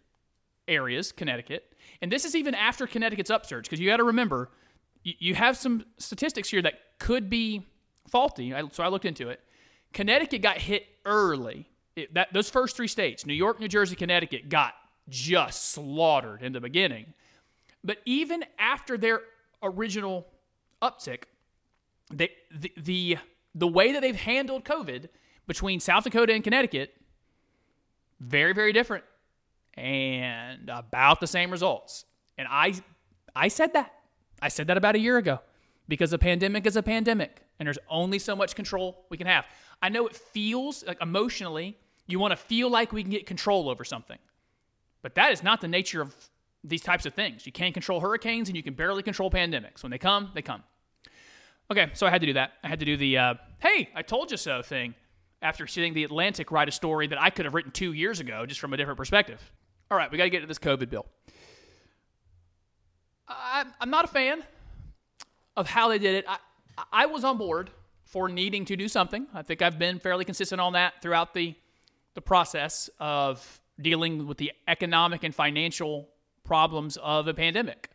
areas, 0.68 1.12
Connecticut. 1.12 1.72
And 2.02 2.10
this 2.10 2.24
is 2.24 2.34
even 2.34 2.54
after 2.54 2.86
Connecticut's 2.86 3.30
upsurge, 3.30 3.64
because 3.64 3.80
you 3.80 3.88
got 3.88 3.98
to 3.98 4.04
remember, 4.04 4.50
you 5.02 5.34
have 5.34 5.56
some 5.56 5.84
statistics 5.98 6.48
here 6.48 6.62
that 6.62 6.74
could 6.98 7.30
be 7.30 7.66
faulty. 8.08 8.52
So 8.72 8.82
I 8.82 8.88
looked 8.88 9.04
into 9.04 9.28
it. 9.28 9.40
Connecticut 9.92 10.42
got 10.42 10.58
hit 10.58 10.86
early. 11.04 11.68
It, 11.94 12.12
that, 12.14 12.32
those 12.32 12.50
first 12.50 12.76
three 12.76 12.88
states, 12.88 13.24
New 13.24 13.34
York, 13.34 13.60
New 13.60 13.68
Jersey, 13.68 13.96
Connecticut, 13.96 14.48
got 14.48 14.74
just 15.08 15.70
slaughtered 15.70 16.42
in 16.42 16.52
the 16.52 16.60
beginning. 16.60 17.14
But 17.82 17.98
even 18.04 18.44
after 18.58 18.98
their 18.98 19.20
original 19.62 20.26
uptick, 20.82 21.22
they, 22.12 22.30
the, 22.54 22.72
the 22.76 23.18
the 23.54 23.66
way 23.66 23.92
that 23.92 24.02
they've 24.02 24.14
handled 24.14 24.64
COVID 24.64 25.08
between 25.46 25.80
South 25.80 26.04
Dakota 26.04 26.34
and 26.34 26.44
Connecticut, 26.44 26.94
very, 28.20 28.52
very 28.52 28.72
different 28.72 29.02
and 29.76 30.70
about 30.70 31.20
the 31.20 31.26
same 31.26 31.50
results. 31.50 32.04
And 32.38 32.48
I 32.50 32.74
I 33.34 33.48
said 33.48 33.72
that. 33.74 33.92
I 34.40 34.48
said 34.48 34.66
that 34.68 34.76
about 34.76 34.94
a 34.94 34.98
year 34.98 35.18
ago. 35.18 35.40
because 35.88 36.12
a 36.12 36.18
pandemic 36.18 36.66
is 36.66 36.76
a 36.76 36.82
pandemic 36.82 37.42
and 37.58 37.66
there's 37.66 37.78
only 37.88 38.18
so 38.18 38.36
much 38.36 38.54
control 38.54 39.04
we 39.08 39.16
can 39.16 39.26
have. 39.26 39.46
I 39.82 39.88
know 39.88 40.06
it 40.06 40.16
feels 40.16 40.84
like 40.86 41.00
emotionally, 41.00 41.76
you 42.06 42.18
want 42.18 42.32
to 42.32 42.36
feel 42.36 42.70
like 42.70 42.92
we 42.92 43.02
can 43.02 43.10
get 43.10 43.26
control 43.26 43.68
over 43.68 43.84
something. 43.84 44.18
But 45.02 45.14
that 45.14 45.32
is 45.32 45.42
not 45.42 45.60
the 45.60 45.68
nature 45.68 46.00
of 46.02 46.14
these 46.64 46.82
types 46.82 47.06
of 47.06 47.14
things. 47.14 47.46
You 47.46 47.52
can't 47.52 47.74
control 47.74 48.00
hurricanes 48.00 48.48
and 48.48 48.56
you 48.56 48.62
can 48.62 48.74
barely 48.74 49.02
control 49.02 49.30
pandemics. 49.30 49.82
When 49.82 49.90
they 49.90 49.98
come, 49.98 50.30
they 50.34 50.42
come. 50.42 50.62
Okay, 51.70 51.90
so 51.94 52.06
I 52.06 52.10
had 52.10 52.20
to 52.20 52.26
do 52.26 52.32
that. 52.34 52.52
I 52.62 52.68
had 52.68 52.80
to 52.80 52.84
do 52.84 52.96
the, 52.96 53.18
uh, 53.18 53.34
hey, 53.58 53.90
I 53.94 54.02
told 54.02 54.30
you 54.30 54.36
so 54.36 54.62
thing 54.62 54.94
after 55.42 55.66
seeing 55.66 55.94
The 55.94 56.04
Atlantic 56.04 56.50
write 56.50 56.68
a 56.68 56.72
story 56.72 57.06
that 57.08 57.20
I 57.20 57.30
could 57.30 57.44
have 57.44 57.54
written 57.54 57.72
two 57.72 57.92
years 57.92 58.20
ago 58.20 58.46
just 58.46 58.60
from 58.60 58.72
a 58.72 58.76
different 58.76 58.96
perspective. 58.96 59.40
All 59.88 59.96
right, 59.96 60.10
we 60.10 60.18
got 60.18 60.24
to 60.24 60.30
get 60.30 60.40
to 60.40 60.46
this 60.46 60.58
COVID 60.58 60.90
bill. 60.90 61.06
I'm, 63.28 63.72
I'm 63.80 63.90
not 63.90 64.04
a 64.04 64.08
fan 64.08 64.42
of 65.56 65.68
how 65.68 65.88
they 65.88 65.98
did 65.98 66.16
it. 66.16 66.24
I, 66.28 66.38
I 66.92 67.06
was 67.06 67.22
on 67.22 67.38
board 67.38 67.70
for 68.04 68.28
needing 68.28 68.64
to 68.64 68.76
do 68.76 68.88
something. 68.88 69.28
I 69.32 69.42
think 69.42 69.62
I've 69.62 69.78
been 69.78 70.00
fairly 70.00 70.24
consistent 70.24 70.60
on 70.60 70.72
that 70.72 71.02
throughout 71.02 71.34
the, 71.34 71.54
the 72.14 72.20
process 72.20 72.90
of 72.98 73.60
dealing 73.80 74.26
with 74.26 74.38
the 74.38 74.52
economic 74.66 75.22
and 75.22 75.32
financial 75.32 76.08
problems 76.44 76.96
of 77.00 77.28
a 77.28 77.34
pandemic. 77.34 77.90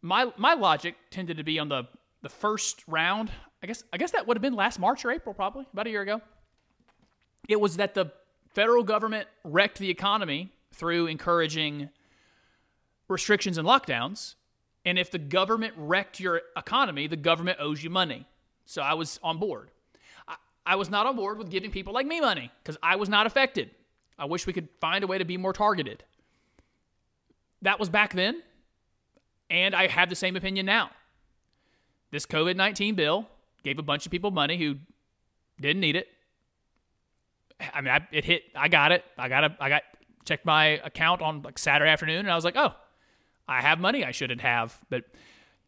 My, 0.00 0.32
my 0.38 0.54
logic 0.54 0.94
tended 1.10 1.36
to 1.36 1.44
be 1.44 1.58
on 1.58 1.68
the, 1.68 1.84
the 2.22 2.28
first 2.30 2.84
round. 2.86 3.30
I 3.62 3.66
guess, 3.66 3.84
I 3.92 3.98
guess 3.98 4.12
that 4.12 4.26
would 4.26 4.36
have 4.36 4.42
been 4.42 4.54
last 4.54 4.78
March 4.78 5.04
or 5.04 5.10
April, 5.10 5.34
probably, 5.34 5.66
about 5.74 5.86
a 5.86 5.90
year 5.90 6.02
ago. 6.02 6.22
It 7.48 7.60
was 7.60 7.76
that 7.76 7.94
the 7.94 8.12
federal 8.54 8.82
government 8.82 9.28
wrecked 9.44 9.78
the 9.78 9.90
economy 9.90 10.52
through 10.72 11.06
encouraging 11.06 11.90
restrictions 13.08 13.58
and 13.58 13.66
lockdowns. 13.66 14.34
And 14.84 14.98
if 14.98 15.10
the 15.10 15.18
government 15.18 15.74
wrecked 15.76 16.20
your 16.20 16.42
economy, 16.56 17.06
the 17.06 17.16
government 17.16 17.58
owes 17.60 17.82
you 17.82 17.90
money. 17.90 18.26
So 18.64 18.82
I 18.82 18.94
was 18.94 19.18
on 19.22 19.38
board. 19.38 19.70
I, 20.26 20.36
I 20.64 20.76
was 20.76 20.90
not 20.90 21.06
on 21.06 21.16
board 21.16 21.38
with 21.38 21.50
giving 21.50 21.70
people 21.70 21.92
like 21.92 22.06
me 22.06 22.20
money 22.20 22.50
because 22.62 22.76
I 22.82 22.96
was 22.96 23.08
not 23.08 23.26
affected. 23.26 23.70
I 24.18 24.26
wish 24.26 24.46
we 24.46 24.52
could 24.52 24.68
find 24.80 25.04
a 25.04 25.06
way 25.06 25.18
to 25.18 25.24
be 25.24 25.36
more 25.36 25.52
targeted. 25.52 26.04
That 27.62 27.78
was 27.78 27.88
back 27.88 28.14
then. 28.14 28.42
And 29.50 29.74
I 29.74 29.86
have 29.86 30.08
the 30.08 30.16
same 30.16 30.36
opinion 30.36 30.66
now. 30.66 30.90
This 32.10 32.26
COVID 32.26 32.56
19 32.56 32.94
bill 32.94 33.26
gave 33.62 33.78
a 33.78 33.82
bunch 33.82 34.06
of 34.06 34.12
people 34.12 34.30
money 34.30 34.58
who 34.58 34.76
didn't 35.60 35.80
need 35.80 35.96
it. 35.96 36.08
I 37.60 37.80
mean, 37.80 37.90
I, 37.90 38.06
it 38.12 38.24
hit, 38.24 38.42
I 38.54 38.68
got 38.68 38.92
it. 38.92 39.04
I 39.16 39.28
got 39.28 39.44
a, 39.44 39.56
I 39.60 39.68
got, 39.68 39.82
checked 40.24 40.44
my 40.44 40.66
account 40.84 41.22
on 41.22 41.42
like 41.42 41.58
Saturday 41.58 41.90
afternoon 41.90 42.18
and 42.18 42.30
I 42.30 42.34
was 42.34 42.44
like, 42.44 42.56
oh, 42.56 42.74
I 43.48 43.62
have 43.62 43.80
money 43.80 44.04
I 44.04 44.10
shouldn't 44.10 44.42
have, 44.42 44.78
but 44.90 45.04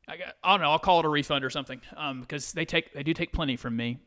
I, 0.06 0.16
got, 0.18 0.34
I 0.44 0.52
don't 0.52 0.60
know. 0.60 0.70
I'll 0.70 0.78
call 0.78 1.00
it 1.00 1.06
a 1.06 1.08
refund 1.08 1.44
or 1.44 1.50
something 1.50 1.80
um, 1.96 2.20
because 2.20 2.52
they 2.52 2.64
take 2.64 2.92
they 2.92 3.02
do 3.02 3.14
take 3.14 3.32
plenty 3.32 3.56
from 3.56 3.76
me. 3.76 3.98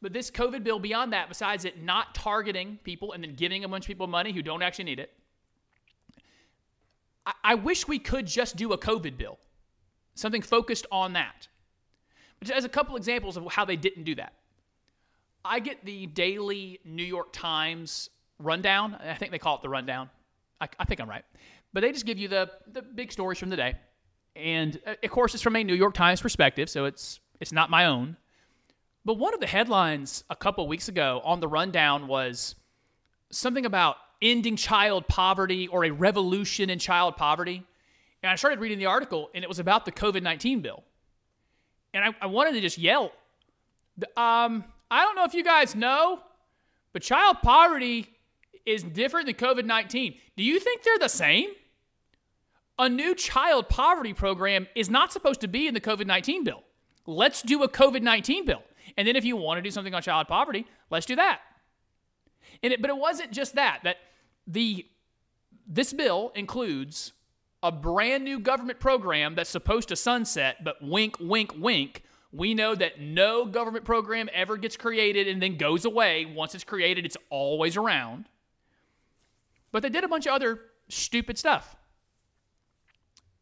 But 0.00 0.12
this 0.12 0.30
COVID 0.30 0.64
bill, 0.64 0.80
beyond 0.80 1.12
that, 1.12 1.28
besides 1.28 1.64
it 1.64 1.80
not 1.80 2.14
targeting 2.14 2.78
people 2.82 3.12
and 3.12 3.22
then 3.22 3.34
giving 3.34 3.62
a 3.62 3.68
bunch 3.68 3.84
of 3.84 3.88
people 3.88 4.06
money 4.06 4.32
who 4.32 4.42
don't 4.42 4.62
actually 4.62 4.86
need 4.86 4.98
it, 4.98 5.12
I, 7.26 7.32
I 7.44 7.54
wish 7.54 7.86
we 7.86 7.98
could 7.98 8.26
just 8.26 8.56
do 8.56 8.72
a 8.72 8.78
COVID 8.78 9.16
bill, 9.16 9.38
something 10.14 10.42
focused 10.42 10.86
on 10.90 11.12
that. 11.12 11.46
But 12.40 12.50
as 12.50 12.64
a 12.64 12.68
couple 12.68 12.96
examples 12.96 13.36
of 13.36 13.46
how 13.52 13.64
they 13.64 13.76
didn't 13.76 14.04
do 14.04 14.14
that, 14.16 14.32
I 15.44 15.58
get 15.58 15.84
the 15.84 16.06
daily 16.06 16.80
New 16.84 17.04
York 17.04 17.32
Times 17.32 18.10
rundown. 18.38 18.94
I 18.94 19.14
think 19.14 19.32
they 19.32 19.38
call 19.38 19.56
it 19.56 19.62
the 19.62 19.68
rundown. 19.68 20.10
I, 20.60 20.68
I 20.78 20.84
think 20.84 21.00
I'm 21.00 21.08
right. 21.08 21.24
But 21.72 21.80
they 21.80 21.92
just 21.92 22.06
give 22.06 22.18
you 22.18 22.28
the, 22.28 22.50
the 22.70 22.82
big 22.82 23.12
stories 23.12 23.38
from 23.38 23.50
the 23.50 23.56
day. 23.56 23.76
And 24.36 24.80
uh, 24.86 24.94
of 25.02 25.10
course, 25.10 25.34
it's 25.34 25.42
from 25.42 25.56
a 25.56 25.64
New 25.64 25.74
York 25.74 25.94
Times 25.94 26.20
perspective, 26.20 26.70
so 26.70 26.84
it's, 26.84 27.20
it's 27.40 27.52
not 27.52 27.70
my 27.70 27.86
own. 27.86 28.16
But 29.04 29.14
one 29.14 29.34
of 29.34 29.40
the 29.40 29.46
headlines 29.46 30.24
a 30.30 30.36
couple 30.36 30.66
weeks 30.68 30.88
ago 30.88 31.20
on 31.24 31.40
the 31.40 31.48
rundown 31.48 32.06
was 32.06 32.54
something 33.30 33.66
about 33.66 33.96
ending 34.20 34.56
child 34.56 35.08
poverty 35.08 35.66
or 35.66 35.84
a 35.84 35.90
revolution 35.90 36.70
in 36.70 36.78
child 36.78 37.16
poverty. 37.16 37.64
And 38.22 38.30
I 38.30 38.36
started 38.36 38.60
reading 38.60 38.78
the 38.78 38.86
article, 38.86 39.30
and 39.34 39.42
it 39.42 39.48
was 39.48 39.58
about 39.58 39.84
the 39.84 39.92
COVID 39.92 40.22
19 40.22 40.60
bill. 40.60 40.84
And 41.92 42.04
I, 42.04 42.14
I 42.22 42.26
wanted 42.26 42.52
to 42.52 42.60
just 42.60 42.78
yell, 42.78 43.10
um, 44.16 44.64
I 44.92 45.04
don't 45.04 45.16
know 45.16 45.24
if 45.24 45.32
you 45.32 45.42
guys 45.42 45.74
know, 45.74 46.20
but 46.92 47.00
child 47.00 47.38
poverty 47.42 48.10
is 48.66 48.82
different 48.82 49.24
than 49.24 49.36
COVID 49.36 49.64
19. 49.64 50.14
Do 50.36 50.44
you 50.44 50.60
think 50.60 50.82
they're 50.82 50.98
the 50.98 51.08
same? 51.08 51.48
A 52.78 52.90
new 52.90 53.14
child 53.14 53.70
poverty 53.70 54.12
program 54.12 54.68
is 54.74 54.90
not 54.90 55.10
supposed 55.10 55.40
to 55.40 55.48
be 55.48 55.66
in 55.66 55.72
the 55.72 55.80
COVID 55.80 56.06
19 56.06 56.44
bill. 56.44 56.62
Let's 57.06 57.40
do 57.40 57.62
a 57.62 57.68
COVID 57.70 58.02
19 58.02 58.44
bill. 58.44 58.62
And 58.98 59.08
then 59.08 59.16
if 59.16 59.24
you 59.24 59.34
want 59.34 59.56
to 59.56 59.62
do 59.62 59.70
something 59.70 59.94
on 59.94 60.02
child 60.02 60.28
poverty, 60.28 60.66
let's 60.90 61.06
do 61.06 61.16
that. 61.16 61.40
And 62.62 62.74
it, 62.74 62.82
but 62.82 62.90
it 62.90 62.96
wasn't 62.98 63.32
just 63.32 63.54
that, 63.54 63.80
that 63.84 63.96
the 64.46 64.86
this 65.66 65.94
bill 65.94 66.32
includes 66.34 67.12
a 67.62 67.72
brand 67.72 68.24
new 68.24 68.38
government 68.38 68.78
program 68.78 69.36
that's 69.36 69.48
supposed 69.48 69.88
to 69.88 69.96
sunset, 69.96 70.62
but 70.62 70.82
wink, 70.82 71.16
wink, 71.18 71.54
wink. 71.56 72.02
We 72.32 72.54
know 72.54 72.74
that 72.74 72.98
no 72.98 73.44
government 73.44 73.84
program 73.84 74.28
ever 74.32 74.56
gets 74.56 74.76
created 74.76 75.28
and 75.28 75.42
then 75.42 75.58
goes 75.58 75.84
away. 75.84 76.24
Once 76.24 76.54
it's 76.54 76.64
created, 76.64 77.04
it's 77.04 77.16
always 77.28 77.76
around. 77.76 78.26
But 79.70 79.82
they 79.82 79.90
did 79.90 80.02
a 80.02 80.08
bunch 80.08 80.26
of 80.26 80.32
other 80.32 80.60
stupid 80.88 81.38
stuff. 81.38 81.76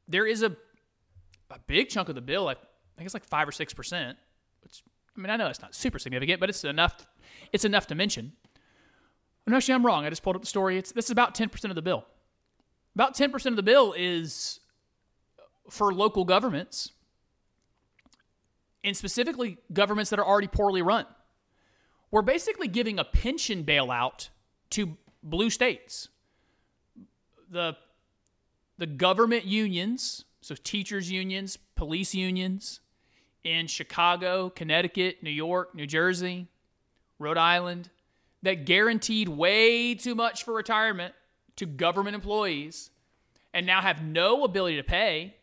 There 0.09 0.27
is 0.27 0.43
a 0.43 0.57
a 1.51 1.59
big 1.67 1.89
chunk 1.89 2.09
of 2.09 2.15
the 2.15 2.21
bill, 2.21 2.49
I 2.49 2.55
think 2.55 3.07
it's 3.07 3.15
like 3.15 3.25
five 3.25 3.49
or 3.49 3.53
six 3.53 3.75
percent, 3.75 4.19
which 4.63 4.83
I 5.17 5.21
mean 5.21 5.31
I 5.31 5.37
know 5.37 5.49
it's 5.49 5.61
not 5.61 5.75
super 5.75 5.99
significant, 5.99 6.41
but 6.41 6.49
it's 6.49 6.65
enough 6.65 7.07
it's 7.53 7.65
enough 7.65 7.87
to 7.89 7.95
mention. 7.95 8.33
No, 9.47 9.57
actually, 9.57 9.75
I'm 9.75 9.85
wrong. 9.85 10.05
I 10.05 10.11
just 10.11 10.23
pulled 10.23 10.37
up 10.37 10.43
the 10.43 10.49
story. 10.49 10.79
It's 10.79 10.93
this 10.93 11.07
is 11.07 11.11
about 11.11 11.35
10% 11.35 11.65
of 11.65 11.75
the 11.75 11.83
bill. 11.83 12.05
About 12.95 13.17
10% 13.17 13.47
of 13.47 13.57
the 13.57 13.63
bill 13.63 13.95
is 13.97 14.61
for 15.69 15.93
local 15.93 16.25
governments, 16.25 16.93
and 18.83 18.97
specifically 18.97 19.59
governments 19.73 20.11
that 20.11 20.19
are 20.19 20.27
already 20.27 20.49
poorly 20.49 20.83
run. 20.83 21.07
We're 22.11 22.23
basically 22.23 22.69
giving 22.69 22.99
a 22.99 23.05
pension 23.05 23.65
bailout 23.65 24.29
to 24.71 24.97
blue 25.23 25.51
states. 25.51 26.09
The 27.51 27.77
the 28.79 28.87
government 28.87 29.45
unions, 29.45 30.25
so 30.41 30.55
teachers 30.55 31.11
unions, 31.11 31.59
police 31.75 32.15
unions 32.15 32.81
in 33.45 33.67
Chicago, 33.67 34.49
Connecticut, 34.49 35.23
New 35.23 35.31
York, 35.31 35.75
New 35.75 35.87
Jersey, 35.87 36.49
Rhode 37.19 37.37
Island, 37.37 37.91
that 38.43 38.65
guaranteed 38.65 39.29
way 39.29 39.95
too 39.95 40.15
much 40.15 40.45
for 40.45 40.55
retirement 40.55 41.15
to 41.57 41.67
government 41.67 42.15
employees 42.15 42.91
and 43.53 43.67
now 43.67 43.83
have 43.83 44.03
no 44.03 44.45
ability 44.45 44.77
to 44.77 44.83
pay. 44.83 45.37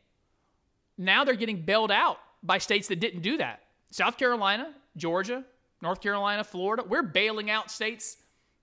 Now 0.97 1.23
they're 1.23 1.35
getting 1.35 1.61
bailed 1.61 1.91
out 1.91 2.17
by 2.43 2.57
states 2.57 2.87
that 2.87 2.99
didn't 2.99 3.21
do 3.21 3.37
that. 3.37 3.61
South 3.91 4.17
Carolina, 4.17 4.73
Georgia, 4.95 5.43
North 5.81 6.01
Carolina, 6.01 6.43
Florida, 6.43 6.83
we're 6.87 7.03
bailing 7.03 7.49
out 7.49 7.71
states 7.71 8.17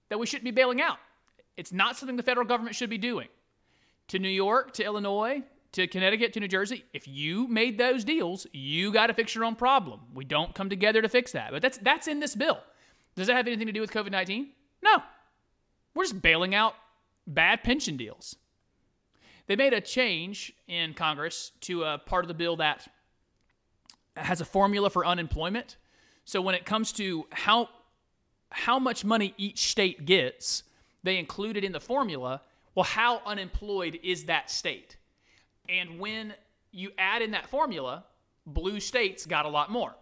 that 0.09 0.19
we 0.19 0.27
shouldn't 0.27 0.45
be 0.45 0.51
bailing 0.51 0.81
out. 0.81 0.99
It's 1.57 1.73
not 1.73 1.97
something 1.97 2.17
the 2.17 2.23
federal 2.23 2.47
government 2.47 2.77
should 2.77 2.91
be 2.91 2.99
doing. 2.99 3.29
To 4.09 4.19
New 4.19 4.29
York, 4.29 4.73
to 4.75 4.85
Illinois, 4.85 5.43
to 5.73 5.87
Connecticut, 5.87 6.33
to 6.35 6.41
New 6.41 6.49
Jersey, 6.49 6.85
if 6.93 7.09
you 7.09 7.49
made 7.49 7.79
those 7.79 8.05
deals, 8.05 8.47
you 8.53 8.93
got 8.93 9.09
to 9.09 9.15
fix 9.15 9.35
your 9.35 9.45
own 9.45 9.55
problem. 9.55 10.01
We 10.15 10.25
don't 10.25 10.55
come 10.55 10.69
together 10.69 11.03
to 11.03 11.09
fix 11.09 11.33
that. 11.33 11.51
But 11.53 11.63
that's 11.63 11.79
that's 11.79 12.07
in 12.07 12.21
this 12.21 12.35
bill. 12.35 12.61
Does 13.17 13.29
that 13.29 13.37
have 13.37 13.47
anything 13.47 13.67
to 13.67 13.73
do 13.73 13.81
with 13.81 13.93
COVID 13.93 14.11
19? 14.11 14.51
No. 14.83 15.03
We're 15.95 16.05
just 16.05 16.21
bailing 16.21 16.55
out 16.55 16.75
bad 17.27 17.63
pension 17.63 17.97
deals. 17.97 18.37
They 19.47 19.57
made 19.57 19.73
a 19.73 19.81
change 19.81 20.53
in 20.69 20.95
Congress 20.95 21.53
to 21.63 21.85
a 21.85 21.99
part 21.99 22.25
of 22.25 22.29
the 22.29 22.35
bill 22.35 22.57
that 22.57 22.89
has 24.17 24.41
a 24.41 24.45
formula 24.45 24.91
for 24.91 25.07
unemployment. 25.07 25.77
So 26.25 26.41
when 26.41 26.55
it 26.55 26.65
comes 26.65 26.93
to 26.93 27.27
how 27.31 27.69
how 28.51 28.79
much 28.79 29.05
money 29.05 29.35
each 29.37 29.69
state 29.69 30.05
gets, 30.07 30.63
they 31.03 31.19
include 31.19 31.57
it 31.57 31.65
in 31.65 31.73
the 31.73 31.81
formula. 31.81 32.41
Well, 32.75 32.85
how 32.85 33.21
unemployed 33.27 33.99
is 34.03 34.27
that 34.27 34.49
state? 34.49 34.97
And 35.69 35.99
when 35.99 36.35
you 36.71 36.93
add 36.97 37.21
in 37.21 37.33
that 37.33 37.47
formula, 37.49 38.05
blue 38.47 38.79
states 38.79 39.27
got 39.27 39.45
a 39.45 39.49
lot 39.49 39.71
more. 39.71 39.95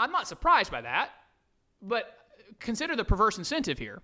I'm 0.00 0.10
not 0.10 0.26
surprised 0.26 0.72
by 0.72 0.80
that, 0.80 1.10
but 1.80 2.16
consider 2.58 2.96
the 2.96 3.04
perverse 3.04 3.38
incentive 3.38 3.78
here. 3.78 4.02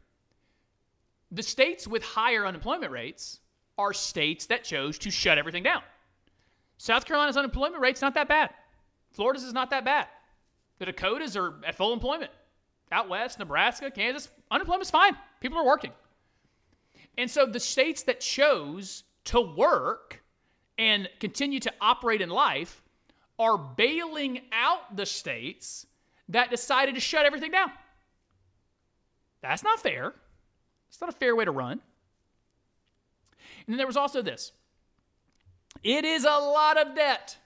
The 1.32 1.42
states 1.42 1.88
with 1.88 2.04
higher 2.04 2.46
unemployment 2.46 2.92
rates 2.92 3.40
are 3.78 3.92
states 3.92 4.46
that 4.46 4.62
chose 4.62 4.98
to 4.98 5.10
shut 5.10 5.38
everything 5.38 5.62
down. 5.62 5.82
South 6.78 7.04
Carolina's 7.04 7.36
unemployment 7.36 7.80
rate's 7.80 8.02
not 8.02 8.14
that 8.14 8.28
bad. 8.28 8.50
Florida's 9.10 9.44
is 9.44 9.52
not 9.52 9.70
that 9.70 9.84
bad. 9.84 10.08
The 10.78 10.86
Dakotas 10.86 11.36
are 11.36 11.54
at 11.66 11.74
full 11.74 11.92
employment. 11.92 12.30
Out 12.92 13.08
west, 13.08 13.38
Nebraska, 13.38 13.90
Kansas, 13.90 14.28
unemployment's 14.50 14.90
fine. 14.90 15.16
People 15.40 15.58
are 15.58 15.64
working. 15.64 15.92
And 17.18 17.30
so 17.30 17.46
the 17.46 17.60
states 17.60 18.02
that 18.04 18.20
chose 18.20 19.04
to 19.24 19.40
work 19.40 20.22
and 20.78 21.08
continue 21.18 21.58
to 21.60 21.72
operate 21.80 22.20
in 22.20 22.28
life 22.28 22.82
are 23.38 23.56
bailing 23.56 24.42
out 24.52 24.96
the 24.96 25.06
states 25.06 25.86
that 26.28 26.50
decided 26.50 26.94
to 26.94 27.00
shut 27.00 27.26
everything 27.26 27.50
down. 27.50 27.70
That's 29.42 29.62
not 29.62 29.80
fair. 29.80 30.14
It's 30.88 31.00
not 31.00 31.10
a 31.10 31.16
fair 31.16 31.34
way 31.34 31.44
to 31.44 31.50
run. 31.50 31.80
And 33.66 33.74
then 33.74 33.76
there 33.78 33.86
was 33.86 33.96
also 33.96 34.22
this 34.22 34.52
it 35.86 36.04
is 36.04 36.24
a 36.24 36.28
lot 36.28 36.76
of 36.78 36.96
debt. 36.96 37.36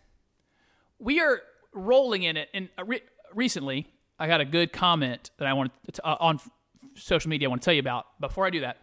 We 0.99 1.21
are 1.21 1.43
rolling 1.73 2.23
in 2.23 2.39
it. 2.39 2.49
And 2.55 2.71
uh, 2.79 2.85
re- 2.85 3.03
recently, 3.35 3.87
I 4.19 4.27
got 4.27 4.41
a 4.41 4.47
good 4.47 4.73
comment 4.73 5.31
that 5.37 5.47
I 5.47 5.53
want 5.53 5.73
to, 5.93 6.07
uh, 6.07 6.17
on 6.19 6.41
social 6.95 7.29
media 7.29 7.49
I 7.49 7.51
want 7.51 7.61
to 7.61 7.65
tell 7.65 7.75
you 7.75 7.81
about. 7.81 8.07
Before 8.19 8.47
I 8.47 8.51
do 8.51 8.61
that, 8.61 8.79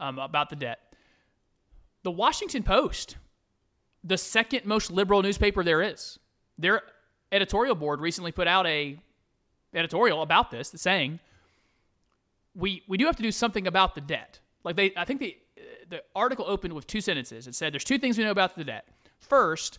um, 0.00 0.18
about 0.18 0.50
the 0.50 0.56
debt. 0.56 0.80
The 2.02 2.10
Washington 2.10 2.64
Post, 2.64 3.16
the 4.02 4.18
second 4.18 4.64
most 4.64 4.90
liberal 4.90 5.22
newspaper 5.22 5.62
there 5.62 5.82
is, 5.82 6.18
their 6.58 6.82
editorial 7.30 7.76
board 7.76 8.00
recently 8.00 8.32
put 8.32 8.48
out 8.48 8.66
a 8.66 8.98
editorial 9.72 10.22
about 10.22 10.50
this, 10.50 10.72
saying 10.76 11.20
we 12.56 12.82
we 12.88 12.96
do 12.96 13.06
have 13.06 13.16
to 13.16 13.22
do 13.22 13.32
something 13.32 13.68
about 13.68 13.94
the 13.94 14.00
debt. 14.00 14.40
Like 14.64 14.74
they, 14.74 14.92
I 14.96 15.04
think 15.04 15.20
the 15.20 15.36
the 15.88 16.02
article 16.14 16.44
opened 16.48 16.74
with 16.74 16.86
two 16.86 17.00
sentences. 17.00 17.46
It 17.46 17.54
said 17.54 17.72
there's 17.72 17.84
two 17.84 17.98
things 17.98 18.18
we 18.18 18.24
know 18.24 18.30
about 18.30 18.56
the 18.56 18.64
debt. 18.64 18.88
First, 19.18 19.78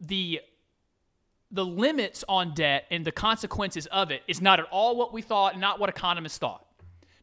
the 0.00 0.40
the 1.50 1.64
limits 1.64 2.24
on 2.28 2.54
debt 2.54 2.86
and 2.90 3.04
the 3.04 3.12
consequences 3.12 3.86
of 3.86 4.10
it 4.10 4.22
is 4.26 4.40
not 4.40 4.58
at 4.58 4.66
all 4.70 4.96
what 4.96 5.12
we 5.12 5.22
thought, 5.22 5.58
not 5.58 5.78
what 5.78 5.88
economists 5.88 6.38
thought. 6.38 6.66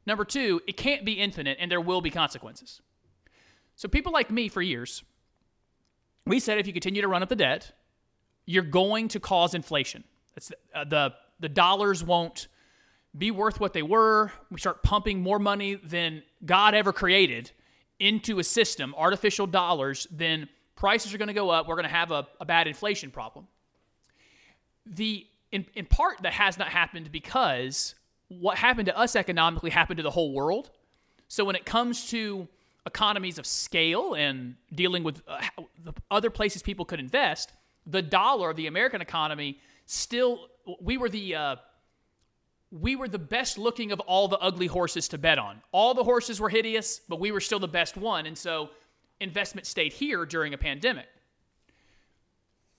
Number 0.06 0.24
two, 0.24 0.62
it 0.66 0.78
can't 0.78 1.04
be 1.04 1.14
infinite 1.14 1.58
and 1.60 1.70
there 1.70 1.82
will 1.82 2.00
be 2.00 2.10
consequences. 2.10 2.82
So 3.76 3.89
people 3.89 4.14
like 4.14 4.32
me 4.32 4.48
for 4.48 4.62
years, 4.62 5.04
we 6.26 6.39
said 6.39 6.58
if 6.58 6.68
you 6.68 6.74
continue 6.74 7.02
to 7.02 7.08
run 7.08 7.22
up 7.22 7.30
the 7.30 7.36
debt, 7.36 7.74
you're 8.46 8.64
going 8.64 9.10
to 9.10 9.20
cause 9.20 9.54
inflation. 9.54 10.04
It's, 10.36 10.52
uh, 10.74 10.86
the 10.86 11.14
the 11.39 11.50
dollars 11.50 12.04
won't 12.04 12.48
be 13.18 13.30
worth 13.30 13.60
what 13.60 13.74
they 13.74 13.84
were. 13.84 14.32
We 14.50 14.60
start 14.60 14.82
pumping 14.84 15.22
more 15.22 15.39
money 15.39 15.76
than 15.76 16.24
God 16.46 16.74
ever 16.74 16.94
created 16.94 17.52
into 18.00 18.39
a 18.39 18.44
system, 18.44 18.94
artificial 18.98 19.48
dollars, 19.48 20.08
then 20.12 20.50
prices 20.76 21.14
are 21.14 21.18
going 21.18 21.28
to 21.28 21.34
go 21.34 21.50
up. 21.50 21.68
We're 21.68 21.76
going 21.76 21.88
to 21.88 21.89
have 21.89 22.12
a, 22.12 22.28
a 22.39 22.46
bad 22.46 22.68
inflation 22.68 23.12
problem. 23.12 23.48
The 24.86 25.26
in, 25.52 25.66
in 25.76 25.86
part 25.86 26.22
that 26.24 26.34
has 26.34 26.58
not 26.58 26.70
happened 26.70 27.12
because 27.12 27.94
what 28.28 28.58
happened 28.58 28.88
to 28.88 28.98
us 28.98 29.16
economically 29.16 29.70
happened 29.70 29.98
to 29.98 30.04
the 30.04 30.12
whole 30.12 30.34
world. 30.34 30.72
So 31.28 31.46
when 31.46 31.56
it 31.56 31.64
comes 31.66 32.10
to 32.10 32.48
economies 32.86 33.38
of 33.38 33.46
scale 33.46 34.16
and 34.16 34.56
dealing 34.74 35.04
with 35.04 35.22
uh, 35.28 35.41
the 35.84 35.94
other 36.10 36.30
places 36.30 36.64
people 36.64 36.86
could 36.86 37.00
invest, 37.00 37.54
the 37.86 38.02
dollar, 38.02 38.54
the 38.54 38.68
American 38.68 39.02
economy, 39.02 39.60
still 39.86 40.48
we 40.82 40.98
were 40.98 41.10
the 41.10 41.36
uh, 41.36 41.56
we 42.82 42.95
were 42.95 43.07
the 43.07 43.19
best 43.19 43.57
looking 43.57 43.91
of 43.91 43.99
all 44.01 44.28
the 44.28 44.39
ugly 44.39 44.65
horses 44.65 45.07
to 45.09 45.17
bet 45.17 45.38
on. 45.38 45.61
All 45.71 45.93
the 45.93 46.03
horses 46.03 46.39
were 46.39 46.49
hideous, 46.49 46.99
but 47.07 47.19
we 47.19 47.32
were 47.32 47.39
still 47.39 47.59
the 47.59 47.67
best 47.67 47.95
one, 47.95 48.26
and 48.26 48.38
so 48.38 48.71
investment 49.19 49.67
stayed 49.67 49.93
here 49.93 50.26
during 50.26 50.53
a 50.53 50.57
pandemic. 50.57 51.07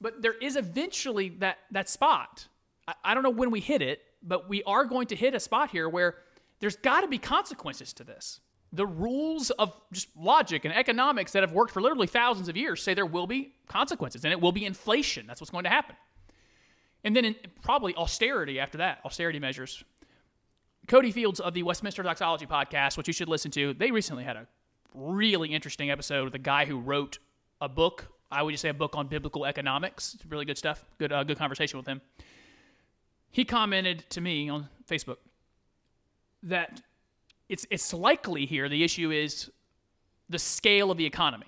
But 0.01 0.21
there 0.21 0.33
is 0.35 0.57
eventually 0.57 1.29
that 1.39 1.59
that 1.71 1.89
spot. 1.89 2.49
I, 2.89 2.95
I 3.05 3.15
don't 3.15 3.23
know 3.23 3.31
when 3.31 3.51
we 3.51 3.61
hit 3.61 3.83
it, 3.83 4.03
but 4.23 4.49
we 4.49 4.65
are 4.65 4.85
going 4.85 5.07
to 5.09 5.17
hit 5.17 5.35
a 5.35 5.41
spot 5.41 5.71
here 5.71 5.89
where 5.89 6.17
there's 6.59 6.77
got 6.77 7.03
to 7.03 7.09
be 7.09 7.19
consequences 7.19 7.93
to 7.95 8.05
this. 8.05 8.41
The 8.73 8.87
rules 8.87 9.51
of 9.51 9.73
just 9.93 10.09
logic 10.17 10.65
and 10.65 10.75
economics 10.75 11.31
that 11.33 11.45
have 11.45 11.53
worked 11.53 11.73
for 11.73 11.81
literally 11.81 12.09
thousands 12.09 12.49
of 12.49 12.57
years 12.57 12.83
say 12.83 12.95
there 12.95 13.07
will 13.07 13.29
be 13.29 13.55
consequences 13.69 14.25
and 14.25 14.33
it 14.33 14.41
will 14.41 14.51
be 14.51 14.65
inflation. 14.65 15.27
That's 15.29 15.41
what's 15.41 15.53
going 15.53 15.65
to 15.65 15.71
happen. 15.71 15.95
And 17.05 17.15
then 17.15 17.25
in, 17.25 17.37
probably 17.63 17.95
austerity 17.95 18.59
after 18.59 18.79
that, 18.79 19.01
austerity 19.05 19.39
measures. 19.39 19.85
Cody 20.89 21.13
Fields 21.13 21.41
of 21.41 21.55
the 21.55 21.63
Westminster 21.63 22.03
Doxology 22.03 22.47
podcast, 22.47 22.97
which 22.97 23.07
you 23.07 23.15
should 23.15 23.29
listen 23.29 23.51
to, 23.53 23.75
they 23.75 23.91
recently 23.91 24.25
had 24.25 24.37
a 24.37 24.47
really 24.95 25.53
interesting 25.53 25.91
episode 25.91 26.25
with 26.25 26.35
a 26.35 26.39
guy 26.39 26.65
who 26.65 26.79
wrote 26.79 27.19
a 27.61 27.69
book. 27.69 28.07
I 28.31 28.43
would 28.43 28.53
just 28.53 28.63
say 28.63 28.69
a 28.69 28.75
book 28.75 28.97
on 28.97 29.07
biblical 29.07 29.45
economics. 29.45 30.15
It's 30.15 30.27
really 30.27 30.45
good 30.45 30.59
stuff. 30.59 30.85
Good, 30.99 31.13
uh, 31.13 31.25
good 31.25 31.39
conversation 31.39 31.79
with 31.79 31.87
him. 31.87 32.01
He 33.31 33.45
commented 33.45 34.09
to 34.11 34.21
me 34.21 34.49
on 34.49 34.69
Facebook 34.89 35.17
that 36.45 36.83
it's 37.49 37.67
it's 37.71 37.93
likely 37.93 38.47
here 38.47 38.69
the 38.69 38.85
issue 38.85 39.11
is 39.11 39.51
the 40.29 40.39
scale 40.39 40.91
of 40.91 40.99
the 40.99 41.07
economy. 41.07 41.47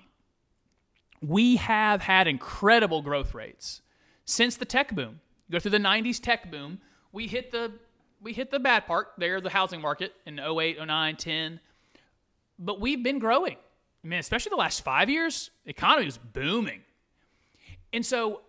We 1.21 1.55
have 1.55 2.01
had 2.01 2.27
incredible 2.27 3.01
growth 3.01 3.33
rates 3.33 3.81
since 4.25 4.57
the 4.57 4.65
tech 4.65 4.93
boom. 4.93 5.21
Go 5.49 5.59
through 5.59 5.71
the 5.71 5.77
90s 5.77 6.21
tech 6.21 6.51
boom, 6.51 6.79
we 7.11 7.27
hit 7.27 7.51
the 7.51 7.71
we 8.21 8.33
hit 8.33 8.49
the 8.49 8.59
bad 8.59 8.87
part 8.87 9.09
there, 9.17 9.39
the 9.39 9.49
housing 9.49 9.79
market 9.79 10.13
in 10.25 10.39
08, 10.39 10.77
09, 10.85 11.15
10. 11.15 11.59
But 12.57 12.81
we've 12.81 13.03
been 13.03 13.19
growing. 13.19 13.57
I 14.03 14.07
mean, 14.07 14.19
especially 14.19 14.49
the 14.49 14.55
last 14.55 14.83
five 14.83 15.09
years, 15.09 15.51
the 15.65 15.69
economy 15.69 16.05
was 16.05 16.17
booming. 16.17 16.81
And 17.93 18.05
so 18.05 18.41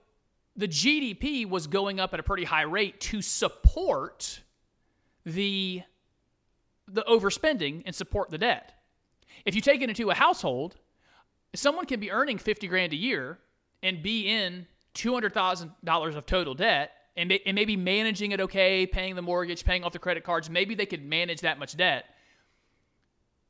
the 0.56 0.68
GDP 0.68 1.48
was 1.48 1.66
going 1.66 2.00
up 2.00 2.14
at 2.14 2.20
a 2.20 2.22
pretty 2.22 2.44
high 2.44 2.62
rate 2.62 3.00
to 3.00 3.22
support 3.22 4.40
the 5.24 5.82
the 6.86 7.02
overspending 7.02 7.82
and 7.84 7.94
support 7.94 8.30
the 8.30 8.38
debt. 8.38 8.72
If 9.44 9.54
you 9.54 9.60
take 9.60 9.82
it 9.82 9.88
into 9.90 10.10
a 10.10 10.14
household, 10.14 10.76
someone 11.54 11.84
can 11.84 12.00
be 12.00 12.10
earning 12.10 12.38
50 12.38 12.66
grand 12.66 12.92
a 12.94 12.96
year 12.96 13.38
and 13.82 14.02
be 14.02 14.28
in 14.28 14.66
$200,000 14.94 16.16
of 16.16 16.26
total 16.26 16.54
debt 16.54 16.92
and, 17.16 17.32
and 17.44 17.54
maybe 17.54 17.76
managing 17.76 18.32
it 18.32 18.40
okay, 18.40 18.86
paying 18.86 19.16
the 19.16 19.22
mortgage, 19.22 19.64
paying 19.64 19.82
off 19.82 19.92
the 19.92 19.98
credit 19.98 20.24
cards, 20.24 20.48
maybe 20.48 20.74
they 20.74 20.86
could 20.86 21.04
manage 21.04 21.40
that 21.40 21.58
much 21.58 21.76
debt. 21.76 22.04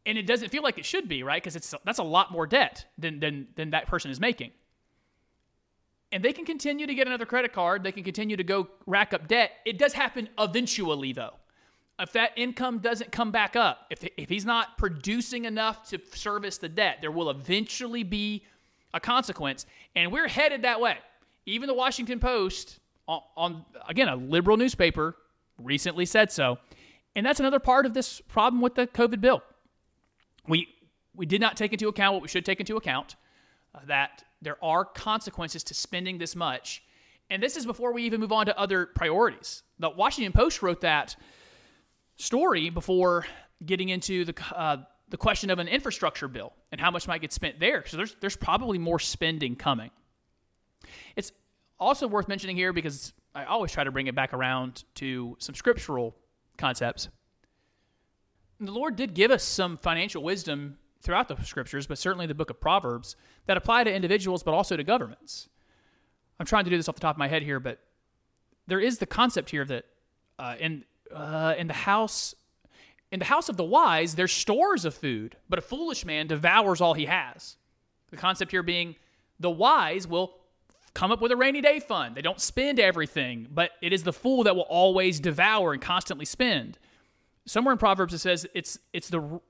And 0.07 0.17
it 0.17 0.27
doesn't 0.27 0.49
feel 0.49 0.63
like 0.63 0.79
it 0.79 0.87
should 0.87 1.07
be, 1.07 1.23
right? 1.23 1.43
Because 1.43 1.55
it's 1.55 1.75
that's 1.85 1.99
a 1.99 2.05
lot 2.05 2.33
more 2.33 2.47
debt 2.47 2.87
than, 2.97 3.21
than, 3.21 3.49
than 3.57 3.71
that 3.71 3.87
person 3.87 4.11
is 4.11 4.19
making. 4.19 4.53
And 6.11 6.25
they 6.25 6.33
can 6.33 6.47
continue 6.47 6.87
to 6.87 6.95
get 6.95 7.07
another 7.07 7.27
credit 7.27 7.53
card. 7.53 7.85
They 7.85 7.93
can 7.93 8.05
continue 8.05 8.37
to 8.37 8.45
go 8.45 8.69
rack 8.87 9.13
up 9.13 9.29
debt. 9.29 9.51
It 9.67 9.79
does 9.79 9.93
happen 9.93 10.31
eventually, 10.39 11.13
though. 11.13 11.35
If 12.01 12.13
that 12.13 12.31
income 12.37 12.79
doesn't 12.79 13.13
come 13.13 13.33
back 13.33 13.57
up, 13.57 13.87
if, 13.91 14.03
if 14.17 14.31
he's 14.31 14.47
not 14.47 14.79
producing 14.79 15.45
enough 15.45 15.91
to 15.91 16.01
service 16.13 16.57
the 16.57 16.69
debt, 16.69 16.99
there 17.03 17.11
will 17.11 17.29
eventually 17.29 18.05
be 18.05 18.45
a 18.95 19.01
consequence. 19.01 19.67
And 19.95 20.11
we're 20.11 20.29
headed 20.29 20.63
that 20.63 20.81
way. 20.81 20.99
Even 21.49 21.67
the 21.67 21.75
Washington 21.75 22.21
Post, 22.21 22.79
on, 23.07 23.23
on 23.37 23.65
again, 23.89 24.09
a 24.09 24.17
liberal 24.17 24.57
newspaper, 24.57 25.17
recently 25.59 26.05
said 26.05 26.31
so. 26.31 26.59
And 27.17 27.25
that's 27.25 27.41
another 27.41 27.59
part 27.59 27.87
of 27.87 27.95
this 27.95 28.21
problem 28.21 28.61
with 28.61 28.75
the 28.75 28.87
COVID 28.87 29.21
bill. 29.21 29.43
We, 30.47 30.69
we 31.15 31.25
did 31.25 31.41
not 31.41 31.57
take 31.57 31.73
into 31.73 31.89
account 31.89 32.15
what 32.15 32.23
we 32.23 32.29
should 32.29 32.45
take 32.45 32.61
into 32.61 32.77
account 32.77 33.17
uh, 33.75 33.81
that 33.87 34.25
there 34.43 34.63
are 34.63 34.85
consequences 34.85 35.65
to 35.65 35.75
spending 35.75 36.19
this 36.19 36.37
much. 36.37 36.83
And 37.31 37.43
this 37.43 37.57
is 37.57 37.65
before 37.65 37.93
we 37.93 38.05
even 38.05 38.21
move 38.21 38.33
on 38.33 38.47
to 38.47 38.59
other 38.59 38.87
priorities. 38.87 39.63
The 39.79 39.91
Washington 39.91 40.33
Post 40.33 40.63
wrote 40.63 40.83
that 40.83 41.17
story 42.17 42.69
before 42.69 43.27
getting 43.65 43.89
into 43.89 44.27
the, 44.27 44.35
uh, 44.55 44.77
the 45.09 45.17
question 45.17 45.49
of 45.49 45.59
an 45.59 45.69
infrastructure 45.69 46.29
bill 46.29 46.53
and 46.73 46.81
how 46.81 46.91
much 46.91 47.09
might 47.09 47.23
get 47.23 47.33
spent 47.33 47.59
there. 47.59 47.85
So 47.87 47.97
there's, 47.97 48.17
there's 48.21 48.37
probably 48.37 48.77
more 48.77 48.99
spending 48.99 49.57
coming. 49.57 49.91
It's 51.17 51.33
also 51.79 52.07
worth 52.07 52.29
mentioning 52.29 52.57
here 52.57 52.73
because 52.73 53.13
I 53.35 53.45
always 53.45 53.73
try 53.73 53.85
to 53.85 53.91
bring 53.91 54.07
it 54.07 54.15
back 54.15 54.33
around 54.33 54.85
to 54.97 55.37
some 55.39 55.55
scriptural 55.55 56.17
concepts. 56.57 57.09
The 58.61 58.73
Lord 58.73 58.97
did 58.97 59.15
give 59.15 59.31
us 59.31 59.45
some 59.45 59.77
financial 59.77 60.23
wisdom 60.23 60.79
throughout 61.01 61.29
the 61.29 61.37
scriptures, 61.45 61.87
but 61.87 61.99
certainly 61.99 62.27
the 62.27 62.35
book 62.35 62.51
of 62.51 62.61
Proverbs, 62.61 63.17
that 63.47 63.57
apply 63.57 63.85
to 63.85 63.93
individuals 63.93 64.43
but 64.43 64.53
also 64.53 64.77
to 64.77 64.83
governments. 64.83 65.49
I'm 66.41 66.47
trying 66.47 66.65
to 66.65 66.71
do 66.71 66.77
this 66.77 66.89
off 66.89 66.97
the 66.97 67.01
top 67.01 67.17
of 67.17 67.19
my 67.19 67.29
head 67.29 67.43
here, 67.43 67.61
but 67.61 67.79
there 68.67 68.81
is 68.81 68.99
the 68.99 69.07
concept 69.07 69.51
here 69.51 69.65
that 69.65 69.85
uh, 70.39 70.55
in 70.59 70.85
uh, 71.15 71.55
in 71.57 71.67
the 71.67 71.75
house 71.75 72.35
in 73.11 73.19
the 73.19 73.25
house 73.25 73.49
of 73.49 73.57
the 73.57 73.65
wise 73.65 74.15
there's 74.15 74.33
stores 74.33 74.85
of 74.85 74.95
food, 74.95 75.37
but 75.49 75.59
a 75.59 75.63
foolish 75.63 76.05
man 76.05 76.27
devours 76.27 76.81
all 76.81 76.95
he 76.95 77.07
has. 77.07 77.57
The 78.11 78.17
concept 78.17 78.51
here 78.51 78.63
being 78.63 78.97
the 79.41 79.51
wise 79.51 80.07
will 80.07 80.38
come 80.99 81.13
up 81.13 81.21
with 81.21 81.31
a 81.31 81.37
rainy 81.37 81.61
day 81.61 81.79
fund. 81.79 82.17
They 82.17 82.23
don't 82.23 82.41
spend 82.41 82.81
everything, 82.81 83.47
but 83.55 83.71
it 83.81 83.93
is 83.93 84.03
the 84.03 84.13
fool 84.13 84.43
that 84.43 84.57
will 84.57 84.63
always 84.63 85.21
devour 85.21 85.73
and 85.73 85.81
constantly 85.81 86.25
spend. 86.25 86.77
Somewhere 87.47 87.71
in 87.71 87.79
Proverbs 87.79 88.13
it 88.15 88.19
says 88.19 88.49
it's 88.53 88.81
it's 88.93 89.09
the 89.09 89.41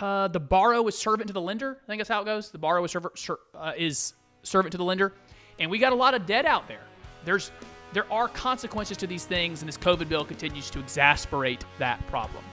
uh, 0.00 0.28
the 0.28 0.38
borrow 0.38 0.86
is 0.86 0.96
servant 0.96 1.26
to 1.26 1.32
the 1.32 1.40
lender. 1.40 1.78
I 1.82 1.86
think 1.88 1.98
that's 1.98 2.08
how 2.08 2.22
it 2.22 2.26
goes. 2.26 2.50
The 2.50 2.58
borrow 2.58 2.84
is, 2.84 2.92
servant, 2.92 3.18
uh, 3.56 3.72
is 3.76 4.14
servant 4.44 4.70
to 4.70 4.78
the 4.78 4.84
lender, 4.84 5.14
and 5.58 5.68
we 5.68 5.80
got 5.80 5.92
a 5.92 5.96
lot 5.96 6.14
of 6.14 6.26
debt 6.26 6.46
out 6.46 6.68
there. 6.68 6.84
There's 7.24 7.50
there 7.92 8.10
are 8.12 8.28
consequences 8.28 8.96
to 8.98 9.08
these 9.08 9.24
things, 9.24 9.62
and 9.62 9.68
this 9.68 9.78
COVID 9.78 10.08
bill 10.08 10.24
continues 10.24 10.70
to 10.70 10.78
exasperate 10.78 11.64
that 11.80 12.06
problem. 12.06 12.44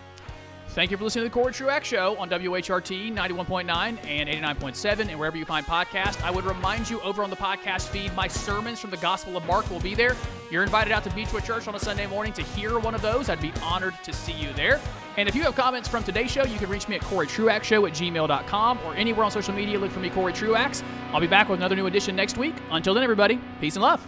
Thank 0.69 0.91
you 0.91 0.97
for 0.97 1.05
listening 1.05 1.23
to 1.23 1.29
the 1.29 1.33
Corey 1.33 1.53
Truax 1.53 1.85
Show 1.85 2.17
on 2.17 2.29
WHRT 2.29 3.13
91.9 3.13 3.69
and 4.05 4.29
89.7 4.29 5.07
and 5.07 5.17
wherever 5.17 5.37
you 5.37 5.45
find 5.45 5.65
podcasts. 5.65 6.21
I 6.21 6.31
would 6.31 6.43
remind 6.43 6.89
you 6.89 6.99
over 6.99 7.23
on 7.23 7.29
the 7.29 7.35
podcast 7.37 7.87
feed, 7.87 8.13
my 8.13 8.27
sermons 8.27 8.81
from 8.81 8.89
the 8.89 8.97
Gospel 8.97 9.37
of 9.37 9.45
Mark 9.45 9.69
will 9.69 9.79
be 9.79 9.95
there. 9.95 10.17
You're 10.51 10.63
invited 10.63 10.91
out 10.91 11.05
to 11.05 11.09
Beechwood 11.11 11.45
Church 11.45 11.69
on 11.69 11.75
a 11.75 11.79
Sunday 11.79 12.07
morning 12.07 12.33
to 12.33 12.41
hear 12.41 12.77
one 12.77 12.93
of 12.93 13.01
those. 13.01 13.29
I'd 13.29 13.41
be 13.41 13.53
honored 13.63 13.93
to 14.03 14.11
see 14.11 14.33
you 14.33 14.51
there. 14.53 14.81
And 15.17 15.29
if 15.29 15.35
you 15.35 15.43
have 15.43 15.55
comments 15.55 15.87
from 15.87 16.03
today's 16.03 16.29
show, 16.29 16.43
you 16.43 16.57
can 16.57 16.69
reach 16.69 16.89
me 16.89 16.97
at 16.97 17.01
CoreyTruaxShow 17.03 17.87
at 17.87 17.93
gmail.com 17.93 18.79
or 18.85 18.95
anywhere 18.95 19.23
on 19.23 19.31
social 19.31 19.53
media. 19.53 19.79
Look 19.79 19.91
for 19.91 20.01
me, 20.01 20.09
Corey 20.09 20.33
Truax. 20.33 20.83
I'll 21.13 21.21
be 21.21 21.27
back 21.27 21.47
with 21.47 21.59
another 21.59 21.77
new 21.77 21.85
edition 21.85 22.17
next 22.17 22.37
week. 22.37 22.55
Until 22.69 22.93
then, 22.93 23.03
everybody, 23.03 23.39
peace 23.61 23.75
and 23.75 23.83
love. 23.83 24.05